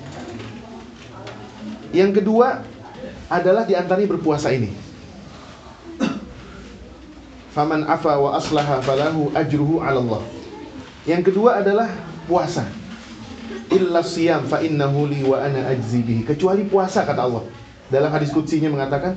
Yang 1.91 2.21
kedua 2.21 2.61
adalah 3.27 3.65
di 3.65 3.73
antaranya 3.73 4.13
berpuasa 4.13 4.53
ini. 4.53 4.69
Faman 7.55 7.87
afa 7.87 8.19
wa 8.19 8.35
aslaha 8.35 8.83
falahu 8.83 9.31
ajruhu 9.31 9.79
'ala 9.79 9.99
Allah. 10.03 10.21
Yang 11.07 11.31
kedua 11.31 11.63
adalah 11.63 11.87
puasa. 12.27 12.67
Illa 13.71 14.03
siyam 14.03 14.43
fa 14.45 14.59
innahu 14.59 15.07
li 15.07 15.23
wa 15.23 15.39
ana 15.39 15.71
ajzi 15.71 16.03
bihi. 16.03 16.21
Kecuali 16.27 16.67
puasa 16.67 17.07
kata 17.07 17.21
Allah. 17.23 17.47
Dalam 17.87 18.11
hadis 18.11 18.33
kutsinya 18.35 18.67
mengatakan 18.67 19.15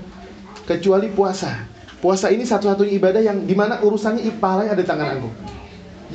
kecuali 0.68 1.10
puasa. 1.10 1.66
Puasa 1.98 2.30
ini 2.30 2.46
satu-satunya 2.46 2.94
ibadah 2.94 3.18
yang 3.18 3.42
di 3.42 3.58
mana 3.58 3.82
urusannya 3.82 4.22
pahalanya 4.38 4.78
ada 4.78 4.82
di 4.84 4.88
tangan 4.88 5.08
aku. 5.18 5.28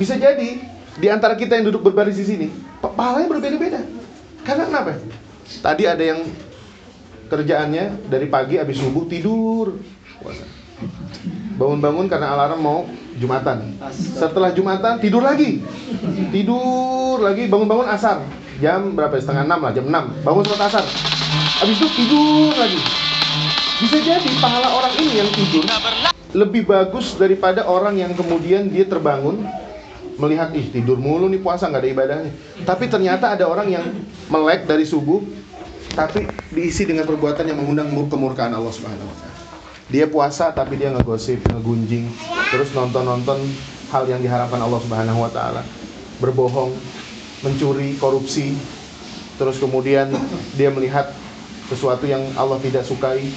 Bisa 0.00 0.16
jadi 0.16 0.73
di 0.98 1.06
antara 1.10 1.34
kita 1.34 1.58
yang 1.58 1.70
duduk 1.70 1.90
berbaris 1.90 2.18
di 2.18 2.26
sini, 2.26 2.46
pahalanya 2.78 3.28
berbeda-beda. 3.30 3.82
Karena 4.46 4.64
kenapa? 4.68 5.00
Tadi 5.64 5.82
ada 5.88 6.04
yang 6.04 6.20
kerjaannya 7.28 8.06
dari 8.06 8.26
pagi 8.28 8.60
habis 8.60 8.78
subuh 8.78 9.08
tidur. 9.08 9.80
Bangun-bangun 11.58 12.06
karena 12.10 12.34
alarm 12.34 12.60
mau 12.60 12.80
Jumatan. 13.14 13.78
Setelah 13.94 14.50
Jumatan 14.52 14.98
tidur 14.98 15.22
lagi. 15.22 15.62
Tidur 16.30 17.22
lagi 17.22 17.46
bangun-bangun 17.46 17.88
asar. 17.90 18.22
Jam 18.62 18.94
berapa? 18.94 19.18
Setengah 19.18 19.46
enam 19.46 19.60
lah, 19.66 19.72
jam 19.74 19.86
enam. 19.86 20.14
Bangun 20.22 20.44
sholat 20.46 20.70
asar. 20.70 20.84
Habis 21.62 21.78
itu 21.78 21.88
tidur 21.94 22.54
lagi. 22.54 22.78
Bisa 23.82 23.98
jadi 23.98 24.30
pahala 24.38 24.70
orang 24.70 24.94
ini 25.02 25.12
yang 25.18 25.30
tidur 25.34 25.66
lebih 26.34 26.66
bagus 26.66 27.14
daripada 27.14 27.62
orang 27.62 27.94
yang 27.94 28.10
kemudian 28.10 28.66
dia 28.66 28.82
terbangun 28.82 29.46
melihat 30.18 30.54
ih 30.54 30.70
tidur 30.70 30.98
mulu 30.98 31.26
nih 31.26 31.42
puasa 31.42 31.66
nggak 31.66 31.82
ada 31.82 31.90
ibadahnya. 31.90 32.32
Tapi 32.62 32.84
ternyata 32.86 33.34
ada 33.34 33.44
orang 33.46 33.68
yang 33.70 33.86
melek 34.30 34.66
dari 34.66 34.86
subuh 34.86 35.22
tapi 35.94 36.26
diisi 36.50 36.82
dengan 36.84 37.06
perbuatan 37.06 37.46
yang 37.46 37.58
mengundang 37.62 37.90
kemurkaan 38.10 38.50
Allah 38.50 38.74
Subhanahu 38.74 39.06
wa 39.06 39.16
taala. 39.18 39.38
Dia 39.92 40.10
puasa 40.10 40.50
tapi 40.50 40.80
dia 40.80 40.90
ngegosip, 40.90 41.44
ngegunjing, 41.46 42.10
terus 42.50 42.74
nonton-nonton 42.74 43.38
hal 43.94 44.04
yang 44.10 44.18
diharapkan 44.18 44.58
Allah 44.58 44.80
Subhanahu 44.82 45.22
wa 45.22 45.30
taala. 45.30 45.62
Berbohong, 46.18 46.74
mencuri, 47.46 47.94
korupsi. 48.00 48.58
Terus 49.38 49.58
kemudian 49.58 50.10
dia 50.54 50.70
melihat 50.70 51.10
sesuatu 51.70 52.06
yang 52.06 52.22
Allah 52.38 52.58
tidak 52.62 52.86
sukai 52.86 53.30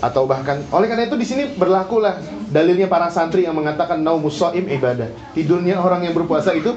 atau 0.00 0.24
bahkan 0.24 0.64
oleh 0.72 0.88
karena 0.88 1.04
itu 1.04 1.16
di 1.20 1.26
sini 1.28 1.42
berlakulah 1.52 2.16
dalilnya 2.48 2.88
para 2.88 3.12
santri 3.12 3.44
yang 3.44 3.54
mengatakan 3.54 4.00
naumus 4.00 4.40
shaim 4.40 4.64
ibadah. 4.66 5.12
Tidurnya 5.36 5.78
orang 5.80 6.08
yang 6.08 6.16
berpuasa 6.16 6.56
itu 6.56 6.72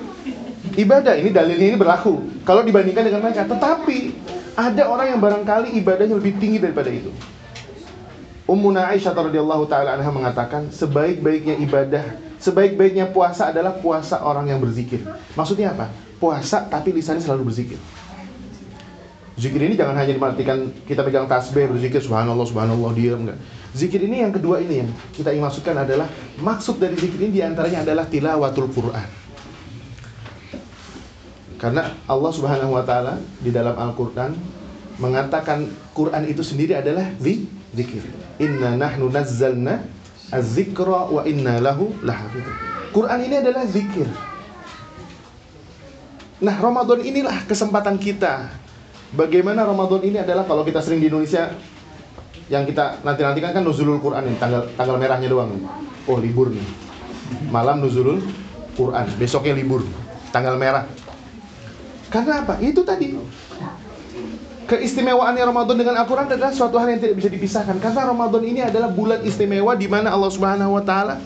ibadah. 0.76 1.16
Ini 1.16 1.32
dalilnya 1.32 1.68
ini 1.74 1.78
berlaku 1.80 2.44
kalau 2.44 2.62
dibandingkan 2.62 3.08
dengan 3.08 3.24
mereka. 3.24 3.48
Tetapi 3.48 3.98
ada 4.60 4.84
orang 4.92 5.18
yang 5.18 5.20
barangkali 5.24 5.74
ibadahnya 5.80 6.16
lebih 6.20 6.38
tinggi 6.38 6.60
daripada 6.60 6.92
itu. 6.92 7.10
Ummuna 8.44 8.92
Aisyah 8.92 9.16
radhiyallahu 9.16 9.72
taala 9.72 9.96
anha 9.96 10.12
mengatakan 10.12 10.68
sebaik-baiknya 10.68 11.64
ibadah, 11.64 12.20
sebaik-baiknya 12.44 13.08
puasa 13.08 13.56
adalah 13.56 13.72
puasa 13.80 14.20
orang 14.20 14.52
yang 14.52 14.60
berzikir. 14.60 15.00
Maksudnya 15.40 15.72
apa? 15.72 15.88
Puasa 16.20 16.68
tapi 16.68 16.92
lisannya 16.92 17.24
selalu 17.24 17.48
berzikir. 17.48 17.80
Zikir 19.34 19.66
ini 19.66 19.74
jangan 19.74 19.98
hanya 19.98 20.14
diartikan 20.14 20.70
kita 20.86 21.02
pegang 21.02 21.26
tasbih 21.26 21.66
berzikir 21.66 21.98
subhanallah 22.06 22.46
subhanallah 22.46 22.94
diam 22.94 23.26
enggak. 23.26 23.42
Zikir 23.74 24.06
ini 24.06 24.22
yang 24.22 24.30
kedua 24.30 24.62
ini 24.62 24.86
yang 24.86 24.90
kita 25.18 25.34
ingin 25.34 25.50
maksudkan 25.50 25.74
adalah 25.74 26.06
maksud 26.38 26.78
dari 26.78 26.94
zikir 26.94 27.18
ini 27.18 27.42
di 27.42 27.42
antaranya 27.42 27.82
adalah 27.82 28.06
tilawatul 28.06 28.70
Quran. 28.70 29.10
Karena 31.58 31.98
Allah 32.06 32.32
Subhanahu 32.36 32.78
wa 32.78 32.84
taala 32.86 33.18
di 33.42 33.50
dalam 33.50 33.74
Al-Qur'an 33.74 34.38
mengatakan 35.02 35.66
Quran 35.98 36.30
itu 36.30 36.46
sendiri 36.46 36.78
adalah 36.78 37.10
zikir. 37.74 38.06
Inna 38.38 38.78
nahnu 38.78 39.10
nazzalna 39.10 39.82
az-zikra 40.30 41.10
wa 41.10 41.26
inna 41.26 41.58
lahu 41.58 41.90
lahafidun. 42.06 42.54
Quran 42.94 43.20
ini 43.26 43.36
adalah 43.42 43.66
zikir. 43.66 44.06
Nah, 46.44 46.56
Ramadan 46.60 47.02
inilah 47.02 47.48
kesempatan 47.48 47.98
kita 47.98 48.62
Bagaimana 49.14 49.62
Ramadan 49.62 50.02
ini 50.02 50.18
adalah 50.18 50.42
kalau 50.50 50.66
kita 50.66 50.82
sering 50.82 50.98
di 50.98 51.08
Indonesia 51.08 51.54
yang 52.50 52.66
kita 52.66 53.06
nanti-nantikan 53.06 53.54
kan 53.54 53.64
nuzulul 53.64 54.02
Quran 54.02 54.26
ini, 54.26 54.38
tanggal 54.42 54.68
tanggal 54.74 54.98
merahnya 54.98 55.30
doang. 55.30 55.54
Oh, 56.10 56.18
libur 56.18 56.50
nih. 56.50 56.66
Malam 57.54 57.86
nuzulul 57.86 58.20
Quran, 58.74 59.06
besoknya 59.22 59.54
libur. 59.54 59.86
Tanggal 60.34 60.58
merah. 60.58 60.90
Karena 62.10 62.42
apa? 62.42 62.58
Itu 62.58 62.82
tadi. 62.82 63.14
Keistimewaannya 64.64 65.44
Ramadan 65.44 65.76
dengan 65.76 65.96
Al-Quran 66.02 66.26
adalah 66.34 66.56
suatu 66.56 66.82
hal 66.82 66.98
yang 66.98 67.02
tidak 67.04 67.16
bisa 67.22 67.30
dipisahkan. 67.30 67.78
Karena 67.78 68.10
Ramadan 68.10 68.42
ini 68.42 68.66
adalah 68.66 68.90
bulan 68.90 69.22
istimewa 69.22 69.78
di 69.78 69.86
mana 69.86 70.10
Allah 70.10 70.32
Subhanahu 70.34 70.78
wa 70.80 70.84
taala 70.86 71.22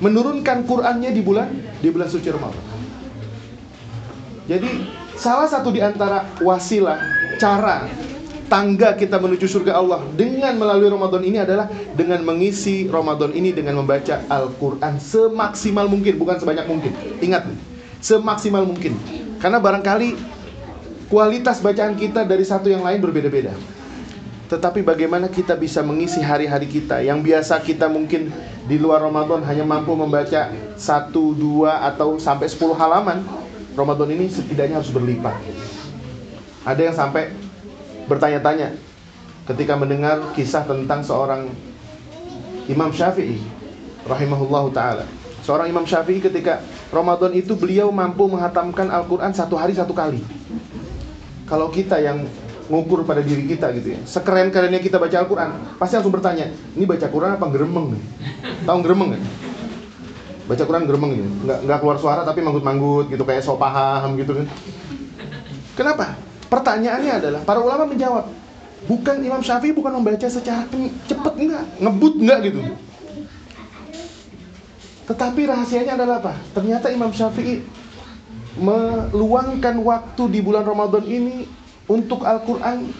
menurunkan 0.00 0.64
Qur'annya 0.64 1.12
di 1.12 1.22
bulan 1.22 1.52
di 1.78 1.88
bulan 1.92 2.08
suci 2.08 2.32
Ramadan. 2.32 2.64
Jadi 4.48 4.70
salah 5.14 5.46
satu 5.46 5.70
di 5.70 5.78
antara 5.84 6.26
wasilah, 6.40 6.98
cara, 7.40 7.88
tangga 8.52 8.92
kita 8.92 9.16
menuju 9.16 9.48
surga 9.48 9.80
Allah 9.80 10.04
dengan 10.12 10.52
melalui 10.60 10.92
Ramadan 10.92 11.24
ini 11.24 11.40
adalah 11.40 11.72
dengan 11.96 12.20
mengisi 12.20 12.84
Ramadan 12.84 13.32
ini 13.32 13.56
dengan 13.56 13.80
membaca 13.80 14.20
Al-Quran 14.28 15.00
semaksimal 15.00 15.88
mungkin, 15.88 16.20
bukan 16.20 16.36
sebanyak 16.36 16.68
mungkin. 16.68 16.92
Ingat, 17.24 17.48
semaksimal 18.04 18.68
mungkin. 18.68 18.92
Karena 19.40 19.56
barangkali 19.56 20.20
kualitas 21.08 21.64
bacaan 21.64 21.96
kita 21.96 22.28
dari 22.28 22.44
satu 22.44 22.68
yang 22.68 22.84
lain 22.84 23.00
berbeda-beda. 23.00 23.56
Tetapi 24.52 24.82
bagaimana 24.82 25.30
kita 25.30 25.54
bisa 25.54 25.80
mengisi 25.80 26.18
hari-hari 26.18 26.66
kita 26.66 27.00
yang 27.06 27.22
biasa 27.22 27.62
kita 27.62 27.86
mungkin 27.86 28.34
di 28.66 28.76
luar 28.82 29.00
Ramadan 29.00 29.46
hanya 29.46 29.62
mampu 29.62 29.94
membaca 29.94 30.50
satu, 30.74 31.32
dua, 31.38 31.86
atau 31.86 32.18
sampai 32.18 32.50
10 32.50 32.74
halaman 32.74 33.22
Ramadan 33.78 34.10
ini 34.10 34.26
setidaknya 34.26 34.82
harus 34.82 34.90
berlipat 34.90 35.38
Ada 36.64 36.92
yang 36.92 36.96
sampai 36.96 37.32
bertanya-tanya 38.04 38.76
ketika 39.48 39.74
mendengar 39.80 40.20
kisah 40.36 40.62
tentang 40.68 41.00
seorang 41.00 41.48
Imam 42.68 42.92
Syafi'i 42.92 43.40
rahimahullahu 44.04 44.70
taala. 44.70 45.08
Seorang 45.40 45.72
Imam 45.72 45.88
Syafi'i 45.88 46.20
ketika 46.20 46.60
Ramadan 46.92 47.32
itu 47.32 47.56
beliau 47.56 47.88
mampu 47.88 48.28
menghatamkan 48.28 48.92
Al-Qur'an 48.92 49.32
satu 49.32 49.56
hari 49.56 49.72
satu 49.72 49.96
kali. 49.96 50.20
Kalau 51.48 51.72
kita 51.72 51.98
yang 51.98 52.28
ngukur 52.70 53.02
pada 53.02 53.18
diri 53.24 53.50
kita 53.50 53.74
gitu 53.74 53.98
ya, 53.98 54.00
sekeren-kerennya 54.06 54.78
kita 54.78 55.02
baca 55.02 55.16
Al-Qur'an, 55.18 55.50
pasti 55.80 55.98
langsung 55.98 56.14
bertanya, 56.14 56.46
ini 56.78 56.86
baca 56.86 57.10
Quran 57.10 57.34
apa 57.34 57.46
geremeng? 57.50 57.98
Tahu 58.62 58.78
geremeng 58.86 59.18
kan? 59.18 59.22
Baca 60.46 60.62
Quran 60.62 60.84
geremeng 60.86 61.10
gitu. 61.18 61.30
Nggak, 61.46 61.58
nggak 61.66 61.78
keluar 61.82 61.98
suara 61.98 62.22
tapi 62.22 62.38
manggut-manggut 62.46 63.10
gitu 63.10 63.22
kayak 63.26 63.42
so 63.42 63.58
paham 63.58 64.14
gitu 64.14 64.38
kan. 64.38 64.46
Kenapa? 65.74 66.14
Pertanyaannya 66.50 67.12
adalah 67.22 67.40
para 67.46 67.62
ulama 67.62 67.86
menjawab, 67.86 68.26
bukan 68.90 69.16
Imam 69.22 69.38
Syafi'i 69.38 69.70
bukan 69.70 69.94
membaca 69.94 70.26
secara 70.26 70.66
cepat 71.06 71.34
enggak, 71.38 71.64
ngebut 71.78 72.14
enggak 72.18 72.38
gitu. 72.50 72.60
Tetapi 75.06 75.40
rahasianya 75.46 75.94
adalah 75.94 76.18
apa? 76.18 76.34
Ternyata 76.54 76.90
Imam 76.90 77.14
Syafi'i 77.14 77.62
meluangkan 78.58 79.78
waktu 79.78 80.22
di 80.26 80.42
bulan 80.42 80.66
Ramadan 80.66 81.06
ini 81.06 81.46
untuk 81.86 82.26
Al-Qur'an 82.26 82.90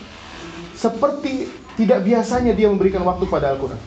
seperti 0.78 1.50
tidak 1.74 2.06
biasanya 2.06 2.54
dia 2.54 2.70
memberikan 2.70 3.02
waktu 3.02 3.26
pada 3.26 3.54
Al-Qur'an. 3.54 3.78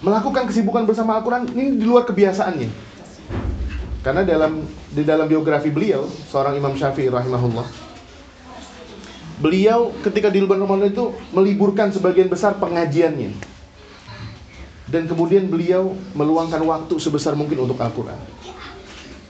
Melakukan 0.00 0.48
kesibukan 0.48 0.88
bersama 0.88 1.20
Al-Qur'an 1.20 1.44
ini 1.52 1.76
di 1.76 1.84
luar 1.84 2.08
kebiasaannya. 2.08 2.88
Karena 4.00 4.24
dalam 4.24 4.64
di 4.92 5.02
dalam 5.04 5.28
biografi 5.28 5.68
beliau, 5.68 6.08
seorang 6.32 6.56
Imam 6.56 6.72
Syafi'i 6.72 7.12
rahimahullah, 7.12 7.87
beliau 9.38 9.94
ketika 10.02 10.28
di 10.30 10.42
bulan 10.42 10.66
Ramadan 10.66 10.90
itu 10.90 11.14
meliburkan 11.34 11.94
sebagian 11.94 12.26
besar 12.26 12.58
pengajiannya. 12.58 13.34
Dan 14.88 15.04
kemudian 15.04 15.52
beliau 15.52 15.92
meluangkan 16.16 16.64
waktu 16.64 16.96
sebesar 16.96 17.36
mungkin 17.36 17.60
untuk 17.60 17.76
Al-Quran. 17.76 18.16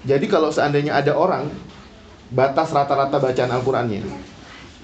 Jadi 0.07 0.31
kalau 0.31 0.55
seandainya 0.55 0.95
ada 0.95 1.19
orang 1.19 1.51
batas 2.31 2.71
rata-rata 2.71 3.19
bacaan 3.19 3.51
Al-Qurannya 3.51 4.07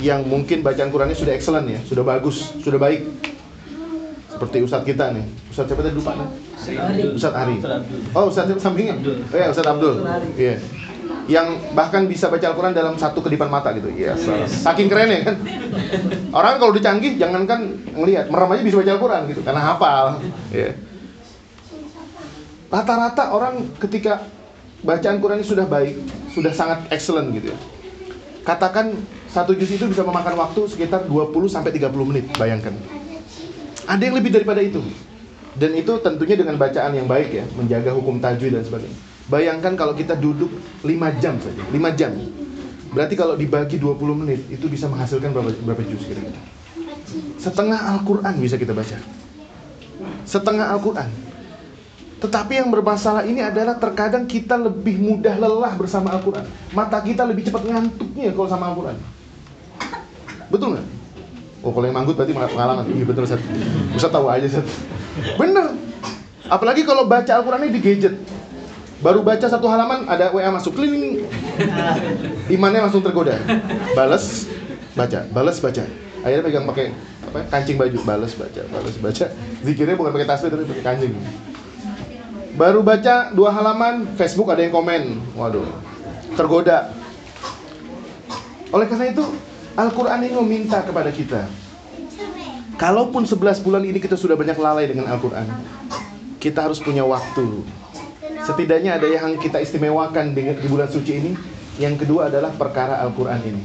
yang 0.02 0.26
mungkin 0.26 0.66
bacaan 0.66 0.90
Qurannya 0.90 1.14
sudah 1.14 1.38
excellent 1.38 1.70
ya, 1.70 1.78
sudah 1.86 2.02
bagus, 2.02 2.50
sudah 2.58 2.82
baik. 2.82 3.06
Seperti 4.34 4.66
Ustadz 4.66 4.82
kita 4.82 5.14
nih. 5.14 5.22
Ustadz 5.54 5.70
siapa 5.70 5.82
tadi 5.86 5.94
lupa 5.94 6.18
nih? 6.18 6.28
Ustadz 7.14 7.38
Ari. 7.38 7.56
Oh, 8.10 8.26
Ustadz 8.26 8.58
sampingnya? 8.58 8.98
Oh 9.30 9.38
ya, 9.38 9.54
Ustadz 9.54 9.70
Abdul. 9.70 10.02
Iya. 10.34 10.58
Yang 11.24 11.72
bahkan 11.72 12.04
bisa 12.04 12.28
baca 12.28 12.52
Al-Quran 12.52 12.76
dalam 12.76 13.00
satu 13.00 13.24
kedipan 13.24 13.48
mata 13.48 13.72
gitu. 13.72 13.88
Iya, 13.88 14.12
saking 14.44 14.92
keren 14.92 15.08
ya 15.08 15.20
kan. 15.24 15.36
Orang 16.36 16.60
kalau 16.60 16.76
udah 16.76 16.84
canggih 16.84 17.16
jangankan 17.16 17.80
ngelihat, 17.96 18.28
merem 18.28 18.52
aja 18.52 18.62
bisa 18.62 18.76
baca 18.76 18.92
Al-Quran 18.92 19.22
gitu 19.32 19.40
karena 19.40 19.62
hafal. 19.64 20.20
Iya. 20.52 20.76
Rata-rata 22.68 23.32
orang 23.32 23.72
ketika 23.80 24.28
bacaan 24.84 25.16
Quran 25.22 25.40
ini 25.40 25.48
sudah 25.48 25.64
baik, 25.64 25.96
sudah 26.36 26.52
sangat 26.52 26.84
excellent 26.92 27.32
gitu 27.32 27.56
ya. 27.56 27.58
Katakan 28.44 28.92
satu 29.32 29.56
juz 29.56 29.72
itu 29.72 29.88
bisa 29.88 30.04
memakan 30.04 30.36
waktu 30.36 30.68
sekitar 30.68 31.08
20 31.08 31.32
sampai 31.48 31.72
30 31.72 31.88
menit, 32.04 32.28
bayangkan. 32.36 32.76
Ada 33.88 34.02
yang 34.04 34.20
lebih 34.20 34.28
daripada 34.28 34.60
itu. 34.60 34.84
Dan 35.56 35.72
itu 35.72 35.96
tentunya 36.02 36.36
dengan 36.36 36.60
bacaan 36.60 36.92
yang 36.92 37.08
baik 37.08 37.30
ya, 37.32 37.44
menjaga 37.56 37.96
hukum 37.96 38.20
tajwid 38.20 38.58
dan 38.58 38.66
sebagainya. 38.66 39.13
Bayangkan 39.28 39.72
kalau 39.74 39.96
kita 39.96 40.12
duduk 40.18 40.52
5 40.84 41.22
jam 41.22 41.40
saja, 41.40 41.62
5 41.72 41.98
jam. 41.98 42.12
Berarti 42.94 43.14
kalau 43.18 43.34
dibagi 43.34 43.80
20 43.80 44.20
menit 44.20 44.40
itu 44.52 44.70
bisa 44.70 44.86
menghasilkan 44.86 45.34
berapa 45.34 45.50
berapa 45.64 45.82
juz 45.88 46.04
kira-kira? 46.06 46.38
Setengah 47.40 47.80
Al-Qur'an 47.96 48.36
bisa 48.38 48.54
kita 48.60 48.70
baca. 48.70 49.00
Setengah 50.28 50.70
Al-Qur'an. 50.70 51.08
Tetapi 52.24 52.52
yang 52.56 52.72
bermasalah 52.72 53.28
ini 53.28 53.44
adalah 53.44 53.76
terkadang 53.76 54.24
kita 54.24 54.56
lebih 54.56 54.96
mudah 54.96 55.36
lelah 55.36 55.76
bersama 55.76 56.14
Al-Quran. 56.16 56.48
Mata 56.72 56.96
kita 57.04 57.26
lebih 57.28 57.44
cepat 57.44 57.68
ngantuknya 57.68 58.32
kalau 58.32 58.48
sama 58.48 58.72
Al-Quran. 58.72 58.96
Betul 60.48 60.78
nggak? 60.78 60.86
Oh 61.64 61.72
kalau 61.72 61.84
yang 61.88 61.96
manggut 61.96 62.16
berarti 62.16 62.32
pengalaman. 62.32 62.84
Iya 62.92 63.04
betul 63.04 63.28
Ustaz. 63.28 63.40
Ustaz 63.92 64.12
tahu 64.12 64.28
aja 64.28 64.46
Ustaz. 64.46 64.68
Bener. 65.36 65.76
Apalagi 66.48 66.84
kalau 66.88 67.04
baca 67.04 67.28
Al-Quran 67.28 67.68
ini 67.68 67.72
di 67.76 67.80
gadget. 67.80 68.14
Baru 69.04 69.20
baca 69.20 69.44
satu 69.44 69.68
halaman 69.68 70.08
ada 70.08 70.32
WA 70.32 70.48
masuk 70.48 70.80
keliling. 70.80 71.28
Imannya 72.48 72.88
langsung 72.88 73.04
tergoda. 73.04 73.36
Balas, 73.92 74.48
baca, 74.96 75.28
balas, 75.28 75.60
baca. 75.60 75.84
Akhirnya 76.24 76.40
pegang 76.48 76.64
pakai 76.64 76.96
apa? 77.28 77.44
Kancing 77.52 77.76
baju, 77.76 78.00
balas, 78.08 78.32
baca, 78.32 78.64
balas, 78.72 78.96
baca. 78.96 79.28
Zikirnya 79.60 80.00
bukan 80.00 80.08
pakai 80.08 80.24
tasbih 80.24 80.56
tapi 80.56 80.64
pakai 80.64 80.84
kancing. 80.88 81.12
Baru 82.56 82.80
baca 82.80 83.28
dua 83.36 83.52
halaman, 83.52 84.08
Facebook 84.16 84.48
ada 84.48 84.64
yang 84.64 84.72
komen. 84.72 85.20
Waduh, 85.36 85.68
tergoda. 86.32 86.88
Oleh 88.72 88.88
karena 88.88 89.12
itu, 89.12 89.24
Al-Quran 89.76 90.24
ini 90.24 90.32
meminta 90.32 90.80
kepada 90.80 91.12
kita. 91.12 91.44
Kalaupun 92.80 93.28
11 93.28 93.60
bulan 93.60 93.84
ini 93.84 94.00
kita 94.00 94.16
sudah 94.16 94.32
banyak 94.34 94.56
lalai 94.56 94.88
dengan 94.88 95.12
Al-Quran, 95.12 95.44
kita 96.40 96.64
harus 96.64 96.80
punya 96.80 97.04
waktu. 97.04 97.83
Setidaknya 98.42 98.98
ada 98.98 99.06
yang 99.06 99.38
kita 99.38 99.62
istimewakan 99.62 100.34
dengan 100.34 100.58
di 100.58 100.66
bulan 100.66 100.90
suci 100.90 101.12
ini. 101.14 101.32
Yang 101.78 102.06
kedua 102.06 102.30
adalah 102.30 102.50
perkara 102.54 102.98
Al-Quran 103.02 103.40
ini. 103.46 103.62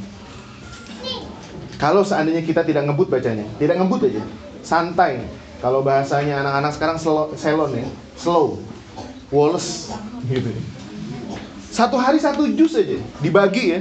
Kalau 1.81 2.03
seandainya 2.05 2.43
kita 2.43 2.61
tidak 2.65 2.85
ngebut 2.89 3.07
bacanya, 3.07 3.45
tidak 3.55 3.79
ngebut 3.79 4.11
aja, 4.11 4.21
santai. 4.61 5.23
Kalau 5.63 5.79
bahasanya 5.79 6.43
anak-anak 6.43 6.71
sekarang 6.75 6.97
slow, 6.99 7.31
selon 7.39 7.71
ya, 7.71 7.87
slow. 8.19 8.59
Wallace 9.29 9.93
gitu. 10.25 10.49
Satu 11.69 12.01
hari 12.01 12.17
satu 12.17 12.49
jus 12.49 12.73
aja 12.73 12.97
dibagi 13.21 13.77
ya 13.77 13.79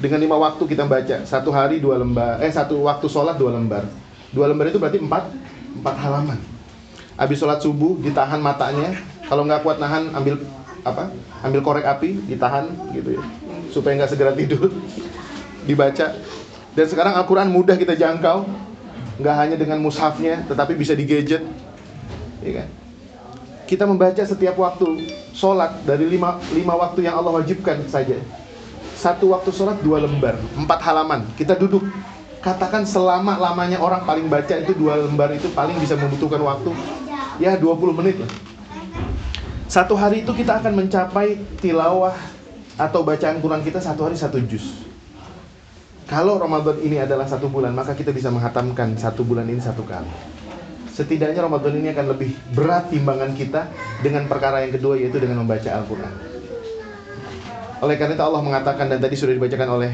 dengan 0.00 0.18
lima 0.18 0.36
waktu 0.40 0.64
kita 0.64 0.88
baca 0.88 1.28
satu 1.28 1.52
hari 1.52 1.76
dua 1.78 2.00
lembar 2.00 2.40
eh 2.40 2.48
satu 2.48 2.88
waktu 2.88 3.06
sholat 3.06 3.36
dua 3.36 3.52
lembar 3.52 3.84
dua 4.32 4.48
lembar 4.48 4.72
itu 4.72 4.80
berarti 4.80 4.96
empat 4.96 5.28
empat 5.76 5.94
halaman 6.00 6.40
habis 7.20 7.36
sholat 7.36 7.60
subuh 7.60 8.00
ditahan 8.00 8.40
matanya 8.40 8.96
kalau 9.30 9.46
nggak 9.46 9.62
kuat 9.62 9.78
nahan 9.78 10.10
ambil 10.10 10.42
apa? 10.82 11.06
Ambil 11.46 11.62
korek 11.62 11.86
api 11.86 12.18
ditahan 12.26 12.66
gitu 12.90 13.14
ya. 13.14 13.22
Supaya 13.70 13.94
nggak 14.02 14.10
segera 14.10 14.34
tidur. 14.34 14.74
Dibaca. 15.70 16.18
Dan 16.74 16.86
sekarang 16.90 17.14
Al-Quran 17.14 17.46
mudah 17.54 17.78
kita 17.78 17.94
jangkau. 17.94 18.42
Nggak 19.22 19.36
hanya 19.38 19.56
dengan 19.60 19.78
mushafnya 19.78 20.42
tetapi 20.50 20.74
bisa 20.74 20.98
di 20.98 21.06
gadget 21.06 21.46
ya 22.42 22.64
kan? 22.64 22.68
Kita 23.70 23.86
membaca 23.86 24.18
setiap 24.18 24.58
waktu 24.58 25.14
sholat 25.30 25.86
dari 25.86 26.10
lima, 26.10 26.42
lima 26.50 26.74
waktu 26.74 27.06
yang 27.06 27.14
Allah 27.14 27.38
wajibkan 27.38 27.86
saja. 27.86 28.18
Satu 28.98 29.30
waktu 29.30 29.54
sholat 29.54 29.78
dua 29.86 30.02
lembar, 30.02 30.34
empat 30.58 30.80
halaman. 30.82 31.22
Kita 31.38 31.54
duduk. 31.54 31.86
Katakan 32.40 32.88
selama 32.88 33.36
lamanya 33.36 33.78
orang 33.78 34.02
paling 34.08 34.26
baca 34.26 34.56
itu 34.56 34.72
dua 34.72 34.96
lembar 34.96 35.28
itu 35.36 35.52
paling 35.52 35.76
bisa 35.78 35.94
membutuhkan 35.94 36.40
waktu. 36.40 36.72
Ya 37.36 37.54
20 37.54 38.00
menit 38.00 38.16
lah. 38.16 38.49
Satu 39.70 39.94
hari 39.94 40.26
itu 40.26 40.34
kita 40.34 40.58
akan 40.58 40.82
mencapai 40.82 41.38
tilawah 41.62 42.18
atau 42.74 43.06
bacaan 43.06 43.38
Quran 43.38 43.62
kita 43.62 43.78
satu 43.78 44.10
hari 44.10 44.18
satu 44.18 44.42
juz. 44.42 44.82
Kalau 46.10 46.42
Ramadan 46.42 46.82
ini 46.82 46.98
adalah 46.98 47.22
satu 47.22 47.46
bulan, 47.46 47.70
maka 47.70 47.94
kita 47.94 48.10
bisa 48.10 48.34
menghatamkan 48.34 48.98
satu 48.98 49.22
bulan 49.22 49.46
ini 49.46 49.62
satu 49.62 49.86
kali. 49.86 50.10
Setidaknya 50.90 51.46
Ramadan 51.46 51.78
ini 51.78 51.94
akan 51.94 52.02
lebih 52.10 52.34
berat 52.50 52.90
timbangan 52.90 53.30
kita 53.38 53.70
dengan 54.02 54.26
perkara 54.26 54.66
yang 54.66 54.74
kedua 54.74 54.98
yaitu 54.98 55.22
dengan 55.22 55.46
membaca 55.46 55.70
Al-Quran. 55.70 56.14
Oleh 57.86 57.94
karena 57.94 58.18
itu 58.18 58.24
Allah 58.26 58.42
mengatakan 58.42 58.90
dan 58.90 58.98
tadi 58.98 59.14
sudah 59.14 59.38
dibacakan 59.38 59.70
oleh 59.70 59.92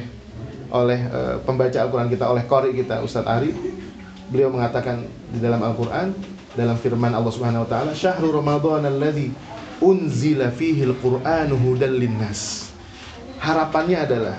oleh 0.72 1.00
uh, 1.12 1.36
pembaca 1.44 1.76
Al-Quran 1.76 2.08
kita, 2.08 2.24
oleh 2.32 2.48
kori 2.48 2.72
kita 2.72 3.04
Ustadz 3.04 3.28
Ari. 3.28 3.52
Beliau 4.32 4.48
mengatakan 4.48 5.04
di 5.04 5.36
dalam 5.36 5.60
Al-Quran 5.60 6.16
dalam 6.56 6.80
firman 6.80 7.12
Allah 7.12 7.28
Subhanahu 7.28 7.68
Wa 7.68 7.76
Taala, 7.76 7.92
"Syahrul 7.92 8.40
Ramadan 8.40 8.88
alladzi 8.88 9.55
unzila 9.82 10.52
fihi 10.52 10.84
al-Qur'anu 10.86 11.56
hudal 11.56 11.96
linnas." 11.96 12.72
Harapannya 13.36 13.98
adalah 14.02 14.36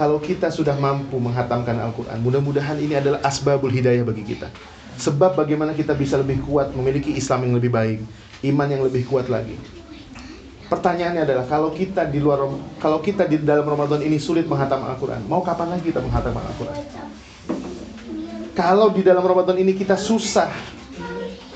kalau 0.00 0.16
kita 0.16 0.48
sudah 0.48 0.80
mampu 0.80 1.20
menghatamkan 1.20 1.76
Al-Quran, 1.76 2.24
mudah-mudahan 2.24 2.80
ini 2.80 2.96
adalah 2.96 3.20
asbabul 3.20 3.68
hidayah 3.68 4.00
bagi 4.00 4.24
kita. 4.24 4.48
Sebab 4.96 5.36
bagaimana 5.36 5.76
kita 5.76 5.92
bisa 5.92 6.16
lebih 6.16 6.40
kuat 6.44 6.72
memiliki 6.72 7.12
Islam 7.12 7.44
yang 7.44 7.54
lebih 7.60 7.68
baik, 7.68 8.00
iman 8.48 8.68
yang 8.68 8.80
lebih 8.80 9.04
kuat 9.04 9.28
lagi. 9.28 9.60
Pertanyaannya 10.72 11.26
adalah 11.28 11.44
kalau 11.44 11.74
kita 11.74 12.08
di 12.08 12.16
luar 12.16 12.48
kalau 12.80 13.04
kita 13.04 13.28
di 13.28 13.42
dalam 13.44 13.66
Ramadan 13.66 14.00
ini 14.00 14.16
sulit 14.16 14.48
menghatam 14.48 14.88
Al-Quran, 14.88 15.20
mau 15.28 15.44
kapan 15.44 15.76
lagi 15.76 15.92
kita 15.92 16.00
menghatam 16.00 16.32
Al-Quran? 16.32 16.78
Kalau 18.56 18.88
di 18.94 19.04
dalam 19.04 19.20
Ramadan 19.20 19.60
ini 19.60 19.76
kita 19.76 20.00
susah 20.00 20.48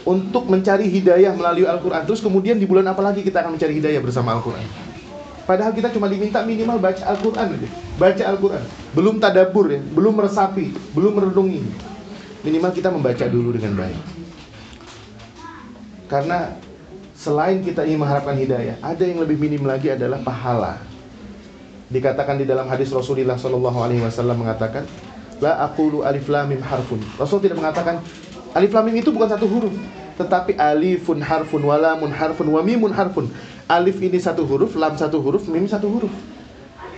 untuk 0.05 0.45
mencari 0.53 0.85
hidayah 0.89 1.33
melalui 1.33 1.65
Al-Quran, 1.65 2.05
terus 2.05 2.21
kemudian 2.21 2.61
di 2.61 2.69
bulan 2.69 2.85
apa 2.93 3.01
lagi 3.01 3.25
kita 3.25 3.41
akan 3.41 3.57
mencari 3.57 3.81
hidayah 3.81 4.01
bersama 4.05 4.37
Al-Quran? 4.37 4.65
Padahal 5.45 5.77
kita 5.77 5.93
cuma 5.93 6.09
diminta 6.09 6.41
minimal 6.41 6.81
baca 6.81 7.05
Al-Quran. 7.05 7.69
Baca 8.01 8.23
Al-Quran. 8.25 8.65
Belum 8.97 9.21
tadabur 9.21 9.69
ya, 9.69 9.81
belum 9.81 10.17
meresapi, 10.17 10.73
belum 10.97 11.13
merenungi. 11.21 11.61
Minimal 12.45 12.71
kita 12.73 12.89
membaca 12.93 13.25
dulu 13.29 13.57
dengan 13.57 13.85
baik. 13.85 14.01
Karena 16.09 16.53
selain 17.17 17.65
kita 17.65 17.85
ingin 17.89 18.05
mengharapkan 18.05 18.37
hidayah, 18.37 18.77
ada 18.85 19.05
yang 19.05 19.25
lebih 19.25 19.41
minim 19.41 19.65
lagi 19.65 19.93
adalah 19.93 20.21
pahala. 20.21 20.81
Dikatakan 21.89 22.41
di 22.41 22.49
dalam 22.49 22.69
hadis 22.69 22.93
Rasulullah 22.93 23.37
Wasallam 23.37 24.37
mengatakan, 24.37 24.85
La 25.43 25.61
aqulu 25.67 26.07
alif 26.07 26.31
harfun. 26.31 27.01
Rasul 27.19 27.43
tidak 27.43 27.59
mengatakan 27.59 28.01
alif 28.55 28.71
lam 28.71 28.87
mim 28.87 28.97
itu 29.03 29.11
bukan 29.11 29.29
satu 29.35 29.51
huruf, 29.51 29.75
tetapi 30.15 30.55
alifun 30.55 31.19
harfun, 31.19 31.63
walamun 31.67 32.15
harfun, 32.15 32.47
wamimun 32.55 32.95
harfun. 32.95 33.27
Alif 33.67 33.99
ini 33.99 34.23
satu 34.23 34.47
huruf, 34.47 34.79
lam 34.79 34.95
satu 34.95 35.19
huruf, 35.19 35.51
mim 35.51 35.67
satu 35.67 35.91
huruf. 35.91 36.15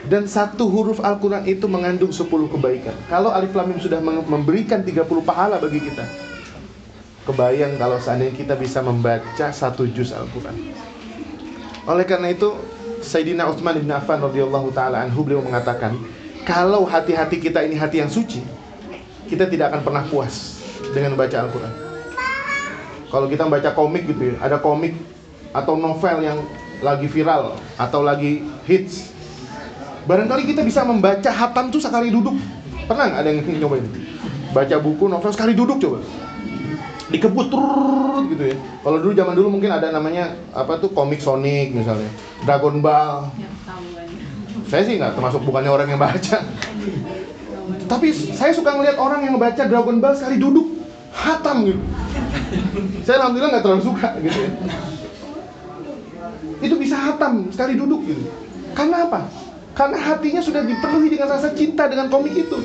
Dan 0.06 0.30
satu 0.30 0.70
huruf 0.70 1.02
Al-Quran 1.02 1.42
itu 1.50 1.66
mengandung 1.66 2.14
10 2.14 2.30
kebaikan. 2.30 2.94
Kalau 3.10 3.34
alif 3.34 3.50
lam 3.58 3.74
mim 3.74 3.80
sudah 3.82 3.98
memberikan 4.04 4.86
30 4.86 5.02
pahala 5.26 5.58
bagi 5.58 5.82
kita. 5.82 6.06
Kebayang 7.26 7.74
kalau 7.74 7.98
seandainya 7.98 8.38
kita 8.38 8.54
bisa 8.54 8.86
membaca 8.86 9.50
satu 9.50 9.82
juz 9.90 10.14
Al-Quran. 10.14 10.70
Oleh 11.90 12.06
karena 12.06 12.30
itu, 12.30 12.54
Sayyidina 13.02 13.50
Utsman 13.50 13.82
bin 13.82 13.90
Affan 13.90 14.22
radhiyallahu 14.22 14.70
taala 14.70 15.02
anhu 15.02 15.26
beliau 15.26 15.42
mengatakan, 15.42 15.98
kalau 16.46 16.86
hati-hati 16.86 17.42
kita 17.42 17.66
ini 17.66 17.74
hati 17.74 17.98
yang 17.98 18.10
suci, 18.10 18.46
kita 19.26 19.50
tidak 19.50 19.74
akan 19.74 19.80
pernah 19.82 20.04
puas 20.06 20.55
dengan 20.96 21.12
membaca 21.12 21.36
Al-Quran. 21.44 21.72
Kalau 23.12 23.26
kita 23.28 23.42
membaca 23.44 23.70
komik 23.76 24.08
gitu 24.08 24.32
ya, 24.32 24.34
ada 24.40 24.56
komik 24.56 24.96
atau 25.52 25.76
novel 25.76 26.16
yang 26.24 26.40
lagi 26.80 27.06
viral 27.08 27.56
atau 27.76 28.00
lagi 28.00 28.44
hits. 28.64 29.12
Barangkali 30.08 30.48
kita 30.48 30.64
bisa 30.64 30.82
membaca 30.88 31.28
hatam 31.28 31.68
tuh 31.68 31.82
sekali 31.82 32.08
duduk. 32.08 32.34
Pernah 32.88 33.10
nggak 33.12 33.20
ada 33.20 33.30
yang 33.30 33.40
nyobain? 33.60 33.86
Baca 34.54 34.76
buku 34.80 35.04
novel 35.10 35.32
sekali 35.32 35.52
duduk 35.52 35.80
coba. 35.82 35.98
Dikebut 37.06 37.48
gitu 38.34 38.44
ya. 38.50 38.56
Kalau 38.82 38.98
dulu 38.98 39.12
zaman 39.14 39.34
dulu 39.38 39.48
mungkin 39.58 39.70
ada 39.70 39.94
namanya 39.94 40.34
apa 40.50 40.82
tuh 40.82 40.90
komik 40.90 41.22
Sonic 41.22 41.74
misalnya, 41.74 42.10
Dragon 42.42 42.82
Ball. 42.82 43.30
Saya 44.66 44.82
sih 44.82 44.98
nggak 44.98 45.14
termasuk 45.14 45.46
bukannya 45.46 45.70
orang 45.70 45.88
yang 45.94 46.02
baca. 46.02 46.42
Tapi 47.86 48.10
saya 48.34 48.50
suka 48.50 48.74
ngeliat 48.74 48.98
orang 48.98 49.22
yang 49.22 49.38
membaca 49.38 49.62
Dragon 49.62 50.02
Ball 50.02 50.18
sekali 50.18 50.42
duduk 50.42 50.75
hatam 51.16 51.56
gitu. 51.64 51.82
Saya 53.08 53.24
alhamdulillah 53.24 53.50
nggak 53.56 53.64
terlalu 53.64 53.82
suka 53.82 54.08
gitu 54.20 54.38
ya 54.44 54.50
itu 56.60 56.74
bisa 56.80 56.96
hatam 56.96 57.52
sekali 57.52 57.76
duduk 57.76 58.00
gitu. 58.08 58.24
Karena 58.72 59.08
apa? 59.08 59.28
Karena 59.76 59.98
hatinya 60.00 60.40
sudah 60.40 60.64
dipenuhi 60.64 61.12
dengan 61.12 61.28
rasa 61.36 61.52
cinta 61.52 61.84
dengan 61.88 62.08
komik 62.08 62.32
itu. 62.32 62.56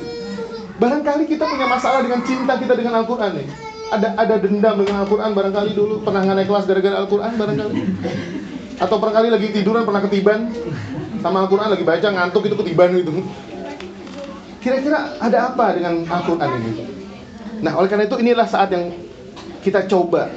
Barangkali 0.79 1.27
kita 1.27 1.43
punya 1.43 1.67
masalah 1.67 2.01
dengan 2.01 2.23
cinta 2.23 2.55
kita 2.55 2.73
dengan 2.73 3.03
Al-Quran 3.03 3.37
nih. 3.37 3.47
Ada 3.91 4.15
ada 4.15 4.35
dendam 4.39 4.79
dengan 4.79 5.03
Al-Quran 5.03 5.35
barangkali 5.35 5.71
dulu 5.75 5.95
pernah 6.07 6.23
naik 6.23 6.47
kelas 6.47 6.63
gara-gara 6.63 6.95
Al-Quran 7.03 7.31
barangkali. 7.35 7.75
Atau 8.79 8.97
barangkali 8.97 9.27
lagi 9.29 9.47
tiduran 9.51 9.83
pernah 9.83 10.01
ketiban 10.07 10.49
sama 11.19 11.43
Al-Quran 11.45 11.69
lagi 11.75 11.83
baca 11.83 12.07
ngantuk 12.07 12.43
itu 12.47 12.55
ketiban 12.63 12.89
gitu. 12.95 13.11
Kira-kira 14.63 15.19
ada 15.19 15.51
apa 15.51 15.75
dengan 15.75 16.07
Al-Quran 16.07 16.49
ini? 16.63 16.71
Nah 17.61 17.77
oleh 17.77 17.87
karena 17.87 18.09
itu 18.09 18.17
inilah 18.17 18.49
saat 18.49 18.73
yang 18.73 18.89
kita 19.61 19.85
coba 19.85 20.33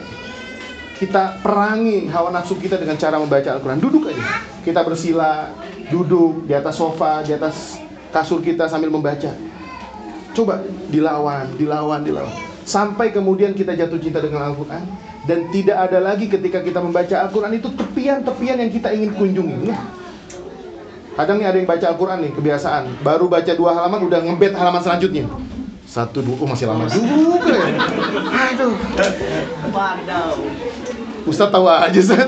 kita 0.95 1.43
perangi 1.43 2.07
hawa 2.07 2.31
nafsu 2.31 2.55
kita 2.57 2.79
dengan 2.79 2.95
cara 2.95 3.19
membaca 3.19 3.51
Al-Quran. 3.51 3.83
Duduk 3.83 4.09
aja. 4.09 4.25
Kita 4.63 4.81
bersila, 4.87 5.51
duduk 5.91 6.47
di 6.47 6.55
atas 6.55 6.79
sofa, 6.79 7.21
di 7.27 7.35
atas 7.35 7.77
kasur 8.15 8.39
kita 8.41 8.71
sambil 8.71 8.95
membaca. 8.95 9.35
Coba 10.33 10.63
dilawan, 10.89 11.51
dilawan, 11.59 12.01
dilawan. 12.07 12.33
Sampai 12.65 13.13
kemudian 13.13 13.53
kita 13.53 13.75
jatuh 13.77 13.99
cinta 14.01 14.23
dengan 14.23 14.55
Al-Quran. 14.55 14.83
Dan 15.25 15.49
tidak 15.49 15.89
ada 15.89 15.99
lagi 16.05 16.29
ketika 16.29 16.61
kita 16.61 16.85
membaca 16.85 17.17
Al-Quran 17.27 17.57
itu 17.57 17.73
tepian-tepian 17.73 18.61
yang 18.61 18.71
kita 18.71 18.93
ingin 18.93 19.17
kunjungi. 19.17 19.73
Nah, 19.73 19.89
kadang 21.17 21.41
nih 21.41 21.49
ada 21.49 21.57
yang 21.57 21.69
baca 21.69 21.87
Al-Quran 21.91 22.19
nih, 22.29 22.33
kebiasaan. 22.37 23.01
Baru 23.01 23.27
baca 23.33 23.53
dua 23.57 23.73
halaman, 23.73 24.05
udah 24.05 24.21
ngebet 24.21 24.53
halaman 24.53 24.85
selanjutnya. 24.85 25.25
Satu, 25.95 26.27
dua, 26.27 26.35
oh 26.43 26.49
masih 26.51 26.67
lama 26.67 26.91
juga 26.91 27.55
ya. 27.55 27.71
Aduh. 28.51 28.75
Ustaz 31.23 31.55
tahu 31.55 31.71
aja 31.71 31.95
Ustaz. 31.95 32.27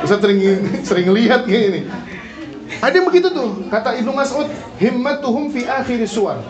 Ustaz 0.00 0.18
sering 0.24 0.40
sering 0.80 1.12
lihat 1.12 1.44
kayak 1.44 1.64
ini. 1.68 1.80
Ada 2.80 2.96
yang 2.96 3.12
begitu 3.12 3.28
tuh, 3.28 3.68
kata 3.68 4.00
Ibnu 4.00 4.16
Mas'ud, 4.16 4.48
himmatuhum 4.80 5.52
fi 5.52 5.68
akhir 5.68 6.00
suar. 6.08 6.40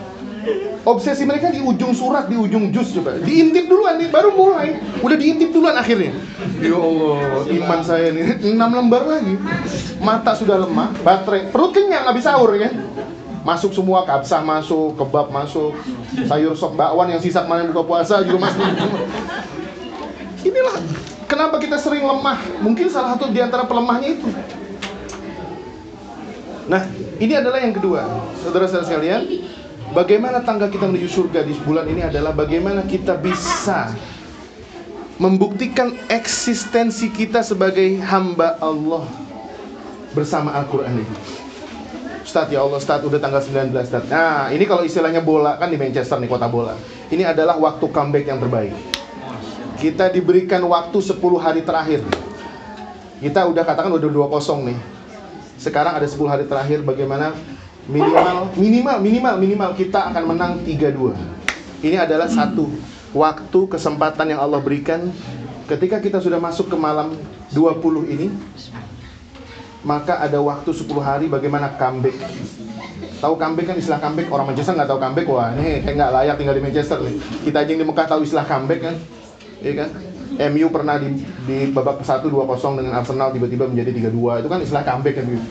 Obsesi 0.87 1.27
mereka 1.27 1.51
di 1.51 1.59
ujung 1.59 1.91
surat, 1.91 2.31
di 2.31 2.39
ujung 2.39 2.71
juz 2.71 2.95
coba. 2.95 3.19
Diintip 3.19 3.67
duluan 3.67 3.99
nih, 3.99 4.07
baru 4.07 4.31
mulai. 4.31 4.79
Udah 5.03 5.19
diintip 5.19 5.51
duluan 5.51 5.75
akhirnya. 5.75 6.15
Ya 6.63 6.75
Allah, 6.79 7.47
iman 7.51 7.79
saya 7.83 8.15
nih 8.15 8.39
enam 8.47 8.71
lembar 8.71 9.03
lagi. 9.07 9.35
Mata 9.99 10.39
sudah 10.39 10.55
lemah, 10.63 10.95
baterai, 11.03 11.51
perut 11.51 11.75
kenyang 11.75 12.07
habis 12.07 12.23
sahur 12.23 12.55
ya. 12.55 12.71
Masuk 13.43 13.75
semua, 13.75 14.07
kabsah 14.07 14.39
masuk, 14.39 14.95
kebab 14.95 15.27
masuk, 15.27 15.75
sayur 16.27 16.55
sop 16.55 16.79
bakwan 16.79 17.11
yang 17.11 17.19
sisa 17.19 17.43
kemarin 17.43 17.67
buka 17.75 17.83
puasa 17.83 18.23
juga 18.23 18.47
masuk. 18.47 18.63
Inilah 20.43 20.75
Kenapa 21.33 21.57
kita 21.57 21.81
sering 21.81 22.05
lemah? 22.05 22.37
Mungkin 22.61 22.93
salah 22.93 23.17
satu 23.17 23.33
di 23.33 23.41
antara 23.41 23.65
pelemahnya 23.65 24.21
itu. 24.21 24.29
Nah, 26.69 26.85
ini 27.17 27.33
adalah 27.33 27.57
yang 27.57 27.73
kedua. 27.73 28.05
Saudara-saudara 28.45 28.85
sekalian, 28.85 29.21
bagaimana 29.97 30.45
tangga 30.45 30.69
kita 30.69 30.85
menuju 30.85 31.09
surga 31.09 31.41
di 31.41 31.57
bulan 31.65 31.89
ini 31.89 32.05
adalah 32.05 32.37
bagaimana 32.37 32.85
kita 32.85 33.17
bisa 33.17 33.97
membuktikan 35.17 35.97
eksistensi 36.05 37.09
kita 37.09 37.41
sebagai 37.41 37.97
hamba 38.05 38.53
Allah 38.61 39.09
bersama 40.13 40.53
Al-Qur'an 40.53 41.01
ini. 41.01 41.17
Ustaz 42.33 42.49
ya 42.49 42.65
Allah, 42.65 42.81
Ustaz 42.81 43.05
udah 43.05 43.21
tanggal 43.21 43.45
19 43.45 43.77
Ustaz. 43.77 44.09
Nah, 44.09 44.49
ini 44.49 44.65
kalau 44.65 44.81
istilahnya 44.81 45.21
bola 45.21 45.53
kan 45.61 45.69
di 45.69 45.77
Manchester 45.77 46.17
nih 46.17 46.25
kota 46.25 46.49
bola. 46.49 46.73
Ini 47.13 47.29
adalah 47.29 47.61
waktu 47.61 47.85
comeback 47.93 48.25
yang 48.25 48.41
terbaik. 48.41 48.73
Kita 49.77 50.09
diberikan 50.09 50.65
waktu 50.65 50.97
10 50.97 51.21
hari 51.37 51.61
terakhir. 51.61 52.01
Kita 53.21 53.45
udah 53.45 53.61
katakan 53.61 53.93
udah 53.93 54.09
2-0 54.09 54.65
nih. 54.65 54.77
Sekarang 55.61 55.93
ada 55.93 56.09
10 56.09 56.25
hari 56.25 56.49
terakhir 56.49 56.81
bagaimana 56.81 57.37
minimal 57.85 58.49
minimal 58.57 58.97
minimal 58.97 59.35
minimal 59.37 59.69
kita 59.77 60.09
akan 60.09 60.33
menang 60.33 60.51
3-2. 60.65 61.85
Ini 61.85 62.01
adalah 62.01 62.33
satu 62.33 62.65
waktu 63.13 63.59
kesempatan 63.69 64.33
yang 64.33 64.41
Allah 64.41 64.57
berikan 64.57 65.05
ketika 65.69 66.01
kita 66.01 66.17
sudah 66.17 66.41
masuk 66.41 66.65
ke 66.65 66.77
malam 66.81 67.13
20 67.53 68.09
ini 68.09 68.33
maka 69.83 70.19
ada 70.19 70.39
waktu 70.39 70.71
10 70.71 70.87
hari 71.03 71.25
bagaimana 71.27 71.75
comeback 71.75 72.15
tahu 73.19 73.35
comeback 73.39 73.65
kan 73.71 73.77
istilah 73.79 73.99
comeback 73.99 74.27
orang 74.31 74.45
Manchester 74.51 74.73
nggak 74.75 74.89
tahu 74.89 74.99
comeback 74.99 75.27
wah 75.27 75.49
ini 75.55 75.83
kayak 75.83 75.95
nggak 75.95 76.11
layak 76.11 76.35
tinggal 76.39 76.55
di 76.55 76.63
Manchester 76.63 76.97
nih 77.03 77.15
kita 77.47 77.57
aja 77.63 77.69
yang 77.69 77.81
di 77.83 77.87
Mekah 77.87 78.07
tahu 78.07 78.21
istilah 78.23 78.45
comeback 78.47 78.81
kan 78.83 78.95
Iya 79.63 79.73
kan? 79.79 79.89
MU 80.51 80.67
pernah 80.67 80.99
di, 80.99 81.23
di 81.47 81.57
babak 81.71 82.03
1 82.03 82.27
2-0 82.27 82.79
dengan 82.83 82.93
Arsenal 82.99 83.31
tiba-tiba 83.31 83.63
menjadi 83.63 84.11
3-2. 84.11 84.43
Itu 84.43 84.49
kan 84.51 84.59
istilah 84.59 84.83
comeback 84.83 85.15
kan 85.23 85.25
gitu. 85.31 85.45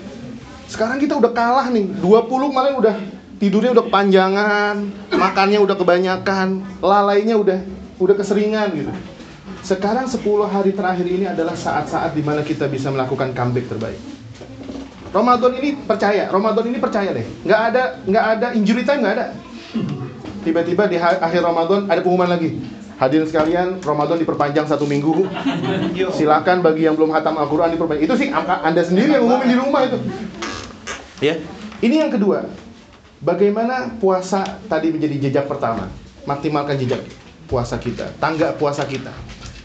Sekarang 0.68 0.98
kita 1.00 1.16
udah 1.16 1.32
kalah 1.32 1.66
nih, 1.72 1.88
20 2.00 2.52
malah 2.52 2.76
udah 2.76 2.96
tidurnya 3.40 3.72
udah 3.72 3.84
kepanjangan, 3.88 4.74
makannya 5.16 5.58
udah 5.64 5.76
kebanyakan, 5.76 6.48
lalainya 6.84 7.40
udah 7.40 7.58
udah 7.96 8.14
keseringan 8.16 8.68
gitu. 8.76 8.92
Sekarang 9.64 10.04
10 10.10 10.20
hari 10.44 10.76
terakhir 10.76 11.06
ini 11.08 11.24
adalah 11.24 11.56
saat-saat 11.56 12.12
di 12.12 12.22
mana 12.24 12.44
kita 12.44 12.68
bisa 12.68 12.92
melakukan 12.92 13.32
comeback 13.32 13.70
terbaik. 13.72 14.00
Ramadan 15.12 15.52
ini 15.60 15.76
percaya, 15.76 16.24
Ramadan 16.32 16.64
ini 16.72 16.78
percaya 16.80 17.12
deh, 17.12 17.26
nggak 17.44 17.60
ada 17.68 17.82
nggak 18.08 18.24
ada 18.24 18.46
injury 18.56 18.82
time 18.82 19.04
nggak 19.04 19.14
ada. 19.20 19.26
Tiba-tiba 20.42 20.88
di 20.90 20.96
akhir 20.98 21.44
Ramadan 21.44 21.86
ada 21.86 22.00
pengumuman 22.02 22.32
lagi. 22.32 22.58
Hadirin 22.96 23.26
sekalian, 23.26 23.68
Ramadan 23.82 24.18
diperpanjang 24.18 24.66
satu 24.70 24.86
minggu. 24.86 25.26
Silakan 26.14 26.62
bagi 26.62 26.86
yang 26.86 26.94
belum 26.94 27.10
hatam 27.10 27.34
Al-Quran 27.34 27.74
diperpanjang. 27.74 28.04
Itu 28.06 28.14
sih 28.14 28.30
Anda 28.30 28.82
sendiri 28.82 29.18
yang 29.18 29.26
ngumumin 29.26 29.48
di 29.52 29.56
rumah 29.58 29.80
itu. 29.86 29.98
Ya, 31.18 31.38
ini 31.82 31.98
yang 31.98 32.10
kedua. 32.14 32.46
Bagaimana 33.22 33.94
puasa 34.02 34.58
tadi 34.66 34.90
menjadi 34.90 35.28
jejak 35.28 35.46
pertama? 35.46 35.90
Maksimalkan 36.26 36.78
jejak 36.78 37.02
puasa 37.46 37.78
kita, 37.78 38.10
tangga 38.18 38.54
puasa 38.54 38.82
kita. 38.86 39.10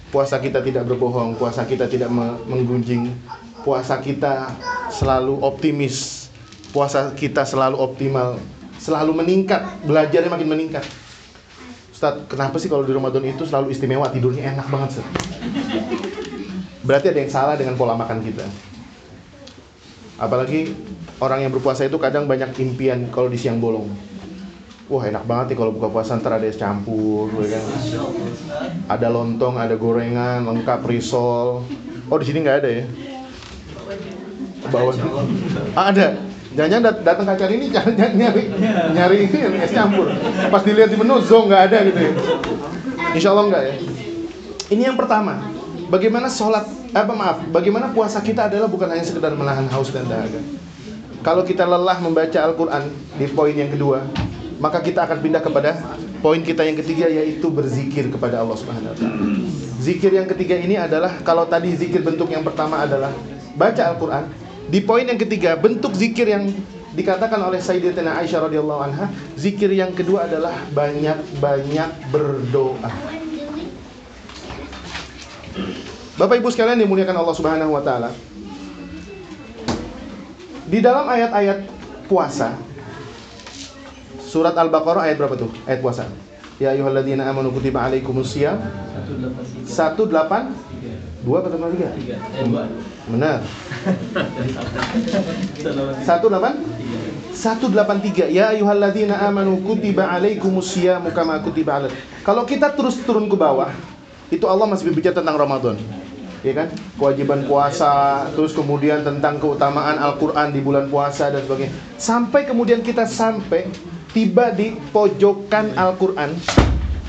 Puasa 0.09 0.37
kita 0.37 0.61
tidak 0.61 0.87
berbohong, 0.87 1.37
puasa 1.37 1.67
kita 1.67 1.85
tidak 1.89 2.07
me- 2.07 2.37
menggunjing, 2.47 3.11
puasa 3.61 3.97
kita 4.01 4.53
selalu 4.93 5.39
optimis, 5.41 6.27
puasa 6.73 7.13
kita 7.13 7.45
selalu 7.45 7.77
optimal, 7.77 8.37
selalu 8.77 9.23
meningkat, 9.23 9.65
belajarnya 9.85 10.29
makin 10.29 10.49
meningkat. 10.49 10.85
Ustaz, 11.93 12.29
kenapa 12.29 12.61
sih 12.61 12.69
kalau 12.69 12.85
di 12.85 12.93
Ramadan 12.93 13.25
itu 13.25 13.41
selalu 13.41 13.73
istimewa, 13.73 14.05
tidurnya 14.13 14.53
enak 14.53 14.67
banget, 14.69 15.01
Ustaz? 15.01 15.07
Berarti 16.85 17.09
ada 17.09 17.19
yang 17.19 17.33
salah 17.33 17.55
dengan 17.57 17.73
pola 17.73 17.97
makan 17.97 18.21
kita. 18.21 18.45
Apalagi 20.17 20.73
orang 21.17 21.45
yang 21.45 21.51
berpuasa 21.53 21.85
itu 21.85 21.97
kadang 21.97 22.29
banyak 22.29 22.53
impian 22.61 23.09
kalau 23.09 23.29
di 23.29 23.37
siang 23.37 23.57
bolong. 23.57 23.89
Wah 24.87 25.03
enak 25.03 25.27
banget 25.27 25.51
nih 25.51 25.57
kalau 25.59 25.75
buka 25.75 25.91
puasa 25.91 26.15
ntar 26.15 26.39
ada 26.39 26.47
es 26.47 26.55
campur, 26.55 27.27
ya 27.43 27.59
kan? 27.59 27.63
Ada 28.87 29.11
lontong, 29.11 29.59
ada 29.59 29.75
gorengan, 29.75 30.47
lengkap 30.47 30.79
risol. 30.87 31.67
Oh 32.07 32.17
di 32.17 32.25
sini 32.25 32.39
nggak 32.39 32.57
ada 32.63 32.69
ya? 32.71 32.85
Bawa 34.71 34.91
ah, 35.77 35.85
ada. 35.91 36.07
Dat- 36.57 37.05
datang 37.05 37.25
ke 37.29 37.33
acara 37.37 37.51
ini 37.53 37.69
nyari 37.69 37.93
nyari, 38.17 38.43
nyari 38.97 39.17
ini 39.29 39.39
es 39.61 39.69
campur. 39.69 40.09
Pas 40.49 40.65
dilihat 40.65 40.89
di 40.89 40.97
menu 40.97 41.21
zong 41.21 41.53
nggak 41.53 41.61
ada 41.69 41.77
gitu 41.85 41.99
ya. 42.01 42.11
Insya 43.13 43.29
Allah 43.35 43.45
nggak 43.53 43.63
ya. 43.63 43.73
Ini 44.73 44.81
yang 44.89 44.97
pertama. 44.97 45.37
Bagaimana 45.87 46.27
sholat, 46.27 46.67
apa 46.91 47.13
maaf, 47.15 47.37
bagaimana 47.47 47.95
puasa 47.95 48.19
kita 48.19 48.51
adalah 48.51 48.67
bukan 48.67 48.91
hanya 48.91 49.07
sekedar 49.07 49.31
menahan 49.31 49.71
haus 49.71 49.87
dan 49.95 50.03
dahaga. 50.03 50.43
Kalau 51.23 51.47
kita 51.47 51.63
lelah 51.63 51.95
membaca 52.03 52.39
Al-Quran 52.43 52.91
di 53.15 53.27
poin 53.31 53.55
yang 53.55 53.71
kedua, 53.71 54.03
maka 54.59 54.83
kita 54.83 55.07
akan 55.07 55.17
pindah 55.23 55.39
kepada 55.39 55.79
poin 56.19 56.43
kita 56.43 56.65
yang 56.67 56.75
ketiga 56.75 57.07
yaitu 57.07 57.47
berzikir 57.47 58.09
kepada 58.11 58.43
Allah 58.43 58.57
Subhanahu 58.59 58.91
wa 58.91 58.97
taala. 58.97 59.21
Zikir 59.79 60.11
yang 60.11 60.27
ketiga 60.27 60.59
ini 60.59 60.75
adalah 60.75 61.23
kalau 61.23 61.47
tadi 61.47 61.71
zikir 61.71 62.03
bentuk 62.03 62.27
yang 62.33 62.43
pertama 62.43 62.83
adalah 62.83 63.13
baca 63.55 63.81
Al-Qur'an, 63.93 64.27
di 64.67 64.79
poin 64.83 65.07
yang 65.07 65.19
ketiga 65.19 65.55
bentuk 65.55 65.95
zikir 65.95 66.27
yang 66.27 66.51
dikatakan 66.91 67.39
oleh 67.39 67.61
Sayyidatina 67.61 68.19
Aisyah 68.19 68.49
radhiyallahu 68.49 68.81
anha, 68.81 69.05
zikir 69.37 69.69
yang 69.71 69.93
kedua 69.93 70.25
adalah 70.25 70.53
banyak-banyak 70.73 71.89
berdoa. 72.09 72.91
Bapak 76.17 76.41
Ibu 76.41 76.49
sekalian 76.49 76.81
dimuliakan 76.81 77.21
Allah 77.21 77.35
Subhanahu 77.37 77.77
wa 77.77 77.83
taala. 77.85 78.09
Di 80.67 80.83
dalam 80.83 81.07
ayat-ayat 81.07 81.63
puasa 82.11 82.57
Surat 84.27 84.51
Al-Baqarah 84.59 85.07
ayat 85.07 85.15
berapa 85.15 85.39
tuh? 85.39 85.47
Ayat 85.63 85.79
puasa. 85.79 86.03
Ya 86.59 86.75
ayyuhalladzina 86.75 87.23
amanu 87.23 87.53
kutiba 87.55 87.79
alaikumusiyam 87.87 88.59
18 89.63 90.11
2 91.23 91.31
atau 91.31 91.49
3? 91.53 92.96
Benar. 93.07 93.39
18 96.03 96.03
183 97.37 98.33
Ya 98.33 98.49
ayyuhalladzina 98.49 99.21
amanu 99.23 99.61
kutiba 99.61 100.09
alaikumusiyam 100.09 101.05
kama 101.13 101.39
kutiba 101.45 101.79
alal. 101.79 101.93
Kalau 102.25 102.43
kita 102.43 102.73
terus 102.73 102.99
turun 103.05 103.29
ke 103.29 103.37
bawah, 103.37 103.71
itu 104.33 104.43
Allah 104.49 104.67
masih 104.67 104.91
berbicara 104.91 105.15
tentang 105.21 105.37
Ramadan. 105.39 105.77
Ya 106.41 106.53
kan? 106.53 106.67
Kewajiban 106.97 107.45
puasa, 107.45 108.25
terus 108.33 108.51
kemudian 108.53 109.01
tentang 109.05 109.39
keutamaan 109.41 109.97
Al-Qur'an 109.97 110.51
di 110.53 110.61
bulan 110.61 110.89
puasa 110.91 111.31
dan 111.31 111.45
sebagainya. 111.45 111.73
Sampai 111.97 112.45
kemudian 112.45 112.83
kita 112.83 113.07
sampai 113.07 113.69
tiba 114.11 114.51
di 114.51 114.75
pojokan 114.91 115.77
Al-Qur'an 115.77 116.33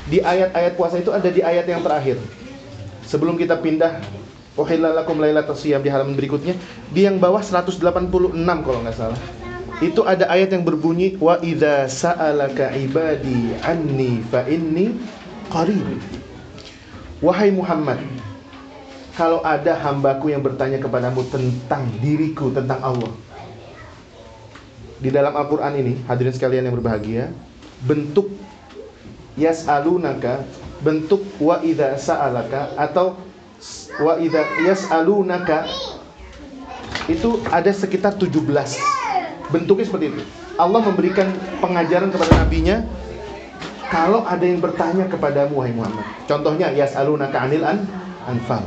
di 0.09 0.21
ayat-ayat 0.23 0.73
puasa 0.73 0.97
itu 1.01 1.13
ada 1.13 1.29
di 1.29 1.41
ayat 1.43 1.65
yang 1.69 1.81
terakhir. 1.85 2.17
Sebelum 3.05 3.37
kita 3.37 3.57
pindah 3.57 4.01
Uhillalakum 4.59 5.23
lailatas 5.23 5.63
siyam 5.63 5.79
di 5.79 5.87
halaman 5.87 6.19
berikutnya 6.19 6.51
di 6.91 7.07
yang 7.07 7.15
bawah 7.15 7.39
186 7.39 7.79
kalau 8.43 8.79
nggak 8.83 8.97
salah. 8.99 9.19
Itu 9.79 10.03
ada 10.03 10.27
ayat 10.27 10.51
yang 10.51 10.67
berbunyi 10.67 11.15
wa 11.15 11.39
idza 11.39 11.87
sa'alaka 11.87 12.75
ibadi 12.75 13.55
anni 13.63 14.19
fa 14.27 14.43
inni 14.51 14.99
qarib. 15.47 16.03
Wahai 17.23 17.55
Muhammad, 17.55 18.03
kalau 19.15 19.39
ada 19.39 19.79
hambaku 19.79 20.35
yang 20.35 20.43
bertanya 20.43 20.83
kepadamu 20.83 21.23
tentang 21.31 21.87
diriku, 22.03 22.51
tentang 22.51 22.83
Allah. 22.83 23.11
Di 24.99 25.07
dalam 25.07 25.31
Al-Quran 25.31 25.79
ini, 25.79 25.93
hadirin 26.11 26.35
sekalian 26.35 26.67
yang 26.67 26.75
berbahagia, 26.75 27.31
bentuk 27.87 28.27
yas'alunaka, 29.39 30.43
bentuk 30.83 31.23
wa 31.39 31.63
idza 31.63 31.95
sa'alaka 31.95 32.75
atau 32.75 33.15
wa 33.99 34.15
idza 34.19 34.41
yas'alunaka 34.63 35.67
itu 37.11 37.41
ada 37.49 37.71
sekitar 37.73 38.15
17 38.15 38.39
bentuknya 39.49 39.85
seperti 39.85 40.05
itu. 40.13 40.23
Allah 40.59 40.81
memberikan 40.83 41.27
pengajaran 41.59 42.13
kepada 42.13 42.33
nabinya 42.45 42.85
kalau 43.89 44.21
ada 44.21 44.45
yang 44.45 44.61
bertanya 44.61 45.09
kepadamu 45.09 45.59
wahai 45.59 45.73
Muhammad. 45.73 46.05
Contohnya 46.29 46.69
yas'alunaka 46.69 47.37
anil 47.41 47.65
an 47.65 47.89
anfal. 48.29 48.61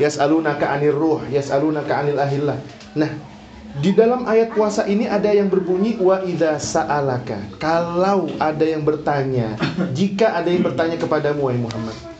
Yas'alunaka 0.00 0.72
anir 0.72 0.96
ruh 0.96 1.20
yas'alunaka 1.28 1.92
anil 1.92 2.16
ahillah. 2.16 2.56
Nah 2.96 3.12
di 3.76 3.92
dalam 3.92 4.24
ayat 4.24 4.56
puasa 4.56 4.88
ini 4.88 5.04
ada 5.04 5.28
yang 5.28 5.52
berbunyi 5.52 6.00
wa 6.00 6.24
idza 6.24 6.56
sa'alaka. 6.56 7.60
Kalau 7.60 8.32
ada 8.40 8.64
yang 8.64 8.88
bertanya 8.88 9.60
jika 9.92 10.32
ada 10.32 10.48
yang 10.48 10.64
bertanya 10.64 10.96
kepadamu 10.96 11.52
wahai 11.52 11.60
Muhammad 11.60 12.15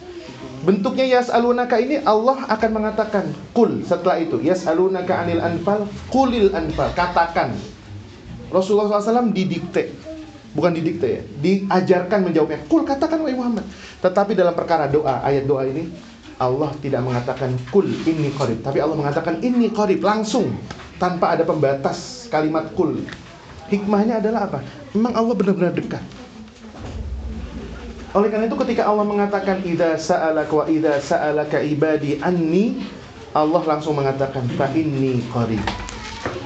Bentuknya 0.66 1.06
yas'alunaka 1.06 1.78
ini 1.78 2.02
Allah 2.02 2.42
akan 2.50 2.70
mengatakan 2.82 3.30
kul 3.54 3.86
setelah 3.86 4.18
itu 4.18 4.42
yas'alunaka 4.42 5.14
anil 5.14 5.38
anfal 5.38 5.86
kulil 6.10 6.50
anfal 6.50 6.90
katakan. 6.90 7.54
Rasulullah 8.50 8.98
SAW 8.98 9.30
didikte. 9.30 9.94
Bukan 10.58 10.74
didikte 10.74 11.06
ya 11.06 11.22
diajarkan 11.38 12.26
menjawabnya. 12.26 12.66
Kul 12.66 12.82
katakan 12.82 13.22
wahai 13.22 13.38
Muhammad. 13.38 13.62
Tetapi 14.02 14.34
dalam 14.34 14.58
perkara 14.58 14.90
doa 14.90 15.22
ayat 15.22 15.46
doa 15.46 15.62
ini 15.70 15.86
Allah 16.42 16.74
tidak 16.82 17.06
mengatakan 17.06 17.54
kul 17.70 17.86
ini 17.86 18.34
qarib. 18.34 18.66
Tapi 18.66 18.82
Allah 18.82 18.98
mengatakan 18.98 19.38
ini 19.46 19.70
qarib 19.70 20.02
langsung 20.02 20.50
tanpa 20.98 21.38
ada 21.38 21.46
pembatas 21.46 22.26
kalimat 22.26 22.74
kul 22.74 23.06
hikmahnya 23.70 24.18
adalah 24.18 24.50
apa? 24.50 24.58
Memang 24.94 25.14
Allah 25.14 25.34
benar-benar 25.38 25.74
dekat 25.74 26.02
oleh 28.14 28.28
karena 28.30 28.46
itu 28.46 28.56
ketika 28.62 28.86
Allah 28.86 29.02
mengatakan 29.02 29.66
idza 29.66 29.98
sa'alaka 29.98 30.52
wa 30.54 30.64
idza 30.70 30.94
sa'alaka 31.02 31.58
ibadi 31.58 32.22
anni 32.22 32.78
Allah 33.34 33.60
langsung 33.66 33.98
mengatakan 33.98 34.46
fa 34.54 34.70
inni 34.72 35.20
qarib. 35.34 35.60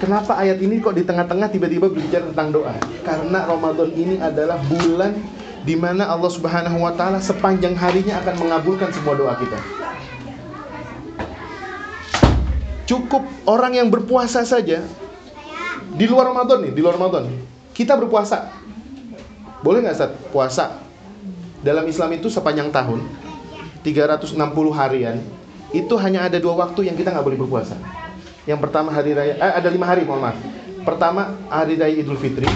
Kenapa 0.01 0.41
ayat 0.41 0.59
ini 0.65 0.81
kok 0.81 0.97
di 0.97 1.05
tengah-tengah 1.05 1.53
tiba-tiba 1.53 1.93
berbicara 1.93 2.33
tentang 2.33 2.51
doa? 2.51 2.75
Karena 3.05 3.45
Ramadan 3.45 3.93
ini 3.93 4.17
adalah 4.17 4.57
bulan 4.67 5.13
di 5.63 5.77
mana 5.77 6.09
Allah 6.09 6.33
Subhanahu 6.33 6.81
wa 6.81 6.97
taala 6.97 7.21
sepanjang 7.21 7.77
harinya 7.77 8.17
akan 8.25 8.35
mengabulkan 8.41 8.89
semua 8.97 9.15
doa 9.15 9.37
kita. 9.37 9.61
Cukup 12.89 13.23
orang 13.47 13.79
yang 13.79 13.87
berpuasa 13.93 14.43
saja 14.43 14.83
di 15.95 16.05
luar 16.11 16.33
Ramadan 16.35 16.67
nih, 16.67 16.73
di 16.75 16.81
luar 16.83 16.99
Ramadan. 16.99 17.31
Kita 17.71 17.95
berpuasa. 17.95 18.51
Boleh 19.63 19.85
nggak 19.85 19.95
Ustaz? 19.95 20.11
Puasa 20.35 20.90
dalam 21.61 21.85
Islam 21.85 22.11
itu 22.17 22.33
sepanjang 22.33 22.73
tahun 22.73 23.05
360 23.85 24.37
harian 24.73 25.21
itu 25.71 25.95
hanya 26.01 26.27
ada 26.27 26.41
dua 26.43 26.59
waktu 26.59 26.91
yang 26.91 26.97
kita 26.99 27.15
nggak 27.15 27.25
boleh 27.25 27.39
berpuasa. 27.39 27.79
Yang 28.49 28.67
pertama 28.67 28.91
hari 28.91 29.15
raya, 29.15 29.39
eh, 29.39 29.53
ada 29.55 29.69
lima 29.71 29.87
hari 29.87 30.03
mohon 30.03 30.25
maaf. 30.25 30.39
Pertama 30.83 31.37
hari 31.47 31.79
raya 31.79 31.95
Idul 31.95 32.19
Fitri, 32.19 32.49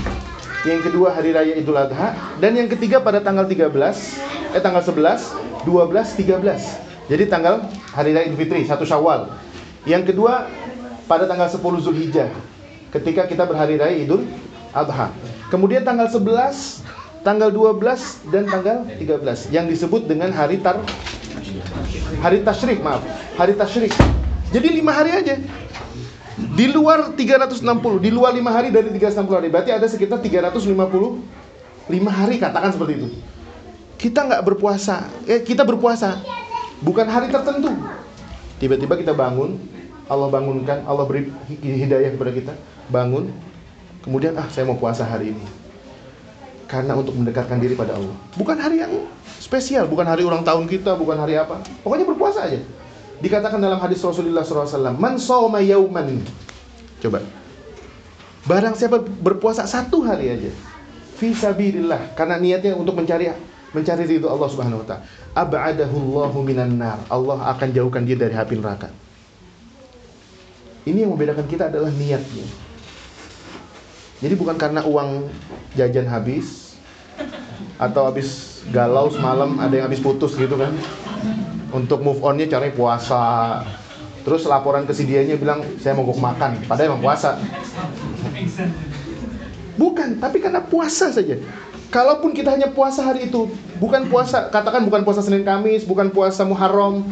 yang 0.66 0.80
kedua 0.82 1.14
hari 1.14 1.30
raya 1.30 1.55
Idul 1.55 1.76
Adha, 1.76 2.16
dan 2.40 2.57
yang 2.57 2.66
ketiga 2.66 2.98
pada 2.98 3.20
tanggal 3.20 3.46
13, 3.46 4.18
eh 4.57 4.62
tanggal 4.64 4.82
11, 4.82 5.36
12, 5.62 6.16
13. 6.18 6.80
Jadi 7.07 7.24
tanggal 7.28 7.68
hari 7.92 8.16
raya 8.16 8.26
Idul 8.26 8.40
Fitri 8.40 8.66
satu 8.66 8.82
Syawal. 8.82 9.30
Yang 9.84 10.11
kedua 10.11 10.48
pada 11.05 11.28
tanggal 11.28 11.46
10 11.46 11.61
Zulhijjah 11.84 12.32
ketika 12.90 13.28
kita 13.28 13.44
berhari 13.44 13.78
raya 13.78 13.94
Idul 13.94 14.26
Adha. 14.74 15.12
Kemudian 15.52 15.86
tanggal 15.86 16.11
11, 16.11 16.82
tanggal 17.25 17.49
12 17.49 18.29
dan 18.29 18.45
tanggal 18.45 18.85
13 18.85 19.49
yang 19.49 19.64
disebut 19.66 20.05
dengan 20.05 20.29
hari 20.31 20.61
tar 20.61 20.79
hari 22.20 22.45
tasyrik, 22.45 22.85
maaf, 22.85 23.01
hari 23.41 23.57
tasyrik. 23.57 23.91
Jadi 24.53 24.68
lima 24.79 24.93
hari 24.93 25.11
aja. 25.16 25.41
Di 26.35 26.66
luar 26.70 27.14
360, 27.14 27.64
di 28.03 28.11
luar 28.11 28.35
lima 28.35 28.51
hari 28.53 28.68
dari 28.70 28.91
360 28.91 29.39
hari. 29.39 29.49
Berarti 29.51 29.70
ada 29.70 29.87
sekitar 29.87 30.18
355 30.18 30.68
hari 32.11 32.37
katakan 32.39 32.70
seperti 32.75 32.93
itu. 33.01 33.09
Kita 33.99 34.27
nggak 34.27 34.43
berpuasa, 34.43 35.09
eh 35.25 35.41
kita 35.41 35.64
berpuasa 35.64 36.20
bukan 36.83 37.07
hari 37.09 37.33
tertentu. 37.33 37.72
Tiba-tiba 38.59 38.99
kita 38.99 39.14
bangun, 39.14 39.57
Allah 40.11 40.29
bangunkan, 40.29 40.85
Allah 40.85 41.07
beri 41.07 41.31
hidayah 41.62 42.12
kepada 42.12 42.31
kita, 42.35 42.53
bangun, 42.91 43.31
kemudian 44.03 44.37
ah 44.37 44.47
saya 44.51 44.66
mau 44.68 44.77
puasa 44.77 45.07
hari 45.07 45.33
ini. 45.33 45.64
Karena 46.65 46.97
untuk 46.97 47.12
mendekatkan 47.15 47.61
diri 47.61 47.77
pada 47.77 47.97
Allah. 47.97 48.17
Bukan 48.35 48.57
hari 48.57 48.81
yang 48.81 48.93
spesial, 49.39 49.85
bukan 49.85 50.09
hari 50.09 50.25
ulang 50.25 50.43
tahun 50.43 50.65
kita, 50.65 50.97
bukan 50.97 51.21
hari 51.21 51.37
apa. 51.37 51.61
Pokoknya 51.85 52.09
berpuasa 52.09 52.49
aja. 52.49 52.61
Dikatakan 53.21 53.61
dalam 53.61 53.79
hadis 53.79 54.01
Rasulullah 54.01 54.43
SAW, 54.43 54.97
Man 54.97 55.21
sawma 55.21 55.61
yauman. 55.61 56.25
Coba. 57.05 57.21
Barang 58.45 58.77
siapa 58.77 59.01
berpuasa 59.01 59.65
satu 59.65 60.05
hari 60.05 60.33
aja. 60.33 60.51
Fisabilillah. 61.21 62.17
Karena 62.17 62.37
niatnya 62.37 62.77
untuk 62.77 62.97
mencari 62.97 63.33
mencari 63.75 64.05
ridho 64.07 64.29
Allah 64.31 64.49
Subhanahu 64.49 64.85
wa 64.85 64.87
taala. 64.87 65.03
Ab'adahu 65.35 65.97
Allahu 65.99 66.39
minan 66.47 66.79
nar. 66.79 67.01
Allah 67.11 67.43
akan 67.57 67.69
jauhkan 67.75 68.07
dia 68.07 68.17
dari 68.17 68.37
api 68.37 68.55
neraka. 68.57 68.89
Ini 70.85 71.09
yang 71.09 71.17
membedakan 71.17 71.49
kita 71.49 71.73
adalah 71.73 71.89
niatnya. 71.89 72.64
Jadi 74.25 74.41
bukan 74.41 74.57
karena 74.57 74.81
uang 74.89 75.29
jajan 75.77 76.09
habis 76.09 76.81
atau 77.77 78.09
habis 78.09 78.61
galau 78.72 79.12
semalam 79.12 79.61
ada 79.61 79.77
yang 79.77 79.85
habis 79.85 80.01
putus 80.01 80.33
gitu 80.41 80.57
kan. 80.57 80.72
Untuk 81.77 82.01
move 82.01 82.25
onnya 82.25 82.49
caranya 82.49 82.72
puasa. 82.72 83.61
Terus 84.25 84.49
laporan 84.49 84.89
ke 84.89 84.97
si 84.97 85.05
dianya 85.05 85.37
bilang 85.37 85.61
saya 85.77 85.93
mau 85.93 86.09
makan, 86.09 86.64
padahal 86.64 86.97
emang 86.97 87.05
puasa. 87.05 87.37
Bukan, 89.77 90.16
tapi 90.16 90.41
karena 90.41 90.64
puasa 90.64 91.12
saja. 91.12 91.37
Kalaupun 91.93 92.33
kita 92.33 92.57
hanya 92.57 92.72
puasa 92.72 93.05
hari 93.05 93.29
itu, 93.29 93.53
bukan 93.77 94.09
puasa, 94.09 94.49
katakan 94.49 94.89
bukan 94.89 95.05
puasa 95.05 95.20
Senin 95.20 95.45
Kamis, 95.45 95.85
bukan 95.85 96.09
puasa 96.09 96.49
Muharram, 96.49 97.05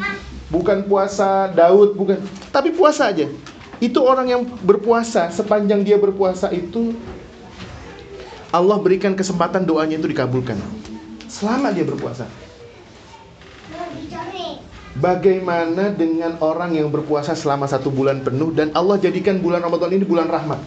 bukan 0.49 0.89
puasa 0.89 1.53
Daud, 1.53 1.93
bukan, 2.01 2.17
tapi 2.49 2.73
puasa 2.73 3.13
aja. 3.13 3.29
Itu 3.83 4.07
orang 4.07 4.31
yang 4.31 4.47
berpuasa, 4.63 5.27
sepanjang 5.35 5.83
dia 5.83 5.99
berpuasa 5.99 6.55
itu 6.55 6.95
Allah 8.55 8.79
berikan 8.79 9.19
kesempatan 9.19 9.67
doanya 9.67 9.99
itu 9.99 10.07
dikabulkan. 10.07 10.55
Selama 11.27 11.75
dia 11.75 11.83
berpuasa. 11.83 12.31
Bagaimana 14.93 15.91
dengan 15.91 16.39
orang 16.39 16.79
yang 16.79 16.93
berpuasa 16.93 17.35
selama 17.35 17.67
satu 17.67 17.91
bulan 17.91 18.23
penuh 18.23 18.55
dan 18.55 18.71
Allah 18.77 19.03
jadikan 19.03 19.43
bulan 19.43 19.65
Ramadan 19.65 19.99
ini 19.99 20.07
bulan 20.07 20.31
rahmat. 20.31 20.63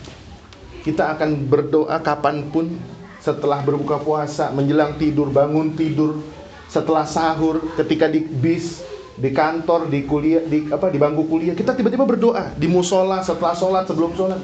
Kita 0.84 1.16
akan 1.16 1.48
berdoa 1.48 1.96
kapan 2.04 2.52
pun 2.52 2.74
setelah 3.24 3.64
berbuka 3.64 4.02
puasa, 4.02 4.52
menjelang 4.52 5.00
tidur, 5.00 5.32
bangun 5.32 5.78
tidur, 5.78 6.20
setelah 6.68 7.06
sahur, 7.08 7.64
ketika 7.80 8.10
di 8.10 8.26
bis, 8.26 8.82
di 9.16 9.30
kantor, 9.32 9.88
di 9.88 10.04
kuliah, 10.04 10.44
di 10.44 10.68
apa 10.68 10.92
di 10.92 11.00
bangku 11.00 11.28
kuliah, 11.32 11.56
kita 11.56 11.72
tiba-tiba 11.72 12.04
berdoa 12.04 12.52
di 12.60 12.68
musola, 12.68 13.24
setelah 13.24 13.56
sholat, 13.56 13.84
sebelum 13.88 14.12
sholat. 14.16 14.40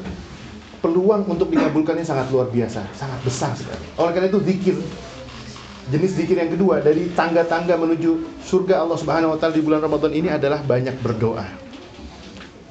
Peluang 0.81 1.29
untuk 1.29 1.53
dikabulkannya 1.53 2.01
sangat 2.01 2.33
luar 2.33 2.49
biasa, 2.49 2.81
sangat 2.97 3.19
besar 3.21 3.53
sekali. 3.53 3.85
Oleh 4.01 4.11
karena 4.17 4.27
itu 4.33 4.41
zikir 4.41 4.75
jenis 5.91 6.17
zikir 6.17 6.39
yang 6.41 6.49
kedua 6.49 6.81
dari 6.81 7.11
tangga-tangga 7.13 7.77
menuju 7.77 8.41
surga 8.41 8.81
Allah 8.81 8.97
Subhanahu 8.97 9.35
wa 9.35 9.37
taala 9.37 9.53
di 9.53 9.61
bulan 9.61 9.83
Ramadan 9.83 10.09
ini 10.15 10.31
adalah 10.33 10.63
banyak 10.63 10.97
berdoa. 11.03 11.45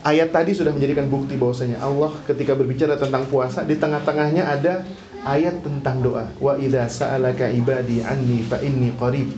Ayat 0.01 0.33
tadi 0.33 0.57
sudah 0.57 0.73
menjadikan 0.73 1.13
bukti 1.13 1.37
bahwasanya 1.37 1.85
Allah 1.85 2.17
ketika 2.25 2.57
berbicara 2.57 2.97
tentang 2.97 3.29
puasa 3.29 3.61
di 3.63 3.77
tengah-tengahnya 3.77 4.49
ada 4.49 4.89
ayat 5.29 5.61
tentang 5.61 6.01
doa. 6.01 6.33
Wa 6.41 6.57
idza 6.57 6.89
sa'alaka 6.89 7.53
ibadi 7.53 8.01
anni 8.01 8.41
fa 8.41 8.59
inni 8.65 8.97
qarib. 8.97 9.29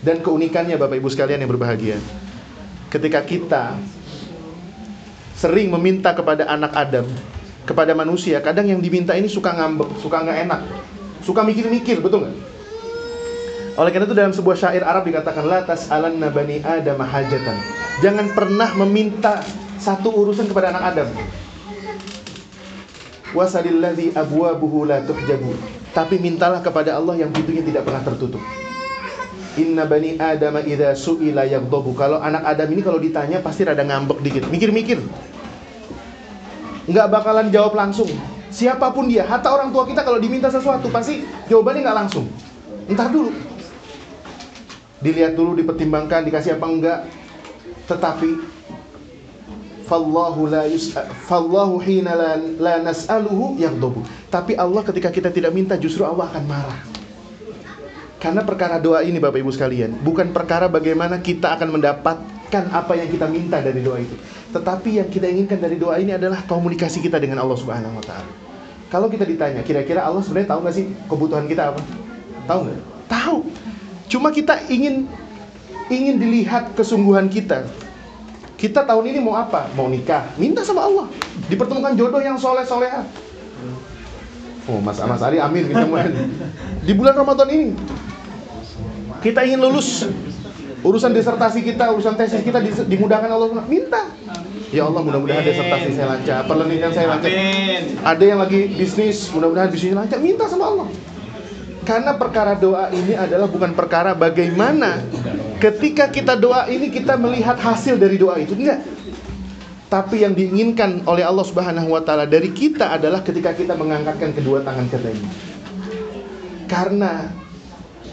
Dan 0.00 0.24
keunikannya 0.24 0.80
Bapak 0.80 0.96
Ibu 0.96 1.08
sekalian 1.12 1.44
yang 1.44 1.50
berbahagia. 1.52 2.00
Ketika 2.88 3.20
kita 3.22 3.76
sering 5.36 5.68
meminta 5.72 6.16
kepada 6.16 6.48
anak 6.48 6.72
Adam, 6.72 7.06
kepada 7.68 7.92
manusia, 7.92 8.40
kadang 8.40 8.66
yang 8.66 8.80
diminta 8.80 9.12
ini 9.12 9.28
suka 9.28 9.52
ngambek, 9.52 10.00
suka 10.00 10.24
nggak 10.24 10.38
enak, 10.48 10.60
suka 11.22 11.44
mikir-mikir, 11.44 12.00
betul 12.00 12.24
nggak? 12.24 12.36
Oleh 13.80 13.90
karena 13.94 14.04
itu 14.08 14.16
dalam 14.16 14.34
sebuah 14.34 14.56
syair 14.58 14.84
Arab 14.84 15.08
dikatakan 15.08 15.44
la 15.46 15.64
tas'alanna 15.64 16.28
bani 16.28 16.60
adam 16.60 17.00
hajatan. 17.00 17.56
Jangan 18.04 18.32
pernah 18.36 18.68
meminta 18.84 19.40
satu 19.80 20.12
urusan 20.12 20.48
kepada 20.48 20.72
anak 20.72 20.96
Adam. 20.96 21.08
Wasalilladzi 23.32 24.12
abwabuhu 24.12 24.84
la 24.84 25.00
tuhjabu. 25.04 25.56
Tapi 25.96 26.20
mintalah 26.20 26.60
kepada 26.60 26.98
Allah 26.98 27.24
yang 27.24 27.30
pintunya 27.32 27.64
tidak 27.64 27.88
pernah 27.88 28.02
tertutup. 28.04 28.42
Inna 29.58 29.88
bani 29.88 30.14
Adam 30.20 30.62
idza 30.62 30.94
su'ila 30.94 31.42
yaghdabu. 31.48 31.96
Kalau 31.98 32.22
anak 32.22 32.46
Adam 32.46 32.68
ini 32.70 32.82
kalau 32.86 33.02
ditanya 33.02 33.42
pasti 33.42 33.66
rada 33.66 33.82
ngambek 33.82 34.22
dikit, 34.22 34.44
mikir-mikir. 34.46 35.02
Enggak 36.86 37.06
bakalan 37.10 37.50
jawab 37.50 37.74
langsung. 37.74 38.10
Siapa 38.50 38.90
pun 38.90 39.06
dia, 39.06 39.22
hatta 39.26 39.50
orang 39.50 39.70
tua 39.70 39.86
kita 39.86 40.02
kalau 40.02 40.18
diminta 40.18 40.50
sesuatu 40.50 40.90
pasti 40.90 41.22
jawabannya 41.46 41.86
nggak 41.86 41.98
langsung. 42.06 42.26
Entar 42.90 43.10
dulu 43.10 43.30
dilihat 45.00 45.34
dulu, 45.34 45.56
dipertimbangkan, 45.56 46.28
dikasih 46.28 46.60
apa 46.60 46.66
enggak. 46.68 46.98
Tetapi 47.88 48.30
fallahu 49.88 50.46
la 50.46 50.70
yus'a 50.70 51.02
fallahu 51.26 51.82
hina 51.82 52.14
la, 52.14 52.30
la 52.38 52.74
nas'aluhu 52.84 53.58
yaghdabu. 53.58 54.04
Tapi 54.30 54.54
Allah 54.54 54.86
ketika 54.86 55.10
kita 55.10 55.34
tidak 55.34 55.50
minta 55.50 55.74
justru 55.74 56.06
Allah 56.06 56.30
akan 56.30 56.44
marah. 56.46 56.89
Karena 58.20 58.44
perkara 58.44 58.76
doa 58.76 59.00
ini 59.00 59.16
Bapak 59.16 59.40
Ibu 59.40 59.48
sekalian, 59.48 59.96
bukan 60.04 60.36
perkara 60.36 60.68
bagaimana 60.68 61.24
kita 61.24 61.56
akan 61.56 61.80
mendapatkan 61.80 62.64
apa 62.68 62.92
yang 62.92 63.08
kita 63.08 63.24
minta 63.24 63.64
dari 63.64 63.80
doa 63.80 63.96
itu. 63.96 64.12
Tetapi 64.52 65.00
yang 65.00 65.08
kita 65.08 65.24
inginkan 65.24 65.56
dari 65.56 65.80
doa 65.80 65.96
ini 65.96 66.12
adalah 66.12 66.44
komunikasi 66.44 67.00
kita 67.00 67.16
dengan 67.16 67.40
Allah 67.40 67.56
Subhanahu 67.56 67.96
wa 67.96 68.04
taala. 68.04 68.28
Kalau 68.92 69.08
kita 69.08 69.24
ditanya, 69.24 69.64
kira-kira 69.64 70.04
Allah 70.04 70.20
sebenarnya 70.20 70.52
tahu 70.52 70.60
nggak 70.60 70.74
sih 70.76 70.86
kebutuhan 71.08 71.48
kita 71.48 71.72
apa? 71.72 71.80
Tahu 72.44 72.58
nggak? 72.68 72.78
Tahu. 73.08 73.38
Cuma 74.12 74.28
kita 74.36 74.68
ingin 74.68 75.08
ingin 75.88 76.20
dilihat 76.20 76.76
kesungguhan 76.76 77.32
kita. 77.32 77.64
Kita 78.60 78.84
tahun 78.84 79.16
ini 79.16 79.18
mau 79.24 79.40
apa? 79.40 79.72
Mau 79.72 79.88
nikah. 79.88 80.28
Minta 80.36 80.60
sama 80.60 80.84
Allah. 80.84 81.08
Dipertemukan 81.48 81.96
jodoh 81.96 82.20
yang 82.20 82.36
soleh 82.36 82.68
soleha. 82.68 83.00
Oh, 84.68 84.76
Mas 84.84 85.00
Mas 85.00 85.24
Ari, 85.24 85.40
amin 85.40 85.72
kita 85.72 85.88
mulai. 85.88 86.12
Di 86.86 86.92
bulan 86.92 87.16
Ramadan 87.16 87.48
ini 87.48 87.72
kita 89.20 89.44
ingin 89.44 89.60
lulus 89.60 90.08
urusan 90.80 91.12
disertasi 91.12 91.60
kita, 91.60 91.92
urusan 91.92 92.16
tesis 92.16 92.40
kita 92.40 92.60
dimudahkan 92.88 93.28
Allah. 93.28 93.64
Minta. 93.68 94.08
Ya 94.70 94.86
Allah, 94.86 95.02
mudah-mudahan 95.02 95.42
disertasi 95.42 95.98
saya 95.98 96.14
lancar, 96.14 96.46
penelitian 96.46 96.92
saya 96.94 97.06
lancar. 97.10 97.30
Ada 98.06 98.24
yang 98.24 98.38
lagi 98.38 98.70
bisnis, 98.70 99.28
mudah-mudahan 99.34 99.68
bisnisnya 99.68 99.98
lancar. 99.98 100.18
Minta 100.22 100.46
sama 100.46 100.70
Allah. 100.70 100.86
Karena 101.80 102.14
perkara 102.14 102.54
doa 102.54 102.86
ini 102.92 103.18
adalah 103.18 103.50
bukan 103.50 103.74
perkara 103.74 104.14
bagaimana 104.14 105.00
ketika 105.58 106.06
kita 106.06 106.38
doa 106.38 106.68
ini 106.70 106.86
kita 106.92 107.18
melihat 107.18 107.58
hasil 107.58 107.98
dari 107.98 108.14
doa 108.20 108.38
itu 108.38 108.54
enggak. 108.54 108.84
Tapi 109.90 110.22
yang 110.22 110.38
diinginkan 110.38 111.02
oleh 111.02 111.26
Allah 111.26 111.42
Subhanahu 111.42 111.90
wa 111.90 111.98
taala 111.98 112.22
dari 112.22 112.54
kita 112.54 112.94
adalah 112.94 113.26
ketika 113.26 113.50
kita 113.58 113.74
mengangkatkan 113.74 114.30
kedua 114.30 114.62
tangan 114.62 114.86
kita 114.86 115.08
ini. 115.10 115.28
Karena 116.70 117.26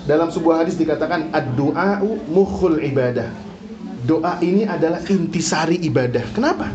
dalam 0.07 0.31
sebuah 0.31 0.63
hadis 0.63 0.79
dikatakan 0.79 1.29
mukhul 2.31 2.79
ibadah. 2.79 3.27
Doa 4.07 4.39
ini 4.39 4.63
adalah 4.63 5.03
intisari 5.03 5.83
ibadah. 5.83 6.23
Kenapa? 6.31 6.71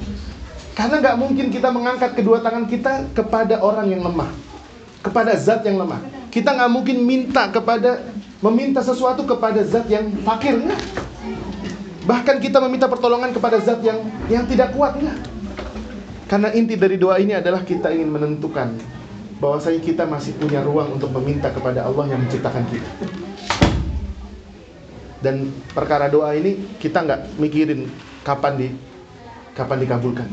Karena 0.77 1.01
nggak 1.01 1.17
mungkin 1.17 1.49
kita 1.49 1.73
mengangkat 1.73 2.13
kedua 2.13 2.45
tangan 2.45 2.69
kita 2.69 3.09
kepada 3.17 3.65
orang 3.65 3.89
yang 3.89 4.05
lemah, 4.05 4.29
kepada 5.01 5.33
zat 5.41 5.65
yang 5.65 5.81
lemah. 5.81 6.05
Kita 6.29 6.53
nggak 6.53 6.71
mungkin 6.71 6.97
minta 7.09 7.49
kepada 7.49 8.05
meminta 8.45 8.85
sesuatu 8.85 9.25
kepada 9.25 9.65
zat 9.65 9.89
yang 9.89 10.13
fakir 10.21 10.61
enggak. 10.61 10.81
Bahkan 12.05 12.37
kita 12.37 12.61
meminta 12.61 12.85
pertolongan 12.85 13.33
kepada 13.33 13.57
zat 13.65 13.81
yang 13.81 14.05
yang 14.29 14.45
tidak 14.45 14.77
kuat 14.77 15.01
enggak. 15.01 15.17
Karena 16.29 16.53
inti 16.53 16.77
dari 16.77 17.01
doa 17.01 17.17
ini 17.17 17.37
adalah 17.37 17.65
kita 17.65 17.93
ingin 17.93 18.13
menentukan 18.13 18.77
bahwasanya 19.43 19.83
kita 19.83 20.07
masih 20.07 20.39
punya 20.39 20.63
ruang 20.63 20.95
untuk 20.95 21.11
meminta 21.19 21.51
kepada 21.51 21.83
Allah 21.83 22.15
yang 22.15 22.23
menciptakan 22.23 22.63
kita. 22.71 22.91
Dan 25.19 25.51
perkara 25.75 26.07
doa 26.07 26.31
ini 26.39 26.79
kita 26.79 27.03
nggak 27.03 27.21
mikirin 27.43 27.91
kapan 28.23 28.55
di 28.55 28.69
kapan 29.59 29.83
dikabulkan 29.83 30.31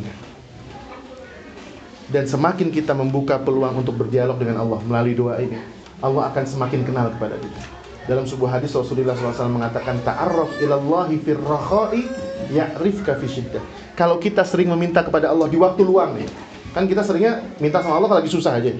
dan 2.09 2.25
semakin 2.25 2.73
kita 2.73 2.97
membuka 2.97 3.37
peluang 3.37 3.85
untuk 3.85 3.93
berdialog 4.01 4.41
dengan 4.41 4.65
Allah 4.65 4.81
melalui 4.81 5.13
doa 5.13 5.37
ini, 5.37 5.61
Allah 6.01 6.33
akan 6.33 6.41
semakin 6.41 6.81
kenal 6.81 7.13
kepada 7.13 7.37
kita. 7.37 7.61
Dalam 8.09 8.25
sebuah 8.25 8.57
hadis 8.57 8.73
Rasulullah 8.73 9.13
SAW 9.13 9.53
mengatakan 9.53 10.01
ta'arraf 10.01 10.57
ilallahi 10.57 11.21
fir 11.21 11.37
rakhai 11.37 12.01
ya'rifka 12.49 13.21
fi. 13.21 13.45
Kalau 13.93 14.17
kita 14.17 14.41
sering 14.41 14.73
meminta 14.73 15.05
kepada 15.05 15.29
Allah 15.29 15.45
di 15.45 15.61
waktu 15.61 15.85
luang 15.85 16.17
nih. 16.17 16.25
Kan 16.73 16.89
kita 16.89 17.05
seringnya 17.05 17.45
minta 17.61 17.85
sama 17.85 18.01
Allah 18.01 18.09
kalau 18.09 18.21
lagi 18.25 18.33
susah 18.33 18.57
aja. 18.57 18.73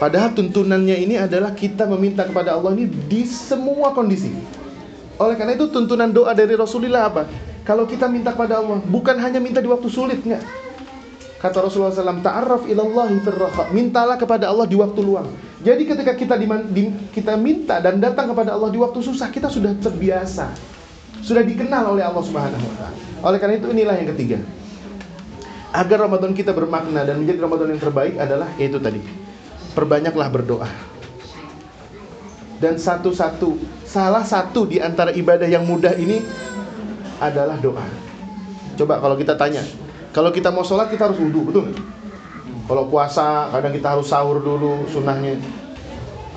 Padahal 0.00 0.32
tuntunannya 0.32 0.96
ini 0.96 1.20
adalah 1.20 1.52
kita 1.52 1.84
meminta 1.84 2.24
kepada 2.24 2.56
Allah 2.56 2.72
ini 2.72 2.88
di 2.88 3.28
semua 3.28 3.92
kondisi. 3.92 4.32
Oleh 5.20 5.36
karena 5.36 5.52
itu 5.52 5.68
tuntunan 5.68 6.08
doa 6.08 6.32
dari 6.32 6.56
Rasulullah 6.56 7.12
apa? 7.12 7.28
Kalau 7.68 7.84
kita 7.84 8.08
minta 8.08 8.32
kepada 8.32 8.64
Allah, 8.64 8.80
bukan 8.80 9.20
hanya 9.20 9.36
minta 9.36 9.60
di 9.60 9.68
waktu 9.68 9.92
sulit, 9.92 10.24
enggak. 10.24 10.40
Kata 11.44 11.60
Rasulullah 11.60 11.92
SAW, 11.92 12.24
ta'arraf 12.24 12.64
ilallahi 12.64 13.20
firraha. 13.20 13.68
Mintalah 13.76 14.16
kepada 14.16 14.48
Allah 14.48 14.64
di 14.64 14.76
waktu 14.80 15.00
luang. 15.04 15.28
Jadi 15.60 15.84
ketika 15.84 16.16
kita 16.16 16.40
di, 16.40 16.88
kita 17.12 17.36
minta 17.36 17.84
dan 17.84 18.00
datang 18.00 18.32
kepada 18.32 18.56
Allah 18.56 18.72
di 18.72 18.80
waktu 18.80 19.04
susah, 19.04 19.28
kita 19.28 19.52
sudah 19.52 19.76
terbiasa. 19.76 20.48
Sudah 21.20 21.44
dikenal 21.44 21.92
oleh 21.92 22.04
Allah 22.04 22.24
Subhanahu 22.24 22.64
wa 22.64 22.74
taala. 22.80 22.96
Oleh 23.28 23.36
karena 23.36 23.60
itu 23.60 23.68
inilah 23.68 23.94
yang 24.00 24.08
ketiga. 24.16 24.40
Agar 25.76 26.08
Ramadan 26.08 26.32
kita 26.32 26.56
bermakna 26.56 27.04
dan 27.04 27.20
menjadi 27.20 27.44
Ramadan 27.44 27.76
yang 27.76 27.80
terbaik 27.84 28.16
adalah 28.16 28.48
yaitu 28.56 28.80
tadi. 28.80 29.19
Perbanyaklah 29.72 30.28
berdoa. 30.28 30.70
Dan 32.60 32.76
satu-satu, 32.76 33.56
salah 33.88 34.26
satu 34.26 34.68
di 34.68 34.76
antara 34.82 35.14
ibadah 35.16 35.48
yang 35.48 35.64
mudah 35.64 35.96
ini 35.96 36.20
adalah 37.16 37.56
doa. 37.56 37.86
Coba 38.76 39.00
kalau 39.00 39.16
kita 39.16 39.32
tanya, 39.36 39.64
kalau 40.12 40.28
kita 40.28 40.52
mau 40.52 40.66
sholat 40.66 40.92
kita 40.92 41.08
harus 41.08 41.18
wudhu, 41.22 41.48
betul 41.48 41.70
nggak? 41.70 41.80
Kalau 42.70 42.86
puasa 42.86 43.50
kadang 43.50 43.74
kita 43.74 43.88
harus 43.98 44.06
sahur 44.06 44.38
dulu 44.38 44.86
sunnahnya. 44.86 45.42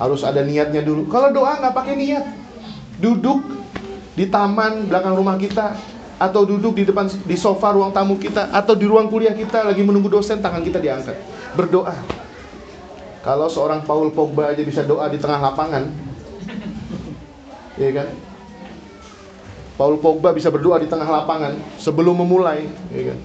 Harus 0.02 0.26
ada 0.26 0.42
niatnya 0.42 0.82
dulu. 0.82 1.06
Kalau 1.06 1.30
doa 1.30 1.62
nggak 1.62 1.76
pakai 1.78 1.94
niat. 1.94 2.26
Duduk 2.98 3.46
di 4.18 4.26
taman 4.30 4.90
belakang 4.90 5.14
rumah 5.14 5.38
kita 5.38 5.78
atau 6.18 6.42
duduk 6.42 6.74
di 6.74 6.90
depan 6.90 7.06
di 7.26 7.38
sofa 7.38 7.74
ruang 7.74 7.94
tamu 7.94 8.18
kita 8.18 8.50
atau 8.50 8.74
di 8.74 8.90
ruang 8.90 9.14
kuliah 9.14 9.38
kita 9.38 9.62
lagi 9.62 9.86
menunggu 9.86 10.10
dosen 10.10 10.42
tangan 10.42 10.66
kita 10.66 10.82
diangkat. 10.82 11.18
Berdoa. 11.54 11.94
Kalau 13.24 13.48
seorang 13.48 13.88
Paul 13.88 14.12
Pogba 14.12 14.52
aja 14.52 14.60
bisa 14.62 14.84
doa 14.84 15.08
di 15.08 15.16
tengah 15.16 15.40
lapangan. 15.40 15.88
Ya 17.80 17.90
kan? 17.96 18.08
Paul 19.80 19.98
Pogba 19.98 20.36
bisa 20.36 20.54
berdoa 20.54 20.78
di 20.78 20.86
tengah 20.86 21.08
lapangan 21.08 21.58
sebelum 21.82 22.22
memulai, 22.22 22.68
ya 22.94 23.16
kan? 23.16 23.20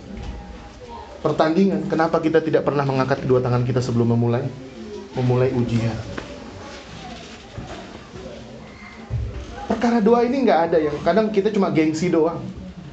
pertandingan. 1.22 1.86
Kenapa 1.90 2.22
kita 2.22 2.38
tidak 2.40 2.64
pernah 2.64 2.86
mengangkat 2.86 3.26
kedua 3.26 3.42
tangan 3.42 3.66
kita 3.66 3.82
sebelum 3.82 4.14
memulai? 4.14 4.46
Memulai 5.18 5.50
ujian. 5.52 5.94
Perkara 9.68 10.02
doa 10.02 10.24
ini 10.24 10.46
nggak 10.46 10.60
ada 10.70 10.78
yang 10.80 10.96
kadang 11.02 11.30
kita 11.30 11.52
cuma 11.52 11.70
gengsi 11.70 12.10
doang. 12.10 12.42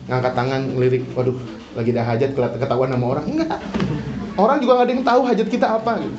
Ngangkat 0.05 0.33
tangan, 0.37 0.61
lirik, 0.77 1.03
waduh, 1.17 1.33
lagi 1.73 1.89
ada 1.97 2.03
hajat 2.05 2.37
ketahuan 2.37 2.93
sama 2.93 3.05
orang. 3.17 3.25
Enggak. 3.25 3.57
Orang 4.35 4.57
juga 4.61 4.71
nggak 4.77 4.85
ada 4.85 4.93
yang 4.93 5.05
tahu 5.05 5.21
hajat 5.25 5.47
kita 5.49 5.67
apa 5.81 5.91
gitu. 6.03 6.17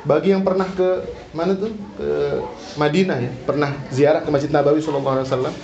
Bagi 0.00 0.32
yang 0.32 0.40
pernah 0.40 0.64
ke 0.64 1.04
mana 1.36 1.52
tuh? 1.52 1.72
Ke 2.00 2.40
Madinah 2.80 3.18
ya, 3.20 3.30
pernah 3.44 3.70
ziarah 3.92 4.24
ke 4.24 4.30
Masjid 4.32 4.48
Nabawi 4.48 4.80
sallallahu 4.80 5.14
alaihi 5.20 5.28
wasallam. 5.28 5.54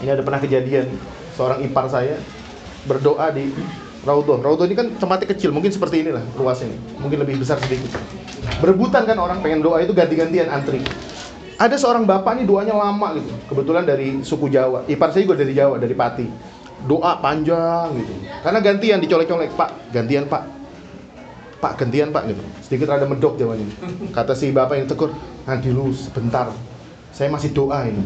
Ini 0.00 0.10
ada 0.16 0.22
pernah 0.24 0.40
kejadian 0.40 0.86
seorang 1.36 1.62
ipar 1.62 1.86
saya 1.86 2.18
berdoa 2.88 3.30
di 3.30 3.52
Raudhah. 4.02 4.40
Raudhah 4.40 4.64
ini 4.64 4.74
kan 4.74 4.86
tempatnya 4.96 5.28
kecil, 5.36 5.52
mungkin 5.52 5.70
seperti 5.70 6.02
inilah 6.02 6.24
luasnya. 6.34 6.72
Mungkin 6.98 7.20
lebih 7.20 7.38
besar 7.38 7.60
sedikit. 7.60 8.00
Berebutan 8.64 9.04
kan 9.04 9.20
orang 9.20 9.44
pengen 9.44 9.60
doa 9.60 9.84
itu 9.84 9.92
ganti-gantian 9.92 10.48
antri. 10.48 10.80
Ada 11.60 11.76
seorang 11.76 12.08
bapak 12.08 12.40
nih 12.40 12.48
doanya 12.48 12.72
lama 12.72 13.20
gitu. 13.20 13.28
Kebetulan 13.52 13.84
dari 13.84 14.24
suku 14.24 14.48
Jawa. 14.48 14.88
Ipar 14.88 15.12
saya 15.12 15.28
juga 15.28 15.44
dari 15.44 15.52
Jawa, 15.52 15.76
dari 15.76 15.92
Pati. 15.92 16.26
Doa 16.88 17.20
panjang 17.20 17.92
gitu. 18.00 18.12
Karena 18.40 18.64
gantian 18.64 18.98
dicolek-colek, 19.04 19.52
"Pak, 19.52 19.92
gantian, 19.92 20.24
Pak." 20.24 20.59
Pak, 21.60 21.76
gantian, 21.76 22.08
Pak 22.08 22.24
gitu. 22.32 22.42
Sedikit 22.64 22.88
rada 22.88 23.04
medok 23.04 23.36
jawanya. 23.36 23.68
Kata 24.16 24.32
si 24.32 24.48
bapak 24.48 24.80
yang 24.80 24.88
tegur, 24.88 25.12
"Nanti 25.44 25.68
lu 25.68 25.92
sebentar. 25.92 26.48
Saya 27.12 27.28
masih 27.28 27.52
doa 27.52 27.84
ini." 27.84 28.00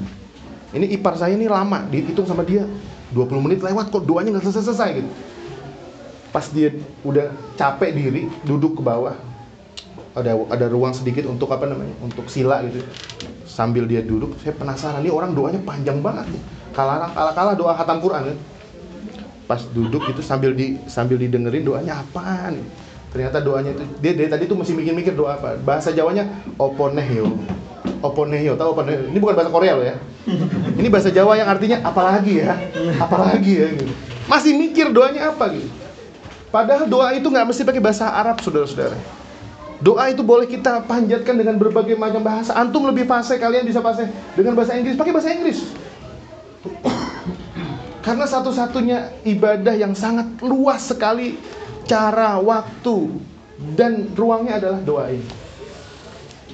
Ini 0.74 0.90
ipar 0.98 1.14
saya 1.14 1.38
ini 1.38 1.46
lama, 1.46 1.86
dihitung 1.86 2.26
sama 2.26 2.42
dia 2.42 2.66
20 3.14 3.38
menit 3.38 3.62
lewat 3.62 3.94
kok 3.94 4.02
doanya 4.02 4.34
nggak 4.34 4.50
selesai-selesai 4.50 4.90
gitu. 4.98 5.10
Pas 6.34 6.50
dia 6.50 6.74
udah 7.06 7.30
capek 7.54 7.94
diri, 7.94 8.26
duduk 8.42 8.74
ke 8.74 8.82
bawah. 8.82 9.14
Ada 10.18 10.34
ada 10.50 10.66
ruang 10.66 10.90
sedikit 10.90 11.30
untuk 11.30 11.46
apa 11.54 11.70
namanya? 11.70 11.94
Untuk 12.02 12.26
sila 12.26 12.58
gitu. 12.66 12.82
Sambil 13.46 13.86
dia 13.86 14.02
duduk, 14.02 14.34
saya 14.42 14.50
penasaran 14.50 14.98
nih 14.98 15.14
orang 15.14 15.30
doanya 15.30 15.62
panjang 15.62 16.02
banget 16.02 16.26
nih. 16.34 16.42
Kalah 16.74 17.06
kalah 17.14 17.34
kalah 17.38 17.54
doa 17.54 17.70
hatam 17.70 18.02
Quran 18.02 18.34
kan. 18.34 18.38
Pas 19.46 19.62
duduk 19.70 20.10
itu 20.10 20.26
sambil 20.26 20.58
di 20.58 20.74
sambil 20.90 21.22
didengerin 21.22 21.62
doanya 21.62 22.02
apaan? 22.02 22.58
Ternyata 23.14 23.38
doanya 23.38 23.70
itu 23.70 23.86
dia 24.02 24.12
dari 24.18 24.26
tadi 24.26 24.50
tuh 24.50 24.58
masih 24.58 24.74
mikir-mikir 24.74 25.14
doa 25.14 25.38
apa. 25.38 25.54
Bahasa 25.62 25.94
Jawanya 25.94 26.26
oponehyo. 26.58 27.30
Oponehyo, 28.02 28.58
tahu 28.58 28.74
oponehyo? 28.74 29.06
Ini 29.06 29.18
bukan 29.22 29.38
bahasa 29.38 29.54
Korea 29.54 29.78
loh 29.78 29.86
ya. 29.86 29.96
Ini 30.82 30.88
bahasa 30.90 31.14
Jawa 31.14 31.38
yang 31.38 31.46
artinya 31.46 31.78
apalagi 31.86 32.42
ya, 32.42 32.58
apalagi 32.98 33.52
ya 33.54 33.66
gitu. 33.78 33.94
Masih 34.26 34.58
mikir 34.58 34.90
doanya 34.90 35.30
apa 35.30 35.46
gitu. 35.54 35.70
Padahal 36.50 36.90
doa 36.90 37.14
itu 37.14 37.26
nggak 37.30 37.46
mesti 37.50 37.62
pakai 37.62 37.82
bahasa 37.82 38.10
Arab, 38.10 38.42
saudara-saudara. 38.42 38.98
Doa 39.78 40.10
itu 40.10 40.22
boleh 40.26 40.50
kita 40.50 40.82
panjatkan 40.86 41.38
dengan 41.38 41.54
berbagai 41.54 41.94
macam 41.94 42.22
bahasa. 42.22 42.50
Antum 42.54 42.86
lebih 42.86 43.06
fasih, 43.06 43.38
kalian 43.38 43.62
bisa 43.62 43.78
fasih 43.78 44.10
dengan 44.34 44.58
bahasa 44.58 44.74
Inggris, 44.74 44.98
pakai 44.98 45.12
bahasa 45.14 45.30
Inggris. 45.34 45.58
Karena 48.06 48.26
satu-satunya 48.26 49.22
ibadah 49.22 49.74
yang 49.74 49.94
sangat 49.98 50.30
luas 50.42 50.88
sekali 50.90 51.38
cara, 51.84 52.40
waktu, 52.40 53.20
dan 53.78 54.12
ruangnya 54.16 54.58
adalah 54.58 54.80
doa 54.82 55.04
ini. 55.12 55.28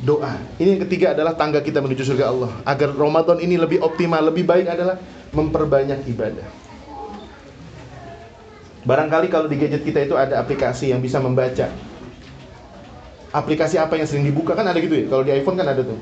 Doa. 0.00 0.32
Ini 0.56 0.76
yang 0.76 0.82
ketiga 0.88 1.12
adalah 1.12 1.36
tangga 1.36 1.60
kita 1.60 1.84
menuju 1.84 2.02
surga 2.04 2.32
Allah. 2.32 2.50
Agar 2.64 2.96
Ramadan 2.96 3.36
ini 3.40 3.60
lebih 3.60 3.84
optimal, 3.84 4.32
lebih 4.32 4.48
baik 4.48 4.66
adalah 4.68 4.96
memperbanyak 5.32 6.08
ibadah. 6.08 6.48
Barangkali 8.80 9.28
kalau 9.28 9.44
di 9.44 9.60
gadget 9.60 9.84
kita 9.84 10.08
itu 10.08 10.16
ada 10.16 10.40
aplikasi 10.40 10.88
yang 10.88 11.04
bisa 11.04 11.20
membaca. 11.20 11.68
Aplikasi 13.30 13.76
apa 13.76 14.00
yang 14.00 14.08
sering 14.08 14.24
dibuka 14.24 14.56
kan 14.56 14.64
ada 14.64 14.80
gitu 14.80 15.04
ya. 15.04 15.06
Kalau 15.06 15.22
di 15.22 15.36
iPhone 15.36 15.60
kan 15.60 15.68
ada 15.68 15.84
tuh. 15.84 16.00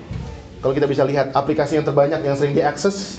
Kalau 0.63 0.75
kita 0.75 0.87
bisa 0.87 1.03
lihat 1.03 1.35
aplikasi 1.35 1.83
yang 1.83 1.87
terbanyak 1.87 2.23
yang 2.23 2.39
sering 2.39 2.55
diakses 2.55 3.19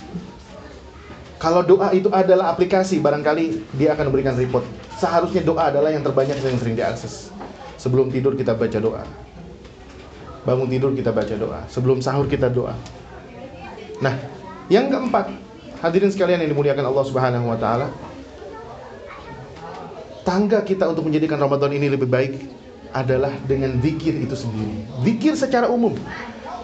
kalau 1.39 1.63
doa 1.63 1.95
itu 1.95 2.11
adalah 2.11 2.51
aplikasi, 2.51 2.99
barangkali 2.99 3.71
dia 3.79 3.95
akan 3.95 4.11
memberikan 4.11 4.35
report. 4.35 4.67
Seharusnya 4.99 5.39
doa 5.39 5.71
adalah 5.71 5.87
yang 5.87 6.03
terbanyak 6.03 6.35
yang 6.35 6.59
sering 6.59 6.75
diakses. 6.75 7.31
Sebelum 7.79 8.11
tidur 8.11 8.35
kita 8.35 8.51
baca 8.51 8.75
doa. 8.75 9.07
Bangun 10.43 10.67
tidur 10.67 10.91
kita 10.91 11.15
baca 11.15 11.31
doa. 11.39 11.63
Sebelum 11.71 12.03
sahur 12.03 12.27
kita 12.27 12.51
doa. 12.51 12.75
Nah, 14.03 14.19
yang 14.67 14.91
keempat, 14.91 15.31
hadirin 15.79 16.11
sekalian 16.11 16.43
yang 16.43 16.51
dimuliakan 16.51 16.83
Allah 16.83 17.05
Subhanahu 17.07 17.47
wa 17.47 17.55
taala. 17.55 17.87
Tangga 20.27 20.59
kita 20.67 20.91
untuk 20.91 21.07
menjadikan 21.07 21.39
Ramadan 21.39 21.71
ini 21.71 21.87
lebih 21.87 22.11
baik 22.11 22.35
adalah 22.91 23.31
dengan 23.47 23.79
zikir 23.79 24.11
itu 24.11 24.35
sendiri. 24.35 24.83
Zikir 25.07 25.39
secara 25.39 25.71
umum 25.71 25.95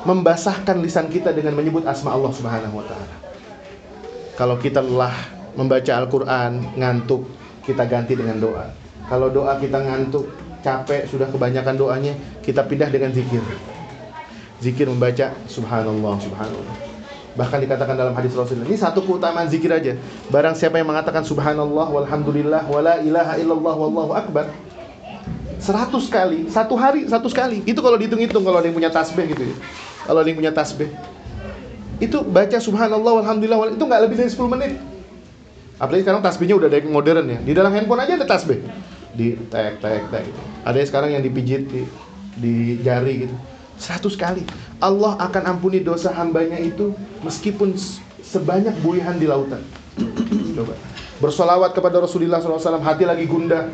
membasahkan 0.03 0.83
lisan 0.83 1.07
kita 1.07 1.31
dengan 1.31 1.55
menyebut 1.55 1.87
asma 1.87 2.11
Allah 2.11 2.35
Subhanahu 2.35 2.75
wa 2.75 2.85
taala. 2.85 3.24
Kalau 4.35 4.59
kita 4.59 4.83
lelah 4.83 5.15
membaca 5.55 5.91
Al-Quran, 5.95 6.75
ngantuk, 6.75 7.23
kita 7.63 7.87
ganti 7.87 8.19
dengan 8.19 8.35
doa. 8.43 8.67
Kalau 9.07 9.31
doa 9.31 9.55
kita 9.55 9.79
ngantuk, 9.79 10.27
capek, 10.59 11.07
sudah 11.07 11.31
kebanyakan 11.31 11.79
doanya, 11.79 12.13
kita 12.43 12.67
pindah 12.67 12.91
dengan 12.91 13.15
zikir. 13.15 13.39
Zikir 14.59 14.91
membaca 14.91 15.31
Subhanallah, 15.47 16.19
Subhanallah. 16.19 16.75
Bahkan 17.35 17.63
dikatakan 17.63 17.95
dalam 17.95 18.11
hadis 18.11 18.35
Rasulullah, 18.35 18.67
ini 18.67 18.75
satu 18.75 19.07
keutamaan 19.07 19.47
zikir 19.47 19.71
aja. 19.71 19.95
Barang 20.27 20.55
siapa 20.55 20.83
yang 20.83 20.91
mengatakan 20.91 21.23
Subhanallah, 21.23 21.87
walhamdulillah, 21.95 22.67
wala 22.67 22.99
ilaha 23.07 23.39
illallah, 23.39 23.75
wallahu 23.79 24.11
akbar. 24.19 24.51
Seratus 25.63 26.11
kali, 26.11 26.51
satu 26.51 26.75
hari, 26.75 27.07
satu 27.07 27.31
sekali. 27.31 27.63
Itu 27.63 27.79
kalau 27.79 27.95
dihitung-hitung, 27.95 28.43
kalau 28.43 28.59
ada 28.59 28.67
yang 28.67 28.75
punya 28.75 28.91
tasbih 28.91 29.31
gitu 29.31 29.47
ya. 29.47 29.55
Kalau 30.03 30.19
ada 30.19 30.27
yang 30.27 30.39
punya 30.43 30.51
tasbih 30.51 30.91
itu 31.99 32.17
baca 32.27 32.57
subhanallah 32.59 33.23
alhamdulillah 33.23 33.71
itu 33.71 33.83
nggak 33.83 34.01
lebih 34.07 34.15
dari 34.19 34.29
10 34.31 34.53
menit. 34.53 34.73
Apalagi 35.75 36.07
sekarang 36.07 36.23
tasbihnya 36.23 36.55
udah 36.55 36.67
ada 36.71 36.77
yang 36.79 36.91
modern 36.91 37.25
ya. 37.27 37.39
Di 37.43 37.51
dalam 37.51 37.71
handphone 37.75 38.03
aja 38.03 38.15
ada 38.15 38.27
tasbih. 38.27 38.63
Di 39.11 39.35
tek 39.51 39.79
tek 39.83 40.07
tek. 40.11 40.25
Ada 40.63 40.75
yang 40.79 40.87
sekarang 40.87 41.09
yang 41.15 41.23
dipijit 41.23 41.67
di, 41.67 41.81
di 42.39 42.53
jari 42.79 43.27
gitu. 43.27 43.35
100 43.79 44.15
kali. 44.15 44.43
Allah 44.79 45.19
akan 45.19 45.55
ampuni 45.55 45.83
dosa 45.83 46.15
hambanya 46.15 46.55
itu 46.59 46.95
meskipun 47.23 47.75
sebanyak 48.23 48.75
buihan 48.79 49.19
di 49.19 49.27
lautan. 49.27 49.59
Coba. 50.55 50.75
Bersolawat 51.19 51.71
kepada 51.71 52.03
Rasulullah 52.03 52.43
SAW, 52.43 52.83
hati 52.83 53.07
lagi 53.07 53.23
gundah, 53.23 53.71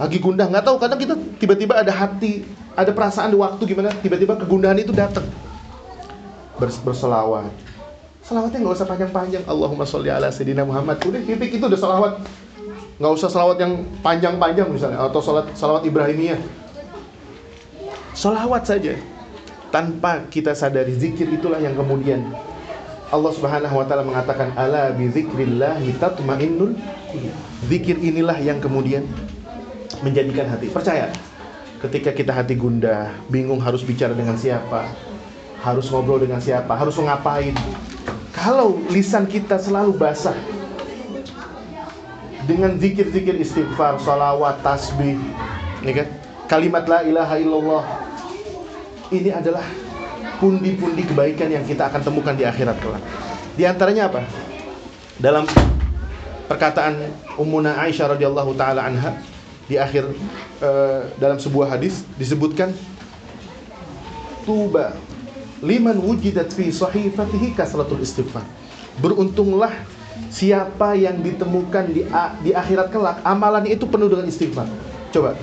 lagi 0.00 0.16
gundah, 0.16 0.48
nggak 0.48 0.64
tahu 0.64 0.76
kadang 0.80 0.96
kita 0.96 1.14
tiba-tiba 1.36 1.76
ada 1.76 1.92
hati, 1.92 2.48
ada 2.72 2.88
perasaan 2.96 3.28
di 3.28 3.36
waktu 3.36 3.60
gimana, 3.68 3.92
tiba-tiba 4.00 4.40
kegundahan 4.40 4.80
itu 4.80 4.88
datang. 4.88 5.24
Bers 6.62 6.78
bersolawat, 6.78 7.50
Salawatnya 8.22 8.62
nggak 8.62 8.76
usah 8.78 8.86
panjang-panjang. 8.86 9.42
Allahumma 9.50 9.82
sholli 9.82 10.06
ala 10.06 10.30
sayyidina 10.30 10.62
Muhammad. 10.62 11.02
Udah 11.02 11.18
titik 11.26 11.58
itu 11.58 11.64
udah 11.66 11.80
salawat. 11.80 12.22
Nggak 13.02 13.12
usah 13.18 13.28
salawat 13.34 13.58
yang 13.58 13.82
panjang-panjang 13.98 14.70
misalnya 14.70 15.02
atau 15.02 15.18
salat 15.18 15.50
salawat 15.58 15.82
Ibrahimiyah. 15.82 16.38
Salawat 18.14 18.62
saja. 18.62 18.94
Tanpa 19.74 20.22
kita 20.30 20.54
sadari 20.54 20.94
zikir 20.94 21.26
itulah 21.34 21.58
yang 21.58 21.74
kemudian 21.74 22.30
Allah 23.10 23.32
Subhanahu 23.34 23.74
wa 23.82 23.84
taala 23.88 24.04
mengatakan 24.06 24.54
ala 24.54 24.94
bi 24.94 25.10
dzikrillah 25.10 25.80
tatmainnul 25.98 26.78
Zikir 27.66 27.98
inilah 28.00 28.38
yang 28.38 28.62
kemudian 28.62 29.02
menjadikan 30.00 30.46
hati. 30.46 30.70
Percaya. 30.70 31.10
Ketika 31.82 32.14
kita 32.14 32.30
hati 32.30 32.54
gundah, 32.54 33.10
bingung 33.26 33.58
harus 33.58 33.82
bicara 33.82 34.14
dengan 34.14 34.38
siapa, 34.38 34.86
harus 35.62 35.86
ngobrol 35.88 36.18
dengan 36.18 36.42
siapa, 36.42 36.74
harus 36.74 36.98
ngapain, 36.98 37.54
kalau 38.34 38.82
lisan 38.90 39.30
kita 39.30 39.56
selalu 39.62 39.94
basah 39.94 40.34
dengan 42.44 42.74
zikir-zikir 42.74 43.38
istighfar, 43.38 44.02
salawat, 44.02 44.58
tasbih, 44.66 45.14
ya 45.86 46.02
kan? 46.02 46.08
Kalimat 46.50 46.84
la 46.90 47.06
ilaha 47.06 47.38
illallah. 47.38 47.84
Ini 49.14 49.30
adalah 49.30 49.62
pundi-pundi 50.42 51.06
kebaikan 51.06 51.48
yang 51.54 51.62
kita 51.62 51.86
akan 51.86 52.02
temukan 52.02 52.34
di 52.34 52.42
akhirat 52.42 52.76
kelak. 52.82 53.02
Di 53.54 53.62
antaranya 53.62 54.10
apa? 54.10 54.26
Dalam 55.22 55.46
perkataan 56.50 56.98
Ummuna 57.38 57.78
Aisyah 57.78 58.18
radhiyallahu 58.18 58.58
taala 58.58 58.90
anha 58.90 59.16
di 59.70 59.78
akhir 59.78 60.10
uh, 60.58 61.06
dalam 61.16 61.38
sebuah 61.38 61.78
hadis 61.78 62.02
disebutkan 62.18 62.74
tuba 64.42 64.92
liman 65.62 65.96
wujidat 66.02 66.50
fi 66.50 66.68
sahifatihi 66.74 67.54
kasratul 67.54 68.02
istighfar. 68.02 68.42
Beruntunglah 68.98 69.72
siapa 70.28 70.98
yang 70.98 71.22
ditemukan 71.22 71.84
di 71.94 72.02
di 72.44 72.50
akhirat 72.52 72.92
kelak 72.92 73.22
amalannya 73.24 73.78
itu 73.78 73.86
penuh 73.88 74.10
dengan 74.10 74.26
istighfar. 74.28 74.66
Coba. 75.14 75.38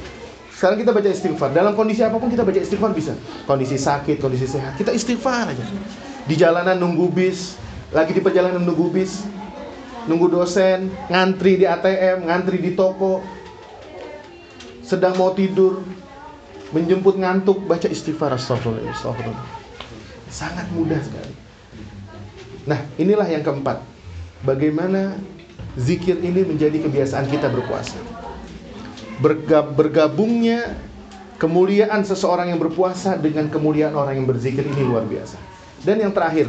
Sekarang 0.53 0.75
kita 0.75 0.91
baca 0.91 1.07
istighfar. 1.07 1.55
Dalam 1.55 1.71
kondisi 1.71 2.03
apa 2.03 2.19
pun 2.19 2.27
kita 2.27 2.43
baca 2.43 2.59
istighfar 2.59 2.91
bisa. 2.91 3.15
Kondisi 3.47 3.79
sakit, 3.79 4.19
kondisi 4.19 4.43
sehat, 4.43 4.75
kita 4.75 4.91
istighfar 4.91 5.55
aja. 5.55 5.63
Di 6.27 6.35
jalanan 6.35 6.75
nunggu 6.75 7.07
bis, 7.15 7.55
lagi 7.95 8.11
di 8.11 8.19
perjalanan 8.19 8.67
nunggu 8.67 8.91
bis, 8.91 9.23
nunggu 10.11 10.27
dosen, 10.27 10.91
ngantri 11.07 11.63
di 11.63 11.65
ATM, 11.65 12.27
ngantri 12.27 12.59
di 12.59 12.75
toko, 12.75 13.23
sedang 14.83 15.15
mau 15.15 15.31
tidur, 15.31 15.79
menjemput 16.75 17.15
ngantuk, 17.15 17.63
baca 17.63 17.87
istighfar 17.87 18.35
astagfirullah. 18.35 19.58
Sangat 20.29 20.69
mudah 20.71 21.01
sekali. 21.01 21.33
Nah, 22.69 22.79
inilah 23.01 23.25
yang 23.25 23.41
keempat. 23.41 23.81
Bagaimana 24.45 25.17
zikir 25.75 26.21
ini 26.21 26.45
menjadi 26.45 26.79
kebiasaan 26.85 27.27
kita 27.27 27.49
berpuasa. 27.51 27.97
bergabungnya 29.75 30.79
kemuliaan 31.35 32.07
seseorang 32.07 32.55
yang 32.55 32.59
berpuasa 32.59 33.19
dengan 33.19 33.51
kemuliaan 33.51 33.91
orang 33.91 34.15
yang 34.15 34.27
berzikir 34.27 34.63
ini 34.63 34.79
luar 34.79 35.03
biasa. 35.03 35.35
Dan 35.83 35.99
yang 35.99 36.15
terakhir, 36.15 36.47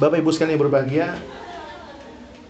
Bapak 0.00 0.20
Ibu 0.20 0.32
sekalian 0.32 0.56
yang 0.56 0.64
berbahagia, 0.64 1.06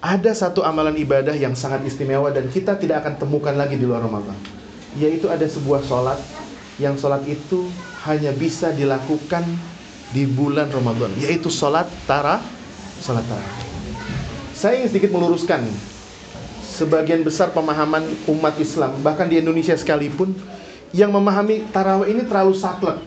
ada 0.02 0.30
satu 0.34 0.62
amalan 0.62 0.94
ibadah 0.98 1.34
yang 1.34 1.58
sangat 1.58 1.82
istimewa 1.82 2.30
dan 2.30 2.46
kita 2.46 2.78
tidak 2.78 3.06
akan 3.06 3.18
temukan 3.18 3.54
lagi 3.58 3.74
di 3.74 3.82
luar 3.82 4.06
Ramadan. 4.06 4.38
Yaitu 4.98 5.26
ada 5.26 5.46
sebuah 5.46 5.82
sholat 5.82 6.18
yang 6.78 6.94
sholat 6.94 7.26
itu 7.26 7.66
hanya 8.06 8.30
bisa 8.34 8.70
dilakukan 8.70 9.42
di 10.14 10.28
bulan 10.28 10.70
Ramadan 10.70 11.10
yaitu 11.18 11.50
salat 11.50 11.90
tara 12.06 12.38
salat 13.02 13.26
tarawih. 13.26 13.64
Saya 14.54 14.82
ingin 14.82 14.90
sedikit 14.94 15.10
meluruskan 15.12 15.66
sebagian 16.62 17.24
besar 17.24 17.50
pemahaman 17.50 18.04
umat 18.30 18.54
Islam 18.60 19.00
bahkan 19.02 19.26
di 19.26 19.40
Indonesia 19.40 19.74
sekalipun 19.74 20.36
yang 20.94 21.10
memahami 21.10 21.66
tarawih 21.74 22.14
ini 22.14 22.22
terlalu 22.24 22.54
saklek, 22.54 23.02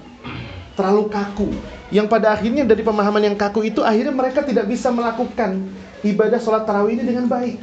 terlalu 0.75 1.07
kaku. 1.07 1.49
Yang 1.89 2.05
pada 2.05 2.37
akhirnya 2.37 2.69
dari 2.69 2.85
pemahaman 2.85 3.33
yang 3.33 3.37
kaku 3.39 3.65
itu 3.65 3.81
akhirnya 3.81 4.13
mereka 4.13 4.45
tidak 4.45 4.69
bisa 4.69 4.93
melakukan 4.93 5.65
ibadah 6.05 6.37
sholat 6.37 6.69
tarawih 6.69 6.93
ini 6.99 7.03
dengan 7.07 7.25
baik. 7.25 7.57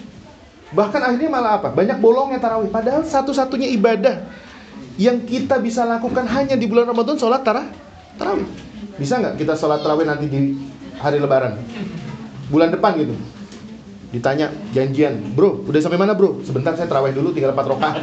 Bahkan 0.74 0.98
akhirnya 0.98 1.30
malah 1.30 1.62
apa? 1.62 1.70
Banyak 1.70 2.02
bolongnya 2.02 2.42
tarawih. 2.42 2.66
Padahal 2.74 3.06
satu-satunya 3.06 3.70
ibadah 3.78 4.26
yang 4.98 5.22
kita 5.22 5.62
bisa 5.62 5.86
lakukan 5.86 6.26
hanya 6.26 6.58
di 6.58 6.66
bulan 6.66 6.90
Ramadan 6.90 7.14
sholat 7.14 7.46
tarawih. 7.46 8.65
Bisa 8.96 9.20
nggak 9.20 9.36
kita 9.36 9.52
sholat 9.56 9.84
terawih 9.84 10.08
nanti 10.08 10.26
di 10.28 10.56
hari 10.96 11.20
lebaran? 11.20 11.60
Bulan 12.48 12.72
depan 12.72 12.96
gitu. 12.96 13.12
Ditanya 14.14 14.48
janjian, 14.72 15.36
bro, 15.36 15.60
udah 15.68 15.80
sampai 15.82 16.00
mana 16.00 16.16
bro? 16.16 16.40
Sebentar 16.40 16.72
saya 16.72 16.88
terawih 16.88 17.12
dulu, 17.12 17.36
tinggal 17.36 17.52
4 17.52 17.72
rakaat. 17.76 17.96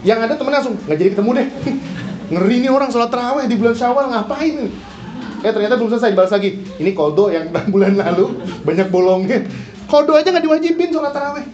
Yang 0.00 0.18
ada 0.24 0.34
temen 0.40 0.52
langsung, 0.56 0.74
nggak 0.88 0.96
jadi 0.96 1.10
ketemu 1.12 1.30
deh. 1.36 1.48
Ngeri 2.32 2.56
nih 2.64 2.70
orang 2.72 2.88
sholat 2.88 3.10
terawih 3.12 3.44
di 3.44 3.56
bulan 3.60 3.76
syawal, 3.76 4.08
ngapain? 4.08 4.72
Eh 5.44 5.52
ternyata 5.52 5.76
belum 5.76 5.90
selesai, 5.92 6.16
balas 6.16 6.32
lagi. 6.32 6.64
Ini 6.80 6.90
kodo 6.96 7.28
yang 7.28 7.52
bulan 7.74 8.00
lalu, 8.00 8.40
banyak 8.64 8.88
bolongnya. 8.88 9.44
Kodo 9.84 10.16
aja 10.16 10.32
nggak 10.32 10.44
diwajibin 10.48 10.88
sholat 10.94 11.12
terawih. 11.12 11.44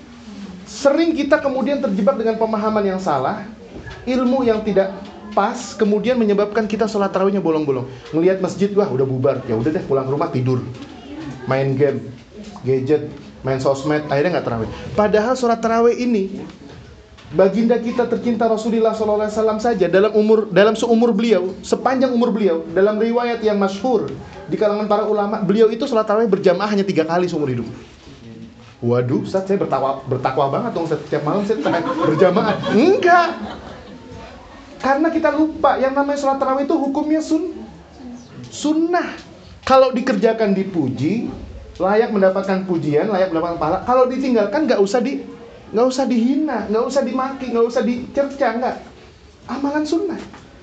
Sering 0.69 1.17
kita 1.19 1.43
kemudian 1.43 1.83
terjebak 1.83 2.15
dengan 2.21 2.39
pemahaman 2.39 2.85
yang 2.87 3.01
salah, 3.03 3.43
ilmu 4.07 4.47
yang 4.47 4.63
tidak 4.63 4.95
pas 5.37 5.77
kemudian 5.77 6.17
menyebabkan 6.17 6.65
kita 6.65 6.89
sholat 6.89 7.13
tarawihnya 7.13 7.45
bolong-bolong. 7.45 7.85
Ngelihat 8.17 8.41
masjid 8.41 8.73
wah 8.73 8.89
udah 8.89 9.05
bubar. 9.05 9.45
Ya 9.45 9.61
udah 9.61 9.69
deh 9.69 9.85
pulang 9.85 10.09
rumah 10.09 10.33
tidur. 10.33 10.65
Main 11.45 11.77
game 11.77 12.17
gadget 12.67 13.07
main 13.47 13.63
sosmed 13.63 14.03
akhirnya 14.11 14.39
nggak 14.39 14.47
tarawih 14.47 14.69
padahal 14.99 15.39
sholat 15.39 15.63
tarawih 15.63 15.95
ini 15.95 16.43
baginda 17.31 17.79
kita 17.79 18.11
tercinta 18.11 18.51
Rasulullah 18.51 18.95
SAW 18.95 19.31
saja 19.63 19.87
dalam 19.87 20.11
umur 20.19 20.51
dalam 20.51 20.75
seumur 20.75 21.15
beliau 21.15 21.55
sepanjang 21.63 22.11
umur 22.11 22.35
beliau 22.35 22.67
dalam 22.75 22.99
riwayat 22.99 23.43
yang 23.47 23.55
masyhur 23.59 24.11
di 24.51 24.59
kalangan 24.59 24.91
para 24.91 25.07
ulama 25.07 25.43
beliau 25.47 25.71
itu 25.71 25.87
sholat 25.87 26.11
tarawih 26.11 26.27
berjamaah 26.27 26.71
hanya 26.75 26.83
tiga 26.87 27.07
kali 27.07 27.31
seumur 27.31 27.51
hidup. 27.51 27.67
Waduh, 28.77 29.25
Ustaz 29.25 29.49
saya 29.49 29.57
bertakwa, 29.57 30.05
bertakwa 30.05 30.53
banget 30.53 30.77
dong 30.77 30.85
setiap 30.85 31.25
malam 31.25 31.49
saya 31.49 31.57
berjamaah. 31.97 32.61
Enggak. 32.77 33.33
Karena 34.81 35.09
kita 35.09 35.33
lupa 35.33 35.81
yang 35.81 35.97
namanya 35.97 36.19
sholat 36.21 36.39
tarawih 36.39 36.69
itu 36.69 36.77
hukumnya 36.77 37.21
sun 37.21 37.57
sunnah. 38.51 39.17
Kalau 39.67 39.91
dikerjakan 39.91 40.55
dipuji, 40.55 41.27
layak 41.83 42.15
mendapatkan 42.15 42.63
pujian, 42.65 43.11
layak 43.11 43.35
mendapatkan 43.35 43.59
pahala. 43.59 43.79
Kalau 43.83 44.07
ditinggalkan 44.07 44.71
nggak 44.71 44.79
usah 44.79 45.03
di 45.03 45.27
nggak 45.75 45.87
usah 45.91 46.05
dihina, 46.07 46.71
nggak 46.71 46.85
usah 46.87 47.03
dimaki, 47.03 47.51
nggak 47.51 47.67
usah 47.67 47.83
dicerca, 47.83 48.49
nggak. 48.55 48.77
Amalan 49.51 49.83
sunnah. 49.83 50.19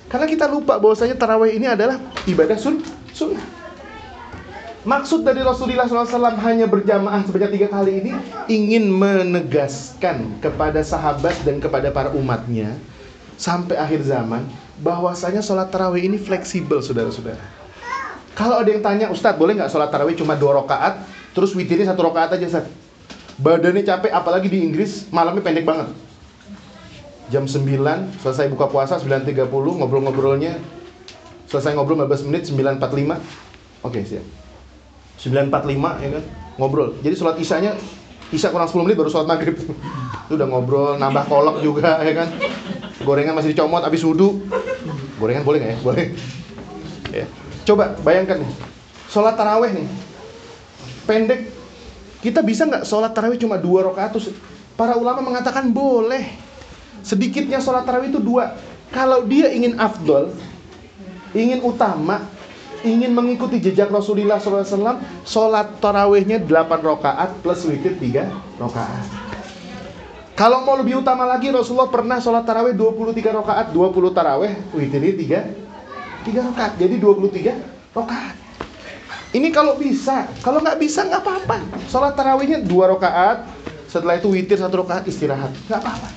Karena 0.08 0.26
kita 0.28 0.48
lupa 0.48 0.80
bahwasanya 0.80 1.16
tarawih 1.16 1.56
ini 1.56 1.68
adalah 1.68 2.00
ibadah 2.24 2.56
sun 2.56 2.80
sunnah. 3.12 3.44
Maksud 4.84 5.24
dari 5.24 5.40
Rasulullah 5.40 5.88
SAW 5.88 6.36
hanya 6.44 6.68
berjamaah 6.68 7.24
sebanyak 7.24 7.56
tiga 7.56 7.68
kali 7.72 8.04
ini 8.04 8.12
ingin 8.52 8.92
menegaskan 8.92 10.36
kepada 10.44 10.84
sahabat 10.84 11.32
dan 11.40 11.56
kepada 11.56 11.88
para 11.88 12.12
umatnya 12.12 12.76
sampai 13.36 13.78
akhir 13.78 14.06
zaman 14.06 14.46
bahwasanya 14.80 15.42
sholat 15.42 15.70
tarawih 15.70 16.06
ini 16.06 16.18
fleksibel 16.18 16.82
saudara-saudara. 16.82 17.40
Kalau 18.34 18.58
ada 18.58 18.70
yang 18.70 18.82
tanya 18.82 19.06
Ustadz 19.14 19.38
boleh 19.38 19.54
nggak 19.54 19.70
sholat 19.70 19.90
tarawih 19.94 20.18
cuma 20.18 20.34
dua 20.34 20.58
rakaat 20.58 21.06
terus 21.34 21.54
witirnya 21.54 21.90
satu 21.90 22.10
rakaat 22.10 22.34
aja 22.38 22.46
Ustadz? 22.46 22.72
Badannya 23.38 23.82
capek 23.82 24.14
apalagi 24.14 24.46
di 24.50 24.62
Inggris 24.62 25.10
malamnya 25.10 25.42
pendek 25.42 25.66
banget. 25.66 25.90
Jam 27.32 27.48
9 27.48 28.20
selesai 28.20 28.52
buka 28.52 28.68
puasa 28.68 29.00
9.30 29.00 29.48
ngobrol-ngobrolnya 29.48 30.60
selesai 31.48 31.72
ngobrol 31.72 32.04
15 32.04 32.28
menit 32.28 32.42
9.45 32.52 33.80
Oke 33.84 34.00
siap 34.04 34.24
9.45 35.24 36.04
ya 36.04 36.08
kan 36.20 36.24
ngobrol 36.60 37.00
jadi 37.00 37.14
sholat 37.16 37.40
isanya 37.40 37.72
Isya 38.34 38.50
kurang 38.50 38.66
10 38.66 38.82
menit 38.82 38.98
baru 38.98 39.10
sholat 39.14 39.30
maghrib. 39.30 39.54
Itu 40.26 40.34
udah 40.34 40.48
ngobrol, 40.50 40.98
nambah 40.98 41.30
kolak 41.30 41.62
juga 41.62 42.02
ya 42.02 42.12
kan? 42.18 42.28
Gorengan 43.06 43.38
masih 43.38 43.54
dicomot 43.54 43.86
habis 43.86 44.02
wudhu. 44.02 44.42
Gorengan 45.22 45.46
boleh 45.46 45.58
gak 45.62 45.70
ya? 45.70 45.78
Boleh. 45.78 46.06
Ya. 47.14 47.26
Coba 47.62 47.94
bayangkan 48.02 48.42
nih. 48.42 48.50
Sholat 49.06 49.38
taraweh 49.38 49.70
nih. 49.70 49.86
Pendek. 51.06 51.40
Kita 52.18 52.42
bisa 52.42 52.66
nggak 52.66 52.82
sholat 52.82 53.14
taraweh 53.14 53.38
cuma 53.38 53.54
dua 53.54 53.86
rakaat? 53.86 54.18
Para 54.74 54.98
ulama 54.98 55.22
mengatakan 55.22 55.70
boleh. 55.70 56.34
Sedikitnya 57.06 57.62
sholat 57.62 57.86
taraweh 57.86 58.10
itu 58.10 58.18
dua. 58.18 58.58
Kalau 58.90 59.22
dia 59.26 59.54
ingin 59.54 59.78
afdol 59.78 60.34
Ingin 61.34 61.66
utama 61.66 62.30
ingin 62.84 63.16
mengikuti 63.16 63.58
jejak 63.58 63.88
Rasulullah 63.88 64.36
SAW, 64.38 65.00
sholat 65.24 65.80
tarawehnya 65.80 66.38
8 66.38 66.84
rakaat 66.84 67.40
plus 67.40 67.64
witir 67.64 67.96
3 67.96 68.28
rakaat. 68.60 69.06
Kalau 70.34 70.66
mau 70.66 70.76
lebih 70.76 71.00
utama 71.00 71.24
lagi, 71.24 71.48
Rasulullah 71.48 71.88
pernah 71.88 72.20
sholat 72.20 72.44
taraweh 72.44 72.76
23 72.76 73.32
rakaat, 73.32 73.72
20 73.72 74.12
taraweh, 74.12 74.52
witirnya 74.76 75.14
3 76.28 76.28
3 76.28 76.48
rakaat. 76.52 76.72
Jadi 76.76 76.94
23 77.00 77.54
rakaat. 77.96 78.36
Ini 79.34 79.50
kalau 79.50 79.74
bisa, 79.74 80.30
kalau 80.46 80.62
nggak 80.62 80.78
bisa 80.78 81.08
nggak 81.08 81.22
apa-apa. 81.24 81.58
Sholat 81.90 82.14
tarawihnya 82.14 82.62
2 82.62 82.92
rakaat, 82.94 83.48
setelah 83.90 84.18
itu 84.20 84.30
witir 84.30 84.60
satu 84.60 84.84
rakaat 84.84 85.08
istirahat, 85.08 85.50
nggak 85.66 85.80
apa-apa. 85.80 86.08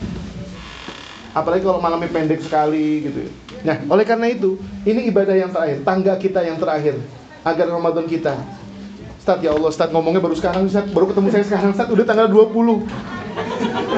Apalagi 1.37 1.61
kalau 1.61 1.77
malamnya 1.77 2.09
pendek 2.09 2.41
sekali 2.41 3.05
gitu. 3.05 3.29
Nah, 3.65 3.77
oleh 3.89 4.05
karena 4.05 4.27
itu, 4.29 4.57
ini 4.85 5.09
ibadah 5.09 5.33
yang 5.33 5.49
terakhir, 5.49 5.81
tangga 5.81 6.13
kita 6.17 6.45
yang 6.45 6.57
terakhir 6.61 6.99
agar 7.41 7.65
Ramadan 7.71 8.05
kita. 8.05 8.37
Ustaz 9.17 9.43
ya 9.43 9.51
Allah, 9.51 9.69
Ustaz 9.69 9.89
ngomongnya 9.91 10.21
baru 10.21 10.35
sekarang, 10.37 10.69
Ustaz 10.69 10.87
baru 10.93 11.09
ketemu 11.11 11.27
saya 11.33 11.45
sekarang, 11.45 11.69
Ustaz 11.73 11.87
udah 11.89 12.05
tanggal 12.05 12.27
20. 12.29 12.85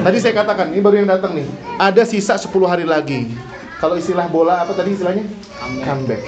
Tadi 0.00 0.18
saya 0.18 0.34
katakan, 0.36 0.72
ini 0.72 0.80
baru 0.80 1.04
yang 1.04 1.10
datang 1.10 1.36
nih. 1.36 1.46
Ada 1.76 2.02
sisa 2.08 2.34
10 2.40 2.50
hari 2.66 2.88
lagi. 2.88 3.30
Kalau 3.80 3.96
istilah 3.96 4.28
bola 4.28 4.60
apa 4.60 4.76
tadi 4.76 4.92
istilahnya? 4.92 5.24
Comeback. 5.80 6.22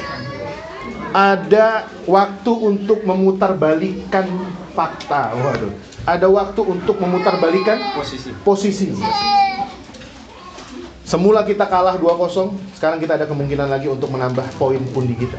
Ada 1.13 1.85
waktu 2.09 2.53
untuk 2.57 3.05
memutarbalikan 3.05 4.25
fakta. 4.73 5.37
Waduh. 5.37 5.73
Ada 6.09 6.27
waktu 6.27 6.61
untuk 6.65 6.97
memutarbalikan 6.99 7.79
Posisi. 7.95 8.33
posisi. 8.43 8.89
Semula 11.13 11.45
kita 11.45 11.69
kalah 11.69 12.01
2-0, 12.01 12.57
sekarang 12.73 12.97
kita 12.97 13.21
ada 13.21 13.29
kemungkinan 13.29 13.69
lagi 13.69 13.85
untuk 13.85 14.09
menambah 14.09 14.49
poin 14.57 14.81
pundi 14.97 15.13
kita. 15.13 15.37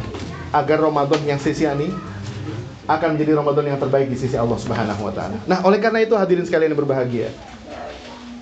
Agar 0.53 0.77
Ramadan 0.77 1.17
yang 1.25 1.41
sisi 1.41 1.65
ini 1.65 1.89
akan 2.85 3.17
menjadi 3.17 3.41
Ramadan 3.41 3.73
yang 3.73 3.81
terbaik 3.81 4.05
di 4.05 4.13
sisi 4.13 4.37
Allah 4.37 4.53
Subhanahu 4.53 5.01
wa 5.01 5.09
taala. 5.09 5.33
Nah, 5.49 5.65
oleh 5.65 5.81
karena 5.81 6.05
itu 6.05 6.13
hadirin 6.13 6.45
sekalian 6.45 6.77
yang 6.77 6.81
berbahagia. 6.85 7.33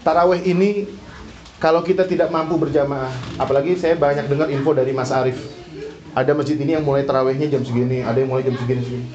Taraweh 0.04 0.44
ini 0.44 0.92
kalau 1.56 1.80
kita 1.88 2.04
tidak 2.04 2.28
mampu 2.36 2.60
berjamaah, 2.60 3.16
apalagi 3.40 3.80
saya 3.80 3.96
banyak 3.96 4.28
dengar 4.28 4.52
info 4.52 4.76
dari 4.76 4.92
Mas 4.92 5.16
Arif. 5.16 5.40
Ada 6.12 6.36
masjid 6.36 6.60
ini 6.60 6.76
yang 6.76 6.84
mulai 6.84 7.08
tarawehnya 7.08 7.48
jam 7.48 7.64
segini, 7.64 8.04
ada 8.04 8.20
yang 8.20 8.28
mulai 8.28 8.44
jam 8.44 8.60
segini 8.60 8.84
segini. 8.84 9.08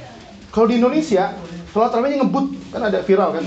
Kalau 0.56 0.64
di 0.64 0.80
Indonesia, 0.80 1.36
sholat 1.68 1.92
tarawehnya 1.92 2.24
ngebut, 2.24 2.72
kan 2.72 2.80
ada 2.80 3.04
viral 3.04 3.36
kan. 3.36 3.44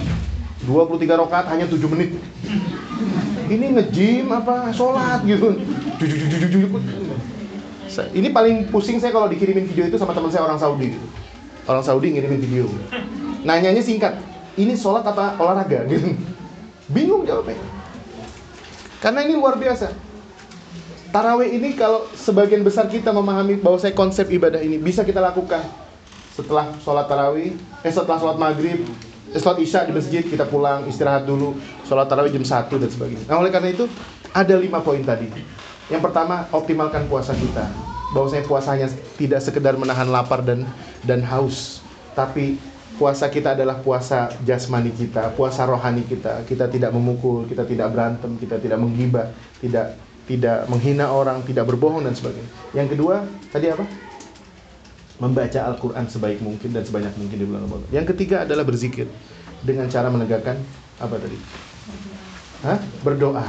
23 0.62 1.10
rakaat 1.26 1.58
hanya 1.58 1.66
7 1.66 1.74
menit. 1.90 2.22
Ini 3.50 3.66
nge-gym 3.74 4.30
apa 4.30 4.70
sholat 4.70 5.26
gitu. 5.26 5.58
Ini 8.14 8.30
paling 8.30 8.70
pusing 8.70 9.02
saya 9.02 9.10
kalau 9.10 9.26
dikirimin 9.26 9.66
video 9.66 9.90
itu 9.90 9.98
sama 9.98 10.14
teman 10.14 10.30
saya 10.30 10.46
orang 10.46 10.62
Saudi 10.62 10.94
gitu. 10.94 11.08
Orang 11.66 11.82
Saudi 11.82 12.14
ngirimin 12.14 12.40
video. 12.40 12.70
Nanyanya 13.42 13.82
singkat, 13.82 14.22
ini 14.54 14.78
sholat 14.78 15.02
apa 15.02 15.34
olahraga 15.42 15.90
gitu. 15.90 16.14
Bingung 16.94 17.26
jawabnya. 17.26 17.58
Karena 19.02 19.26
ini 19.26 19.34
luar 19.34 19.58
biasa. 19.58 19.90
Taraweh 21.10 21.50
ini 21.50 21.74
kalau 21.74 22.06
sebagian 22.14 22.62
besar 22.62 22.86
kita 22.86 23.10
memahami 23.10 23.58
bahwa 23.58 23.82
saya 23.82 23.98
konsep 23.98 24.30
ibadah 24.30 24.62
ini 24.62 24.78
bisa 24.78 25.02
kita 25.02 25.18
lakukan 25.18 25.66
setelah 26.38 26.70
sholat 26.86 27.10
tarawih, 27.10 27.58
eh 27.82 27.90
setelah 27.90 28.22
sholat 28.22 28.38
maghrib, 28.38 28.86
sholat 29.38 29.60
isya 29.62 29.86
di 29.86 29.94
masjid 29.94 30.26
kita 30.26 30.50
pulang 30.50 30.90
istirahat 30.90 31.30
dulu, 31.30 31.54
sholat 31.86 32.10
tarawih 32.10 32.34
jam 32.34 32.42
1 32.42 32.82
dan 32.82 32.90
sebagainya. 32.90 33.26
Nah 33.30 33.38
oleh 33.38 33.54
karena 33.54 33.70
itu 33.70 33.86
ada 34.34 34.56
lima 34.58 34.82
poin 34.82 35.02
tadi. 35.06 35.30
Yang 35.90 36.02
pertama 36.10 36.50
optimalkan 36.50 37.06
puasa 37.06 37.38
kita. 37.38 37.66
Bahwasanya 38.10 38.46
puasanya 38.50 38.88
tidak 39.22 39.46
sekedar 39.46 39.78
menahan 39.78 40.10
lapar 40.10 40.42
dan 40.42 40.66
dan 41.06 41.22
haus, 41.22 41.86
tapi 42.18 42.58
puasa 42.98 43.30
kita 43.30 43.54
adalah 43.54 43.78
puasa 43.86 44.34
jasmani 44.42 44.90
kita, 44.90 45.30
puasa 45.38 45.70
rohani 45.70 46.02
kita. 46.10 46.42
Kita 46.50 46.66
tidak 46.66 46.90
memukul, 46.90 47.46
kita 47.46 47.70
tidak 47.70 47.94
berantem, 47.94 48.34
kita 48.42 48.58
tidak 48.58 48.82
menggibah, 48.82 49.30
tidak 49.62 49.94
tidak 50.26 50.66
menghina 50.70 51.10
orang, 51.10 51.42
tidak 51.46 51.70
berbohong 51.70 52.06
dan 52.06 52.14
sebagainya. 52.14 52.50
Yang 52.74 52.98
kedua, 52.98 53.26
tadi 53.50 53.70
apa? 53.74 54.09
Membaca 55.20 55.60
Al-Qur'an 55.68 56.08
sebaik 56.08 56.40
mungkin 56.40 56.72
dan 56.72 56.88
sebanyak 56.88 57.12
mungkin 57.20 57.38
di 57.38 57.46
bulan 57.46 57.68
Ramadan. 57.68 57.92
Yang 57.92 58.16
ketiga 58.16 58.48
adalah 58.48 58.64
berzikir 58.64 59.08
dengan 59.68 59.92
cara 59.92 60.08
menegakkan 60.08 60.56
apa 61.00 61.16
tadi? 61.20 61.36
Hah? 62.64 62.80
Berdoa 63.04 63.44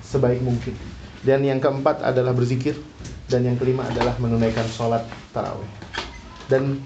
sebaik 0.00 0.40
mungkin. 0.40 0.72
Dan 1.20 1.44
yang 1.44 1.60
keempat 1.60 2.00
adalah 2.00 2.32
berzikir 2.32 2.74
dan 3.28 3.44
yang 3.44 3.56
kelima 3.56 3.84
adalah 3.88 4.16
menunaikan 4.18 4.64
sholat 4.68 5.04
tarawih. 5.36 5.68
Dan 6.48 6.80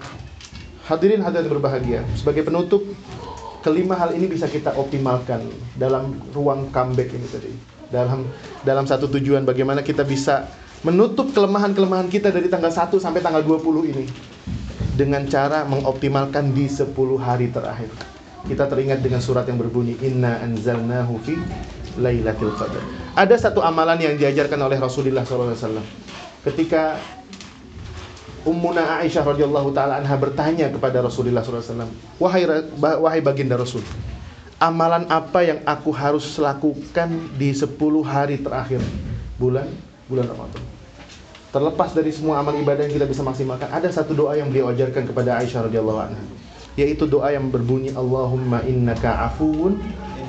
hadirin 0.87 1.19
hadirin 1.19 1.51
berbahagia, 1.51 2.03
sebagai 2.15 2.47
penutup 2.47 2.83
kelima 3.65 3.99
hal 3.99 4.15
ini 4.15 4.31
bisa 4.31 4.47
kita 4.47 4.71
optimalkan 4.79 5.43
dalam 5.75 6.15
ruang 6.31 6.71
comeback 6.71 7.11
ini 7.11 7.27
tadi. 7.27 7.51
Dalam 7.87 8.27
dalam 8.63 8.83
satu 8.83 9.07
tujuan 9.07 9.47
bagaimana 9.47 9.83
kita 9.83 10.03
bisa 10.03 10.47
menutup 10.85 11.33
kelemahan-kelemahan 11.33 12.09
kita 12.11 12.29
dari 12.29 12.51
tanggal 12.51 12.69
1 12.69 12.93
sampai 13.01 13.21
tanggal 13.23 13.41
20 13.41 13.91
ini 13.93 14.05
dengan 14.93 15.25
cara 15.25 15.65
mengoptimalkan 15.65 16.53
di 16.53 16.69
10 16.69 16.93
hari 17.17 17.49
terakhir. 17.49 17.89
Kita 18.45 18.69
teringat 18.69 19.01
dengan 19.01 19.19
surat 19.19 19.45
yang 19.49 19.57
berbunyi 19.57 19.97
Inna 20.05 20.39
anzalnahu 20.41 21.19
fi 21.21 21.35
Lailatul 21.97 22.53
Qadar. 22.53 22.81
Ada 23.17 23.49
satu 23.49 23.65
amalan 23.65 23.97
yang 23.97 24.13
diajarkan 24.15 24.61
oleh 24.61 24.77
Rasulullah 24.77 25.25
SAW. 25.25 25.81
Ketika 26.45 27.01
Ummuna 28.47 29.03
Aisyah 29.03 29.27
radhiyallahu 29.27 29.75
taala 29.75 29.99
anha 29.99 30.15
bertanya 30.15 30.71
kepada 30.71 31.03
Rasulullah 31.03 31.43
SAW, 31.43 31.91
wahai 32.15 32.47
wahai 32.79 33.19
baginda 33.19 33.59
Rasul, 33.59 33.83
amalan 34.63 35.03
apa 35.11 35.43
yang 35.43 35.59
aku 35.67 35.91
harus 35.91 36.23
lakukan 36.39 37.11
di 37.35 37.51
10 37.51 37.75
hari 38.07 38.39
terakhir 38.39 38.79
bulan 39.35 39.67
bulan 40.07 40.27
Ramadan? 40.27 40.63
Terlepas 41.47 41.95
dari 41.95 42.11
semua 42.11 42.43
amal 42.43 42.55
ibadah 42.59 42.83
yang 42.83 42.95
kita 42.99 43.07
bisa 43.07 43.23
maksimalkan, 43.23 43.71
ada 43.71 43.87
satu 43.87 44.11
doa 44.11 44.35
yang 44.35 44.51
beliau 44.51 44.67
ajarkan 44.71 45.07
kepada 45.07 45.39
Aisyah 45.39 45.71
radhiyallahu 45.71 45.99
anha, 45.99 46.23
yaitu 46.75 47.07
doa 47.07 47.31
yang 47.31 47.47
berbunyi 47.47 47.95
Allahumma 47.95 48.61
innaka 48.67 49.31
afuwun 49.31 49.79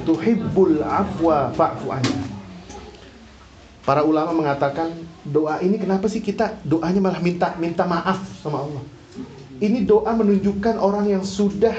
tuhibbul 0.07 0.81
afwa 0.81 1.51
fa'fu 1.53 1.91
anna. 1.91 2.23
Para 3.83 4.05
ulama 4.05 4.37
mengatakan 4.37 4.93
doa 5.25 5.65
ini 5.65 5.81
kenapa 5.81 6.13
sih 6.13 6.21
kita 6.21 6.61
doanya 6.61 7.01
malah 7.01 7.25
minta 7.25 7.57
minta 7.57 7.89
maaf 7.89 8.21
sama 8.45 8.61
Allah. 8.65 8.85
Ini 9.59 9.89
doa 9.89 10.13
menunjukkan 10.15 10.79
orang 10.79 11.09
yang 11.09 11.25
sudah 11.27 11.75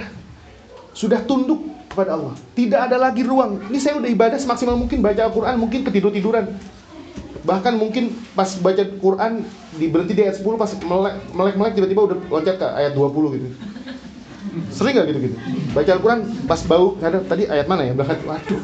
sudah 0.92 1.22
tunduk 1.24 1.64
kepada 1.88 2.18
Allah. 2.18 2.36
Tidak 2.58 2.76
ada 2.76 2.98
lagi 2.98 3.24
ruang. 3.24 3.62
Ini 3.72 3.78
saya 3.78 4.02
udah 4.02 4.10
ibadah 4.10 4.42
semaksimal 4.42 4.76
mungkin 4.76 5.00
baca 5.06 5.26
Al-Qur'an 5.26 5.56
mungkin 5.62 5.86
ketidur-tiduran. 5.86 6.50
Bahkan 7.44 7.74
mungkin 7.80 8.16
pas 8.36 8.52
baca 8.60 8.84
Quran 9.00 9.48
di 9.80 9.88
berhenti 9.88 10.14
di 10.16 10.24
ayat 10.28 10.40
10 10.42 10.60
pas 10.60 10.72
melek 11.32 11.56
melek, 11.56 11.74
tiba-tiba 11.80 12.02
udah 12.12 12.18
loncat 12.28 12.56
ke 12.60 12.68
ayat 12.68 12.92
20 12.96 13.36
gitu. 13.40 13.48
Sering 14.74 14.98
gak 14.98 15.08
gitu-gitu? 15.14 15.36
Baca 15.76 15.90
Al-Quran 15.94 16.20
pas 16.50 16.62
bau, 16.66 16.98
ada 17.00 17.22
tadi 17.22 17.46
ayat 17.46 17.70
mana 17.70 17.86
ya? 17.86 17.94
Bahkan, 17.94 18.18
waduh, 18.26 18.60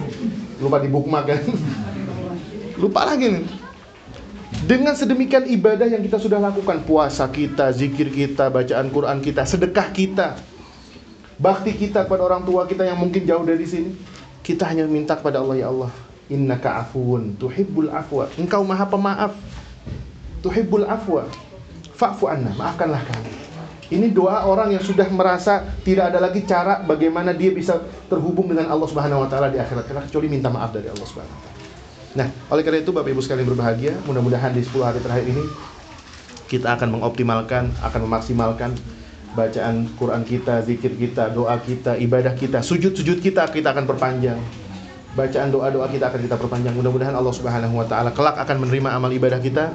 lupa 0.59 0.78
di 0.82 0.89
bookmark 0.89 1.26
kan. 1.30 1.41
Lupa 2.82 3.07
lagi 3.07 3.32
nih. 3.32 3.45
Dengan 4.67 4.97
sedemikian 4.97 5.47
ibadah 5.47 5.88
yang 5.88 6.03
kita 6.03 6.19
sudah 6.19 6.41
lakukan, 6.43 6.84
puasa 6.84 7.23
kita, 7.30 7.71
zikir 7.71 8.11
kita, 8.11 8.51
bacaan 8.51 8.91
Quran 8.91 9.23
kita, 9.23 9.47
sedekah 9.47 9.93
kita, 9.95 10.36
bakti 11.39 11.71
kita 11.76 12.03
kepada 12.03 12.23
orang 12.23 12.43
tua 12.43 12.67
kita 12.67 12.84
yang 12.84 12.99
mungkin 12.99 13.23
jauh 13.23 13.45
dari 13.47 13.63
sini, 13.63 13.95
kita 14.43 14.67
hanya 14.67 14.89
minta 14.89 15.15
kepada 15.15 15.39
Allah 15.39 15.55
ya 15.59 15.67
Allah, 15.71 15.91
innaka 16.30 16.82
afuwun 16.82 17.38
tuhibbul 17.38 17.89
afwa. 17.91 18.30
Engkau 18.38 18.65
Maha 18.65 18.86
Pemaaf. 18.89 19.34
Tuhibbul 20.41 20.86
afwa. 20.86 21.26
Fa'fu 21.95 22.28
anna, 22.28 22.51
maafkanlah 22.59 23.01
kami. 23.07 23.32
Ini 23.86 24.11
doa 24.11 24.49
orang 24.49 24.73
yang 24.73 24.82
sudah 24.82 25.05
merasa 25.13 25.61
tidak 25.86 26.09
ada 26.09 26.17
lagi 26.17 26.41
cara 26.43 26.82
bagaimana 26.82 27.32
dia 27.38 27.53
bisa 27.53 27.78
terhubung 28.09 28.49
dengan 28.49 28.73
Allah 28.73 28.89
Subhanahu 28.89 29.23
wa 29.23 29.30
taala 29.30 29.53
di 29.53 29.61
akhirat 29.61 29.86
kelak 29.86 30.03
kecuali 30.09 30.28
minta 30.28 30.49
maaf 30.49 30.73
dari 30.73 30.89
Allah 30.89 31.05
Subhanahu 31.05 31.38
wa 31.38 31.41
taala. 31.45 31.55
Nah, 32.15 32.28
oleh 32.49 32.63
karena 32.65 32.80
itu 32.82 32.89
Bapak 32.89 33.13
Ibu 33.13 33.21
sekalian 33.21 33.45
berbahagia, 33.45 33.93
mudah-mudahan 34.09 34.57
di 34.57 34.65
10 34.65 34.82
hari 34.82 34.99
terakhir 35.05 35.26
ini 35.30 35.43
kita 36.49 36.73
akan 36.80 36.97
mengoptimalkan, 36.97 37.69
akan 37.86 38.01
memaksimalkan 38.09 38.71
bacaan 39.38 39.86
Quran 39.99 40.23
kita, 40.23 40.63
zikir 40.65 40.95
kita, 40.95 41.30
doa 41.30 41.59
kita, 41.61 41.99
ibadah 41.99 42.34
kita, 42.34 42.65
sujud-sujud 42.65 43.21
kita 43.21 43.45
kita 43.53 43.69
akan 43.69 43.86
perpanjang. 43.86 44.39
Bacaan 45.16 45.47
doa-doa 45.47 45.88
kita 45.88 46.11
akan 46.11 46.28
kita 46.28 46.36
perpanjang. 46.36 46.76
Mudah-mudahan 46.76 47.16
Allah 47.16 47.32
Subhanahu 47.32 47.80
wa 47.80 47.88
taala 47.88 48.11
kelak 48.11 48.36
akan 48.36 48.68
menerima 48.68 48.99
amal 48.99 49.07
ibadah 49.16 49.39
kita, 49.39 49.72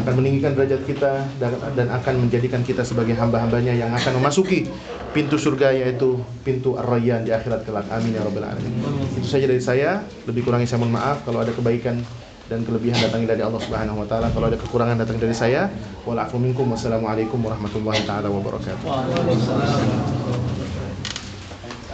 akan 0.00 0.12
meninggikan 0.16 0.56
derajat 0.56 0.88
kita 0.88 1.28
dan, 1.36 1.92
akan 1.92 2.14
menjadikan 2.24 2.64
kita 2.64 2.80
sebagai 2.80 3.12
hamba-hambanya 3.12 3.76
yang 3.76 3.92
akan 3.92 4.16
memasuki 4.16 4.72
pintu 5.12 5.36
surga 5.36 5.76
yaitu 5.76 6.24
pintu 6.40 6.80
Ar-Rayyan 6.80 7.28
di 7.28 7.30
akhirat 7.36 7.68
kelak. 7.68 7.84
Amin 7.92 8.16
ya 8.16 8.24
rabbal 8.24 8.40
alamin. 8.40 8.72
Itu 9.20 9.28
saja 9.28 9.44
dari 9.44 9.60
saya. 9.60 10.00
Lebih 10.24 10.48
kurangnya 10.48 10.64
saya 10.64 10.80
mohon 10.80 10.96
maaf 10.96 11.28
kalau 11.28 11.44
ada 11.44 11.52
kebaikan 11.52 12.00
dan 12.48 12.64
kelebihan 12.64 12.96
datangnya 13.04 13.36
dari 13.36 13.42
Allah 13.44 13.60
Subhanahu 13.60 14.00
wa 14.00 14.06
taala. 14.08 14.32
Kalau 14.32 14.48
ada 14.48 14.56
kekurangan 14.56 14.96
datang 14.96 15.20
dari 15.20 15.36
saya. 15.36 15.68
Wal 16.08 16.16
afu 16.16 16.40
minkum. 16.40 16.72
Wassalamualaikum 16.72 17.36
warahmatullahi 17.36 18.00
taala 18.08 18.32
wabarakatuh. 18.32 18.80
Waalaikumsalam. 18.88 19.80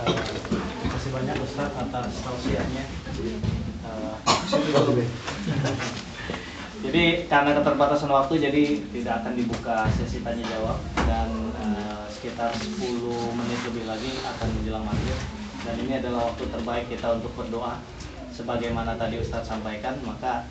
Eh, 0.06 0.14
Terima 0.46 0.94
kasih 0.94 1.10
banyak 1.10 1.36
Ustaz 1.56 1.72
atas 1.88 2.20
tausiahnya. 2.20 2.84
Eh, 2.84 4.14
jadi 6.84 7.24
karena 7.32 7.56
keterbatasan 7.56 8.12
waktu 8.12 8.44
jadi 8.44 8.84
tidak 8.92 9.24
akan 9.24 9.32
dibuka 9.40 9.88
sesi 9.96 10.20
tanya 10.20 10.44
jawab. 10.52 10.76
Dan 11.08 11.56
eh, 11.56 12.04
sekitar 12.12 12.52
10 12.52 12.76
menit 13.08 13.60
lebih 13.72 13.88
lagi 13.88 14.20
akan 14.20 14.48
menjelang 14.52 14.84
maghrib. 14.84 15.16
Dan 15.64 15.80
ini 15.80 15.96
adalah 15.96 16.28
waktu 16.28 16.44
terbaik 16.44 16.92
kita 16.92 17.16
untuk 17.16 17.32
berdoa. 17.32 17.80
Sebagaimana 18.36 19.00
tadi 19.00 19.16
Ustadz 19.16 19.48
sampaikan 19.48 19.96
maka 20.04 20.44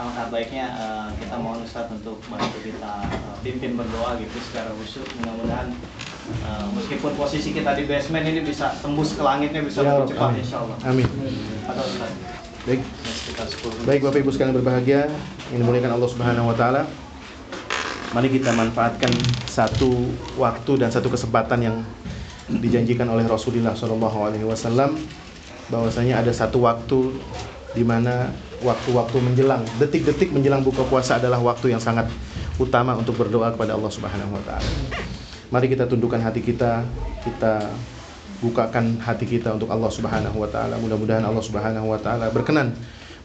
alangkah 0.00 0.26
baiknya 0.32 0.64
eh, 0.72 1.08
kita 1.20 1.36
mohon 1.36 1.60
Ustadz 1.60 1.92
untuk 1.92 2.16
bantu 2.24 2.58
kita 2.58 2.92
eh, 3.04 3.34
pimpin 3.42 3.76
berdoa 3.76 4.16
gitu 4.16 4.36
secara 4.40 4.72
khusyuk 4.72 5.04
mudah-mudahan 5.20 5.68
eh, 6.40 6.66
meskipun 6.72 7.12
posisi 7.14 7.52
kita 7.52 7.76
di 7.76 7.84
basement 7.84 8.24
ini 8.24 8.40
bisa 8.40 8.72
tembus 8.80 9.12
ke 9.12 9.20
langitnya 9.20 9.60
bisa 9.60 9.80
Ya, 9.80 9.92
lebih 9.94 10.08
cepat 10.10 10.28
amin. 10.30 10.40
insya 10.40 10.56
Allah 10.58 10.76
Amin. 10.84 11.06
Ada 11.68 11.82
Ustadz 11.84 12.18
Baik. 12.60 12.80
sekitar 13.08 13.46
10 13.48 13.72
menit. 13.72 13.86
Baik 13.88 14.00
Bapak 14.04 14.18
Ibu 14.20 14.30
sekalian 14.30 14.54
berbahagia 14.54 15.00
yang 15.48 15.58
dimuliakan 15.58 15.96
Allah 15.96 16.08
Subhanahu 16.08 16.52
wa 16.52 16.56
taala. 16.56 16.82
Mari 18.10 18.28
kita 18.28 18.52
manfaatkan 18.52 19.08
satu 19.46 19.88
waktu 20.36 20.72
dan 20.76 20.92
satu 20.92 21.08
kesempatan 21.08 21.56
yang 21.62 21.76
dijanjikan 22.52 23.08
oleh 23.08 23.24
Rasulullah 23.24 23.72
Shallallahu 23.72 24.18
alaihi 24.28 24.44
wasallam 24.44 24.98
bahwasanya 25.72 26.20
ada 26.20 26.34
satu 26.34 26.60
waktu 26.60 27.16
di 27.72 27.80
mana 27.80 28.28
waktu-waktu 28.60 29.16
menjelang, 29.24 29.64
detik-detik 29.80 30.30
menjelang 30.32 30.60
buka 30.60 30.84
puasa 30.84 31.16
adalah 31.16 31.40
waktu 31.40 31.72
yang 31.72 31.80
sangat 31.80 32.08
utama 32.60 32.92
untuk 32.96 33.16
berdoa 33.16 33.56
kepada 33.56 33.72
Allah 33.76 33.92
Subhanahu 33.92 34.36
wa 34.36 34.42
taala. 34.44 34.70
Mari 35.50 35.66
kita 35.72 35.88
tundukkan 35.88 36.20
hati 36.20 36.44
kita, 36.44 36.84
kita 37.24 37.66
bukakan 38.44 39.00
hati 39.00 39.24
kita 39.24 39.56
untuk 39.56 39.72
Allah 39.72 39.88
Subhanahu 39.88 40.36
wa 40.36 40.48
taala. 40.48 40.76
Mudah-mudahan 40.76 41.24
Allah 41.24 41.44
Subhanahu 41.44 41.88
wa 41.88 41.98
taala 42.00 42.28
berkenan 42.28 42.76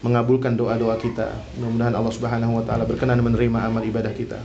mengabulkan 0.04 0.56
doa-doa 0.56 0.96
kita. 1.00 1.36
Mudah-mudahan 1.60 1.96
Allah 1.96 2.14
Subhanahu 2.16 2.54
wa 2.60 2.64
taala 2.64 2.84
berkenan 2.88 3.20
menerima 3.20 3.60
amal 3.68 3.84
ibadah 3.84 4.12
kita. 4.16 4.40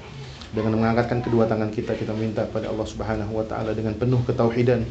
Dengan 0.50 0.82
mengangkatkan 0.82 1.22
kedua 1.22 1.46
tangan 1.46 1.70
kita 1.70 1.94
kita 1.94 2.10
minta 2.10 2.42
kepada 2.42 2.74
Allah 2.74 2.86
Subhanahu 2.86 3.38
wa 3.38 3.46
taala 3.46 3.70
dengan 3.70 3.94
penuh 3.94 4.18
ketauhidan, 4.26 4.82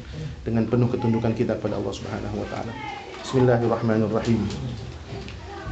dengan 0.47 0.63
penuh 0.63 0.87
ketundukan 0.87 1.35
kita 1.35 1.59
kepada 1.59 1.75
Allah 1.75 1.91
Subhanahu 1.91 2.35
wa 2.39 2.47
taala. 2.47 2.71
Bismillahirrahmanirrahim. 3.27 4.88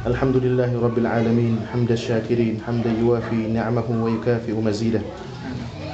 Alhamdulillahi 0.08 0.72
rabbil 0.72 1.04
alamin, 1.04 1.60
hamdas 1.68 2.00
syakirin, 2.00 2.64
hamdan 2.64 2.96
yuwafi 2.96 3.52
ni'amahu 3.52 3.92
wa 4.00 4.08
yukafi'u 4.08 4.56
mazidah. 4.56 5.04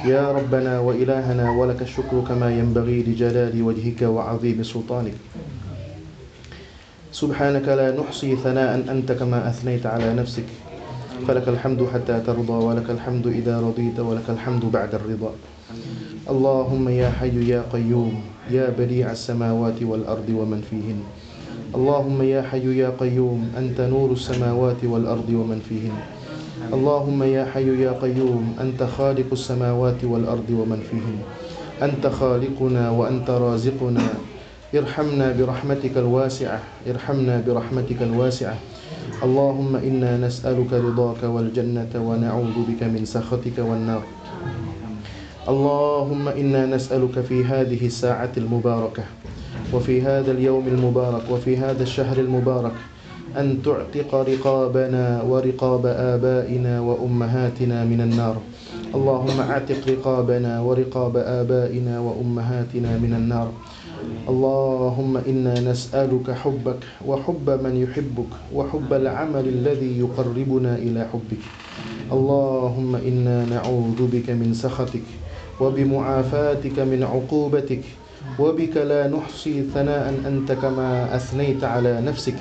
يا 0.07 0.31
ربنا 0.31 0.79
وإلهنا 0.79 1.51
ولك 1.51 1.81
الشكر 1.81 2.23
كما 2.23 2.53
ينبغي 2.53 3.03
لجلال 3.09 3.51
وجهك 3.57 4.01
وعظيم 4.05 4.63
سلطانك. 4.63 5.17
سبحانك 7.11 7.67
لا 7.67 7.91
نحصي 7.91 8.37
ثناء 8.39 8.85
أنت 8.85 9.11
كما 9.11 9.49
أثنيت 9.49 9.83
على 9.85 10.13
نفسك. 10.13 10.47
فلك 11.27 11.47
الحمد 11.49 11.81
حتى 11.89 12.15
ترضى 12.21 12.57
ولك 12.69 12.87
الحمد 12.89 13.27
إذا 13.27 13.59
رضيت 13.59 13.99
ولك 13.99 14.27
الحمد 14.29 14.63
بعد 14.71 14.95
الرضا. 14.95 15.31
اللهم 16.29 16.85
يا 16.89 17.09
حي 17.09 17.35
يا 17.49 17.65
قيوم 17.73 18.15
يا 18.53 18.69
بديع 18.69 19.11
السماوات 19.11 19.83
والأرض 19.83 20.29
ومن 20.29 20.61
فيهن. 20.69 21.24
اللهم 21.75 22.21
يا 22.21 22.41
حي 22.41 22.77
يا 22.79 22.89
قيوم 22.99 23.51
أنت 23.57 23.81
نور 23.81 24.11
السماوات 24.11 24.83
والأرض 24.83 25.29
ومن 25.29 25.59
فيهن. 25.59 25.97
اللهم 26.73 27.23
يا 27.23 27.45
حي 27.51 27.67
يا 27.83 27.91
قيوم 27.91 28.55
أنت 28.61 28.83
خالق 28.83 29.29
السماوات 29.31 30.03
والأرض 30.03 30.49
ومن 30.49 30.79
فيهن. 30.87 31.17
أنت 31.83 32.07
خالقنا 32.07 32.89
وأنت 32.89 33.29
رازقنا. 33.29 34.07
ارحمنا 34.75 35.27
برحمتك 35.39 35.97
الواسعة 35.97 36.59
ارحمنا 36.87 37.43
برحمتك 37.47 37.99
الواسعة. 38.01 38.57
اللهم 39.23 39.75
إنا 39.75 40.17
نسألك 40.17 40.71
رضاك 40.73 41.23
والجنة 41.23 41.93
ونعوذ 41.95 42.57
بك 42.71 42.81
من 42.83 43.03
سخطك 43.05 43.57
والنار. 43.59 44.03
اللهم 45.47 46.27
إنا 46.27 46.65
نسألك 46.65 47.19
في 47.27 47.43
هذه 47.45 47.85
الساعة 47.85 48.31
المباركة. 48.37 49.03
وفي 49.73 50.01
هذا 50.01 50.31
اليوم 50.31 50.67
المبارك 50.67 51.23
وفي 51.31 51.57
هذا 51.57 51.83
الشهر 51.83 52.17
المبارك 52.17 52.71
أن 53.37 53.61
تعتق 53.61 54.15
رقابنا 54.15 55.21
ورقاب 55.21 55.85
آبائنا 55.85 56.79
وأمهاتنا 56.81 57.83
من 57.83 58.01
النار. 58.01 58.37
اللهم 58.95 59.39
اعتق 59.39 59.81
رقابنا 59.87 60.61
ورقاب 60.61 61.17
آبائنا 61.17 61.99
وأمهاتنا 61.99 62.97
من 62.97 63.13
النار. 63.13 63.49
اللهم 64.29 65.17
إنا 65.17 65.59
نسألك 65.59 66.31
حبك 66.31 66.79
وحب 67.05 67.49
من 67.63 67.75
يحبك 67.75 68.31
وحب 68.53 68.93
العمل 68.93 69.45
الذي 69.47 69.99
يقربنا 69.99 70.75
إلى 70.75 71.07
حبك. 71.13 71.43
اللهم 72.11 72.95
إنا 72.95 73.45
نعوذ 73.45 73.99
بك 74.13 74.29
من 74.29 74.53
سخطك 74.53 75.07
وبمعافاتك 75.59 76.79
من 76.79 77.03
عقوبتك 77.03 77.83
وبك 78.39 78.77
لا 78.77 79.07
نحصي 79.07 79.63
ثناء 79.73 80.13
أنت 80.27 80.51
كما 80.51 81.15
أثنيت 81.15 81.63
على 81.63 82.01
نفسك. 82.01 82.35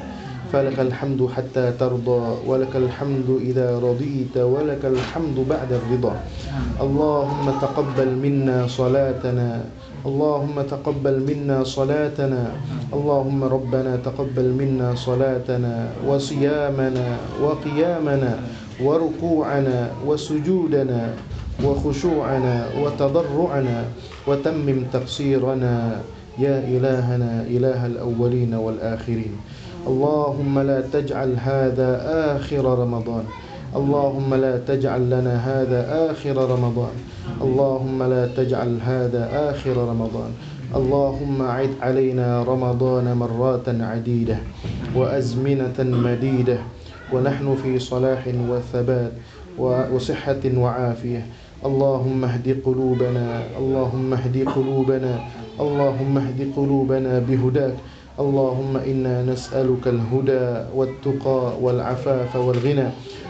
فلك 0.53 0.81
الحمد 0.81 1.29
حتى 1.35 1.73
ترضى 1.73 2.47
ولك 2.47 2.77
الحمد 2.77 3.29
إذا 3.43 3.79
رضيت 3.79 4.37
ولك 4.39 4.85
الحمد 4.85 5.39
بعد 5.51 5.71
الرضا. 5.73 6.15
اللهم 6.81 7.47
تقبل 7.61 8.11
منا 8.23 8.67
صلاتنا 8.67 9.65
اللهم 10.07 10.57
تقبل 10.63 11.17
منا 11.27 11.65
صلاتنا 11.65 12.43
اللهم 12.93 13.41
ربنا 13.45 13.93
تقبل 13.97 14.49
منا 14.55 14.95
صلاتنا 14.95 15.75
وصيامنا 16.07 17.09
وقيامنا 17.43 18.33
وركوعنا 18.85 19.79
وسجودنا 20.07 21.03
وخشوعنا 21.65 22.55
وتضرعنا. 22.83 23.79
وتمم 24.27 24.85
تقصيرنا 24.93 26.03
يا 26.39 26.59
إلهنا 26.59 27.45
إله 27.45 27.87
الأولين 27.87 28.55
والآخرين. 28.55 29.35
اللهم 29.87 30.59
لا 30.59 30.81
تجعل 30.81 31.37
هذا 31.37 31.91
آخر 32.37 32.65
رمضان. 32.65 33.25
اللهم 33.77 34.35
لا 34.35 34.59
تجعل 34.59 35.03
لنا 35.11 35.35
هذا 35.37 35.81
آخر 36.11 36.37
رمضان. 36.37 36.97
اللهم 37.43 38.03
لا 38.03 38.25
تجعل 38.27 38.81
هذا 38.81 39.23
آخر 39.51 39.77
رمضان. 39.77 40.33
اللهم 40.75 41.43
عد 41.43 41.73
علينا 41.81 42.43
رمضان 42.43 43.07
مرات 43.13 43.69
عديدة 43.69 44.39
وأزمنة 44.97 45.79
مديدة. 45.79 46.59
ونحن 47.13 47.57
في 47.63 47.79
صلاح 47.79 48.23
وثبات 48.49 49.13
وصحة 49.93 50.45
وعافية. 50.57 51.23
اللهم 51.65 52.25
اهد 52.25 52.61
قلوبنا 52.65 53.57
اللهم 53.59 54.13
اهد 54.13 54.37
قلوبنا 54.55 55.25
اللهم 55.61 56.19
اهد 56.19 56.53
قلوبنا 56.57 57.19
بهداك. 57.19 57.77
اللهم 58.21 58.77
إنا 58.77 59.23
نسألك 59.23 59.89
الهدى 59.89 60.47
والتقى 60.77 61.41
والعفاف 61.63 62.37
والغنى. 62.37 62.89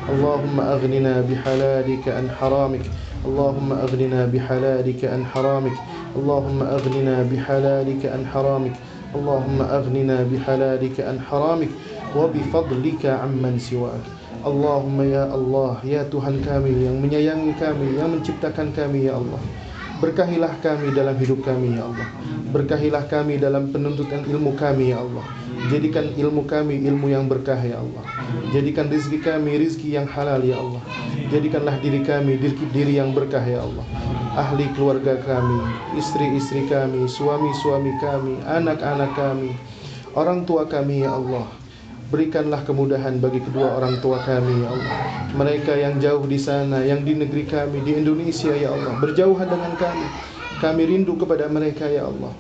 اللهم 0.09 0.61
أغننا 0.61 1.21
بحلالك 1.21 2.09
عن 2.09 2.31
حرامك. 2.31 2.85
اللهم 3.27 3.73
أغننا 3.73 4.27
بحلالك 4.27 5.05
عن 5.05 5.27
حرامك. 5.27 5.77
اللهم 6.17 6.63
أغننا 6.63 7.23
بحلالك 7.23 8.03
عن 8.07 8.27
حرامك. 8.27 8.75
اللهم 9.15 9.63
أغننا 9.63 10.17
بحلالك 10.33 11.01
عن 11.01 11.21
حرامك. 11.21 11.71
وبفضلك 12.15 13.07
عمن 13.07 13.59
سواك. 13.59 14.14
Allahumma 14.45 15.09
ya 15.09 15.25
Allah 15.33 15.81
Ya 15.81 16.05
Tuhan 16.05 16.45
kami 16.45 16.85
yang 16.85 17.01
menyayangi 17.01 17.57
kami 17.57 17.97
Yang 17.97 18.09
menciptakan 18.21 18.77
kami 18.77 19.09
ya 19.09 19.17
Allah. 19.17 19.41
Berkahilah 20.05 20.61
kami 20.61 20.93
dalam 20.93 21.17
hidup 21.17 21.41
kami 21.47 21.81
ya 21.81 21.89
Allah. 21.89 22.05
Berkahilah 22.53 23.09
kami 23.09 23.41
dalam 23.41 23.73
penuntutan 23.73 24.27
ilmu 24.27 24.53
kami 24.53 24.93
ya 24.93 25.01
Allah. 25.01 25.25
Jadikan 25.73 26.13
ilmu 26.19 26.45
kami 26.45 26.83
ilmu 26.85 27.09
yang 27.09 27.25
berkah 27.25 27.57
ya 27.57 27.81
Allah. 27.81 28.05
Jadikan 28.53 28.91
rizki 28.93 29.23
kami 29.23 29.57
rizki 29.57 29.95
yang 29.97 30.05
halal 30.11 30.43
ya 30.43 30.61
Allah. 30.61 30.83
Jadikanlah 31.33 31.79
diri 31.81 32.05
kami 32.05 32.37
diri, 32.37 32.59
diri 32.75 32.93
yang 33.01 33.17
berkah 33.17 33.41
ya 33.41 33.65
Allah. 33.65 33.87
Ahli 34.35 34.67
keluarga 34.75 35.15
kami 35.23 35.63
Istri-istri 35.95 36.67
kami 36.67 37.07
Suami-suami 37.07 37.95
kami 38.03 38.43
Anak-anak 38.43 39.15
kami 39.15 39.55
Orang 40.11 40.43
tua 40.43 40.67
kami 40.67 41.07
ya 41.07 41.15
Allah 41.15 41.47
Berikanlah 42.13 42.65
kemudahan 42.69 43.17
bagi 43.23 43.41
kedua 43.41 43.81
orang 43.81 43.97
tua 44.05 44.21
kami 44.21 44.65
ya 44.65 44.69
Allah. 44.73 44.97
Mereka 45.35 45.73
yang 45.75 45.99
jauh 45.99 46.23
di 46.29 46.39
sana 46.39 46.85
Yang 46.85 47.01
di 47.11 47.13
negeri 47.27 47.45
kami 47.49 47.83
Di 47.83 47.97
Indonesia 47.97 48.53
ya 48.53 48.71
Allah. 48.71 48.95
Berjauhan 49.01 49.49
dengan 49.49 49.73
kami. 49.79 50.07
Kami 50.61 50.83
rindu 50.85 51.17
kepada 51.17 51.49
mereka 51.49 51.89
ya 51.89 52.07
Allah. 52.07 52.33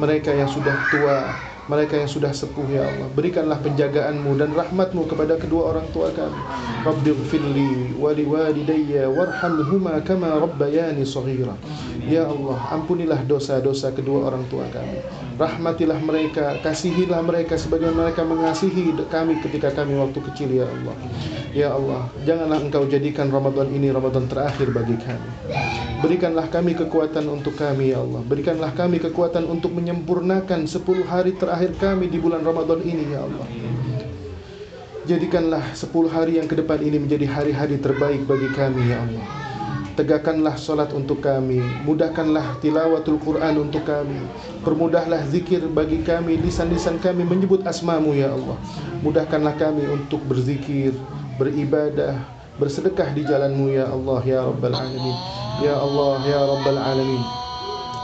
Mereka 0.00 0.32
yang 0.32 0.48
sudah 0.48 0.74
tua 0.88 1.49
mereka 1.70 1.94
yang 1.94 2.10
sudah 2.10 2.34
sepuh 2.34 2.66
ya 2.66 2.82
Allah. 2.82 3.06
Berikanlah 3.14 3.62
penjagaanmu 3.62 4.34
dan 4.34 4.50
rahmatmu 4.50 5.06
kepada 5.06 5.38
kedua 5.38 5.70
orang 5.70 5.86
tua 5.94 6.10
kami. 6.10 6.40
Rabbighfirli 6.82 7.94
wa 7.94 8.10
liwalidayya 8.10 9.06
warhamhuma 9.06 10.02
kama 10.02 10.42
rabbayani 10.42 11.06
saghira. 11.06 11.54
Ya 12.02 12.26
Allah 12.26 12.58
ampunilah 12.74 13.22
dosa-dosa 13.22 13.94
kedua 13.94 14.26
orang 14.34 14.42
tua 14.50 14.66
kami. 14.74 14.98
Rahmatilah 15.38 16.02
mereka 16.02 16.58
kasihilah 16.66 17.22
mereka 17.22 17.54
sebagaimana 17.54 18.10
mereka 18.10 18.26
mengasihi 18.26 18.90
kami 19.06 19.38
ketika 19.38 19.70
kami 19.70 19.94
waktu 19.94 20.18
kecil 20.18 20.50
ya 20.50 20.66
Allah. 20.66 20.96
Ya 21.54 21.68
Allah 21.70 22.10
janganlah 22.26 22.58
engkau 22.58 22.82
jadikan 22.90 23.30
Ramadan 23.30 23.70
ini 23.70 23.94
Ramadan 23.94 24.26
terakhir 24.26 24.74
bagi 24.74 24.98
kami 24.98 25.30
berikanlah 26.00 26.48
kami 26.48 26.72
kekuatan 26.72 27.28
untuk 27.28 27.54
kami 27.60 27.92
ya 27.92 28.00
Allah. 28.00 28.24
Berikanlah 28.24 28.72
kami 28.72 28.96
kekuatan 28.98 29.44
untuk 29.44 29.76
menyempurnakan 29.76 30.64
10 30.64 31.04
hari 31.04 31.36
terakhir 31.36 31.76
kami 31.76 32.08
di 32.08 32.16
bulan 32.16 32.40
Ramadan 32.40 32.80
ini 32.80 33.12
ya 33.12 33.24
Allah. 33.28 33.46
Jadikanlah 35.04 35.64
10 35.76 36.08
hari 36.08 36.40
yang 36.40 36.48
ke 36.48 36.56
depan 36.56 36.80
ini 36.80 36.96
menjadi 36.96 37.28
hari-hari 37.28 37.76
terbaik 37.76 38.24
bagi 38.24 38.48
kami 38.56 38.88
ya 38.88 39.04
Allah. 39.04 39.26
Tegakkanlah 40.00 40.56
solat 40.56 40.96
untuk 40.96 41.20
kami. 41.20 41.60
Mudahkanlah 41.84 42.56
tilawatul 42.64 43.20
Quran 43.20 43.68
untuk 43.68 43.84
kami. 43.84 44.24
Permudahlah 44.64 45.28
zikir 45.28 45.60
bagi 45.68 46.00
kami. 46.00 46.40
Lisan-lisan 46.40 46.96
kami 46.96 47.28
menyebut 47.28 47.60
asmamu 47.68 48.16
ya 48.16 48.32
Allah. 48.32 48.56
Mudahkanlah 49.04 49.60
kami 49.60 49.84
untuk 49.90 50.24
berzikir 50.24 50.96
Beribadah 51.36 52.16
Bersedekah 52.60 53.16
di 53.16 53.24
jalanmu 53.24 53.72
ya 53.72 53.88
Allah 53.88 54.20
ya 54.24 54.44
Rabbal 54.44 54.76
Alamin 54.76 55.49
Ya 55.60 55.76
Allah 55.76 56.24
ya 56.24 56.40
Rabbal 56.40 56.80
Alamin. 56.80 57.20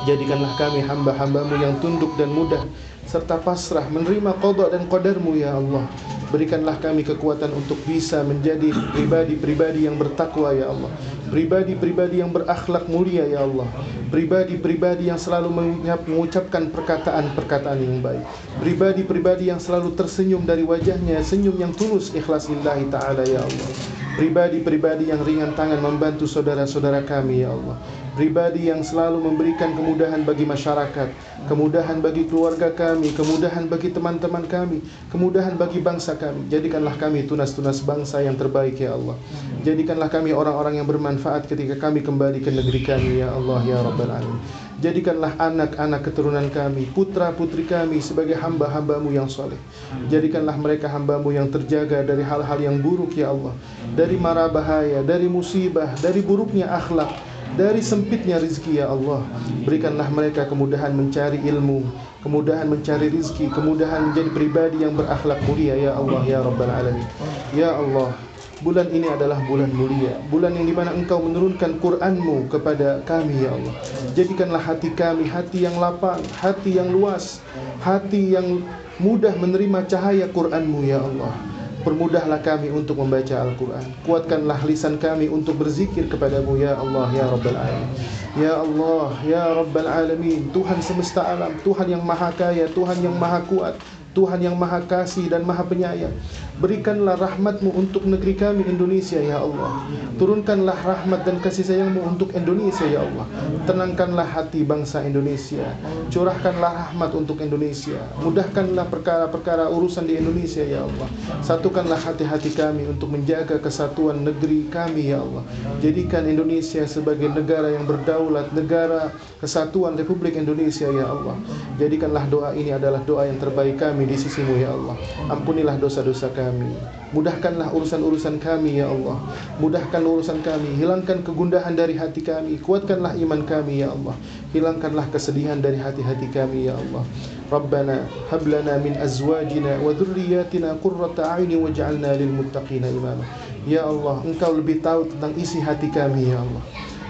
Jadikanlah 0.04 0.52
kami 0.60 0.84
hamba-hambamu 0.84 1.56
yang 1.56 1.80
tunduk 1.80 2.12
dan 2.20 2.28
mudah 2.28 2.60
Serta 3.06 3.38
pasrah 3.38 3.86
menerima 3.86 4.34
qadha 4.42 4.74
dan 4.74 4.90
qadarmu 4.90 5.38
ya 5.38 5.54
Allah. 5.54 5.86
Berikanlah 6.34 6.74
kami 6.82 7.06
kekuatan 7.06 7.54
untuk 7.54 7.78
bisa 7.86 8.20
menjadi 8.26 8.74
pribadi-pribadi 8.90 9.86
yang 9.86 9.94
bertakwa 9.94 10.50
ya 10.50 10.74
Allah. 10.74 10.90
Pribadi-pribadi 11.30 12.18
yang 12.18 12.34
berakhlak 12.34 12.90
mulia 12.90 13.22
ya 13.30 13.46
Allah. 13.46 13.70
Pribadi-pribadi 14.10 15.06
yang 15.06 15.22
selalu 15.22 15.78
mengucapkan 16.10 16.66
perkataan-perkataan 16.74 17.78
yang 17.78 18.02
baik. 18.02 18.26
Pribadi-pribadi 18.58 19.54
yang 19.54 19.62
selalu 19.62 19.94
tersenyum 19.94 20.42
dari 20.42 20.66
wajahnya 20.66 21.22
Senyum 21.22 21.62
yang 21.62 21.70
tulus 21.72 22.10
ikhlas 22.10 22.50
ta'ala 22.90 23.22
ya 23.22 23.40
Allah 23.46 23.95
Pribadi-pribadi 24.16 25.12
yang 25.12 25.20
ringan 25.20 25.52
tangan 25.52 25.76
membantu 25.76 26.24
saudara-saudara 26.24 27.04
kami 27.04 27.44
ya 27.44 27.52
Allah 27.52 27.76
Pribadi 28.16 28.72
yang 28.72 28.80
selalu 28.80 29.20
memberikan 29.20 29.76
kemudahan 29.76 30.24
bagi 30.24 30.48
masyarakat 30.48 31.12
Kemudahan 31.52 32.00
bagi 32.00 32.24
keluarga 32.24 32.72
kami 32.72 33.12
Kemudahan 33.12 33.68
bagi 33.68 33.92
teman-teman 33.92 34.48
kami 34.48 34.80
Kemudahan 35.12 35.52
bagi 35.60 35.84
bangsa 35.84 36.16
kami. 36.16 36.48
Jadikanlah 36.48 36.96
kami 36.96 37.28
tunas-tunas 37.28 37.84
bangsa 37.84 38.24
yang 38.24 38.40
terbaik 38.40 38.80
ya 38.80 38.96
Allah. 38.96 39.20
Jadikanlah 39.68 40.08
kami 40.08 40.32
orang-orang 40.32 40.80
yang 40.80 40.88
bermanfaat 40.88 41.44
ketika 41.44 41.76
kami 41.76 42.00
kembali 42.00 42.40
ke 42.40 42.48
negeri 42.48 42.80
kami 42.84 43.20
ya 43.20 43.36
Allah 43.36 43.60
ya 43.68 43.84
Rabbal 43.84 44.08
Alamin. 44.08 44.40
Jadikanlah 44.76 45.32
anak-anak 45.40 46.00
keturunan 46.04 46.46
kami 46.52 46.84
Putra-putri 46.92 47.64
kami 47.64 48.00
sebagai 48.00 48.36
hamba-hambamu 48.36 49.12
yang 49.12 49.28
soleh. 49.28 49.60
Jadikanlah 50.08 50.56
mereka 50.56 50.88
hambamu 50.88 51.32
yang 51.36 51.52
terjaga 51.52 52.00
dari 52.00 52.24
hal-hal 52.24 52.58
yang 52.60 52.80
buruk 52.80 53.12
ya 53.12 53.28
Allah. 53.28 53.52
Dari 53.92 54.16
mara 54.16 54.48
bahaya, 54.48 55.04
dari 55.04 55.28
musibah, 55.28 55.92
dari 56.00 56.24
buruknya 56.24 56.72
akhlak 56.72 57.35
dari 57.56 57.80
sempitnya 57.80 58.36
rizki 58.36 58.76
ya 58.76 58.92
Allah 58.92 59.24
Berikanlah 59.64 60.12
mereka 60.12 60.44
kemudahan 60.44 60.92
mencari 60.92 61.40
ilmu 61.40 61.88
Kemudahan 62.20 62.68
mencari 62.68 63.08
rizki 63.08 63.48
Kemudahan 63.48 64.12
menjadi 64.12 64.30
pribadi 64.30 64.84
yang 64.84 64.92
berakhlak 64.92 65.40
mulia 65.48 65.72
Ya 65.74 65.96
Allah 65.96 66.20
ya 66.28 66.44
Rabbal 66.44 66.68
Alamin. 66.68 67.08
Ya 67.56 67.72
Allah 67.72 68.12
Bulan 68.56 68.88
ini 68.88 69.04
adalah 69.04 69.36
bulan 69.44 69.68
mulia. 69.68 70.16
Bulan 70.32 70.56
yang 70.56 70.64
di 70.64 70.72
mana 70.72 70.88
engkau 70.96 71.20
menurunkan 71.20 71.76
Qur'anmu 71.76 72.48
kepada 72.48 73.04
kami 73.04 73.44
ya 73.44 73.52
Allah. 73.52 73.76
Jadikanlah 74.16 74.64
hati 74.64 74.96
kami 74.96 75.28
hati 75.28 75.68
yang 75.68 75.76
lapang 75.76 76.24
Hati 76.40 76.80
yang 76.80 76.88
luas 76.88 77.44
Hati 77.84 78.32
yang 78.32 78.64
mudah 78.96 79.36
menerima 79.36 79.84
cahaya 79.84 80.24
Qur'anmu 80.32 80.88
ya 80.88 81.04
Allah 81.04 81.55
Permudahlah 81.86 82.42
kami 82.42 82.74
untuk 82.74 82.98
membaca 82.98 83.46
Al-Quran. 83.46 83.86
Kuatkanlah 84.02 84.58
lisan 84.66 84.98
kami 84.98 85.30
untuk 85.30 85.62
berzikir 85.62 86.10
kepadamu 86.10 86.58
Ya 86.58 86.74
Allah, 86.74 87.06
Ya 87.14 87.30
Rabbal 87.30 87.54
Alamin. 87.54 87.90
Ya 88.34 88.52
Allah, 88.58 89.08
Ya 89.22 89.44
Rabbal 89.54 89.86
Alamin. 89.86 90.50
Tuhan 90.50 90.82
semesta 90.82 91.22
alam, 91.22 91.54
Tuhan 91.62 91.86
yang 91.86 92.02
maha 92.02 92.34
kaya 92.34 92.66
Tuhan 92.74 92.98
yang 93.06 93.14
maha 93.14 93.38
kuat 93.46 93.78
Tuhan 94.16 94.40
yang 94.40 94.56
maha 94.56 94.80
kasih 94.80 95.28
dan 95.28 95.44
maha 95.44 95.60
penyayang 95.60 96.16
Berikanlah 96.56 97.20
rahmatmu 97.20 97.70
untuk 97.76 98.08
negeri 98.08 98.32
kami 98.32 98.64
Indonesia 98.64 99.20
ya 99.20 99.44
Allah. 99.44 99.84
Turunkanlah 100.16 100.74
rahmat 100.80 101.28
dan 101.28 101.36
kasih 101.44 101.68
sayangmu 101.68 102.00
untuk 102.00 102.32
Indonesia 102.32 102.88
ya 102.88 103.04
Allah. 103.04 103.28
Tenangkanlah 103.68 104.24
hati 104.24 104.64
bangsa 104.64 105.04
Indonesia. 105.04 105.76
Curahkanlah 106.08 106.90
rahmat 106.90 107.12
untuk 107.12 107.44
Indonesia. 107.44 108.00
Mudahkanlah 108.24 108.88
perkara-perkara 108.88 109.68
urusan 109.68 110.08
di 110.08 110.16
Indonesia 110.16 110.64
ya 110.64 110.88
Allah. 110.88 111.08
Satukanlah 111.44 112.00
hati-hati 112.00 112.56
kami 112.56 112.88
untuk 112.88 113.12
menjaga 113.12 113.60
kesatuan 113.60 114.24
negeri 114.24 114.64
kami 114.72 115.12
ya 115.12 115.20
Allah. 115.20 115.44
Jadikan 115.84 116.24
Indonesia 116.24 116.88
sebagai 116.88 117.28
negara 117.28 117.68
yang 117.76 117.84
berdaulat 117.84 118.48
Negara 118.56 119.12
kesatuan 119.36 120.00
Republik 120.00 120.32
Indonesia 120.40 120.88
ya 120.88 121.12
Allah. 121.12 121.36
Jadikanlah 121.76 122.24
doa 122.32 122.50
ini 122.56 122.72
adalah 122.72 123.04
doa 123.04 123.28
yang 123.28 123.36
terbaik 123.36 123.76
kami 123.76 124.08
di 124.08 124.16
sisimu 124.16 124.56
ya 124.56 124.72
Allah. 124.72 124.96
Ampunilah 125.28 125.76
dosa-dosa 125.76 126.32
kami. 126.46 126.70
Mudahkanlah 127.10 127.74
urusan-urusan 127.74 128.38
kami 128.38 128.78
ya 128.78 128.86
Allah. 128.86 129.18
Mudahkan 129.58 130.02
urusan 130.02 130.42
kami. 130.46 130.78
Hilangkan 130.78 131.26
kegundahan 131.26 131.74
dari 131.74 131.98
hati 131.98 132.22
kami. 132.22 132.58
Kuatkanlah 132.62 133.18
iman 133.18 133.42
kami 133.42 133.82
ya 133.82 133.90
Allah. 133.90 134.14
Hilangkanlah 134.54 135.10
kesedihan 135.10 135.58
dari 135.58 135.78
hati-hati 135.78 136.30
kami 136.30 136.70
ya 136.70 136.78
Allah. 136.78 137.02
Rabbana 137.50 138.06
hablana 138.30 138.78
min 138.82 138.94
azwajina 138.98 139.78
wa 139.82 139.94
dhurriyyatina 139.94 140.78
qurrata 140.82 141.34
a'yunin 141.38 141.62
waj'alna 141.62 142.14
lil 142.18 142.30
muttaqina 142.30 142.90
imama. 142.90 143.22
Ya 143.66 143.86
Allah 143.86 144.22
engkau 144.22 144.54
lebih 144.54 144.82
tahu 144.82 145.10
tentang 145.10 145.34
isi 145.38 145.58
hati 145.62 145.90
kami 145.90 146.30
ya 146.30 146.42
Allah. 146.42 146.62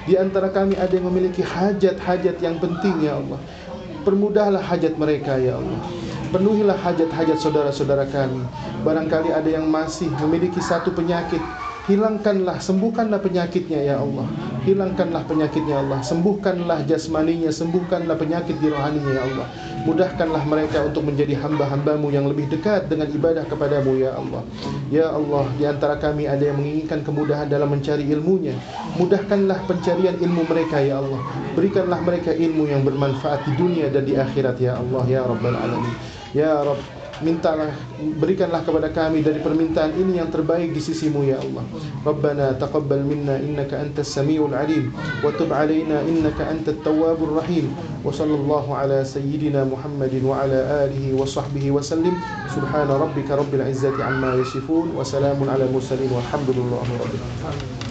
Di 0.07 0.15
antara 0.17 0.49
kami 0.53 0.77
ada 0.77 0.93
yang 0.93 1.09
memiliki 1.09 1.41
hajat-hajat 1.45 2.37
yang 2.41 2.57
penting 2.61 3.05
ya 3.05 3.21
Allah. 3.21 3.41
Permudahlah 4.05 4.63
hajat 4.63 4.95
mereka 4.97 5.35
ya 5.41 5.59
Allah 5.59 6.06
Penuhilah 6.37 6.77
hajat-hajat 6.77 7.41
saudara-saudara 7.41 8.05
kami 8.13 8.45
Barangkali 8.85 9.33
ada 9.33 9.49
yang 9.49 9.73
masih 9.73 10.13
memiliki 10.21 10.61
satu 10.61 10.93
penyakit 10.93 11.41
Hilangkanlah, 11.87 12.59
sembuhkanlah 12.59 13.23
penyakitnya 13.23 13.79
ya 13.79 14.03
Allah. 14.03 14.27
Hilangkanlah 14.67 15.23
penyakitnya 15.23 15.79
ya 15.79 15.81
Allah. 15.87 16.03
Sembuhkanlah 16.03 16.83
jasmaninya, 16.83 17.55
sembuhkanlah 17.55 18.19
penyakit 18.19 18.59
di 18.59 18.75
rohaninya 18.75 19.13
ya 19.15 19.23
Allah. 19.23 19.47
Mudahkanlah 19.87 20.43
mereka 20.51 20.83
untuk 20.83 21.07
menjadi 21.07 21.39
hamba-hambamu 21.39 22.11
yang 22.11 22.27
lebih 22.27 22.51
dekat 22.51 22.91
dengan 22.91 23.07
ibadah 23.07 23.47
kepadamu 23.47 24.03
ya 24.03 24.19
Allah. 24.19 24.43
Ya 24.91 25.07
Allah, 25.15 25.47
di 25.55 25.63
antara 25.63 25.95
kami 26.03 26.27
ada 26.27 26.43
yang 26.43 26.59
menginginkan 26.59 27.07
kemudahan 27.07 27.47
dalam 27.47 27.71
mencari 27.71 28.03
ilmunya. 28.11 28.59
Mudahkanlah 28.99 29.63
pencarian 29.71 30.19
ilmu 30.19 30.43
mereka 30.43 30.83
ya 30.83 30.99
Allah. 30.99 31.23
Berikanlah 31.55 32.03
mereka 32.03 32.35
ilmu 32.35 32.67
yang 32.67 32.83
bermanfaat 32.83 33.47
di 33.47 33.55
dunia 33.55 33.95
dan 33.95 34.03
di 34.03 34.19
akhirat 34.19 34.59
ya 34.59 34.75
Allah 34.75 35.07
Ya 35.07 35.23
Rabbal 35.23 35.55
Alamin 35.55 36.16
Ya 36.37 36.61
Rabb 36.61 36.85
mintalah 37.25 37.73
berikanlah 38.21 38.61
kepada 38.61 38.93
kami 38.93 39.25
dari 39.25 39.41
permintaan 39.41 39.97
ini 39.97 40.21
yang 40.21 40.29
terbaik 40.29 40.77
di 40.77 40.85
sisimu 40.85 41.25
ya 41.25 41.41
Allah. 41.41 41.65
Rabbana 42.05 42.61
taqabbal 42.61 43.01
minna 43.01 43.41
innaka 43.41 43.81
antas 43.81 44.13
samiul 44.13 44.53
alim 44.53 44.93
wa 45.25 45.33
tub 45.33 45.49
alaina 45.49 46.05
innaka 46.05 46.45
antat 46.45 46.85
tawwabur 46.85 47.41
rahim. 47.41 47.73
Wa 48.05 48.13
sallallahu 48.13 48.69
ala 48.77 49.01
sayyidina 49.01 49.65
Muhammadin 49.65 50.29
wa 50.29 50.45
ala 50.45 50.85
alihi 50.85 51.17
wa 51.17 51.25
sahbihi 51.25 51.73
wa 51.73 51.81
sallim. 51.81 52.13
Subhana 52.53 53.01
rabbika 53.01 53.41
rabbil 53.41 53.65
izzati 53.65 54.05
amma 54.05 54.37
yasifun 54.37 54.93
wa 54.93 55.01
salamun 55.01 55.49
ala 55.49 55.65
mursalin. 55.73 56.13
Walhamdulillahi 56.13 57.01
rabbil 57.01 57.25
alamin 57.49 57.86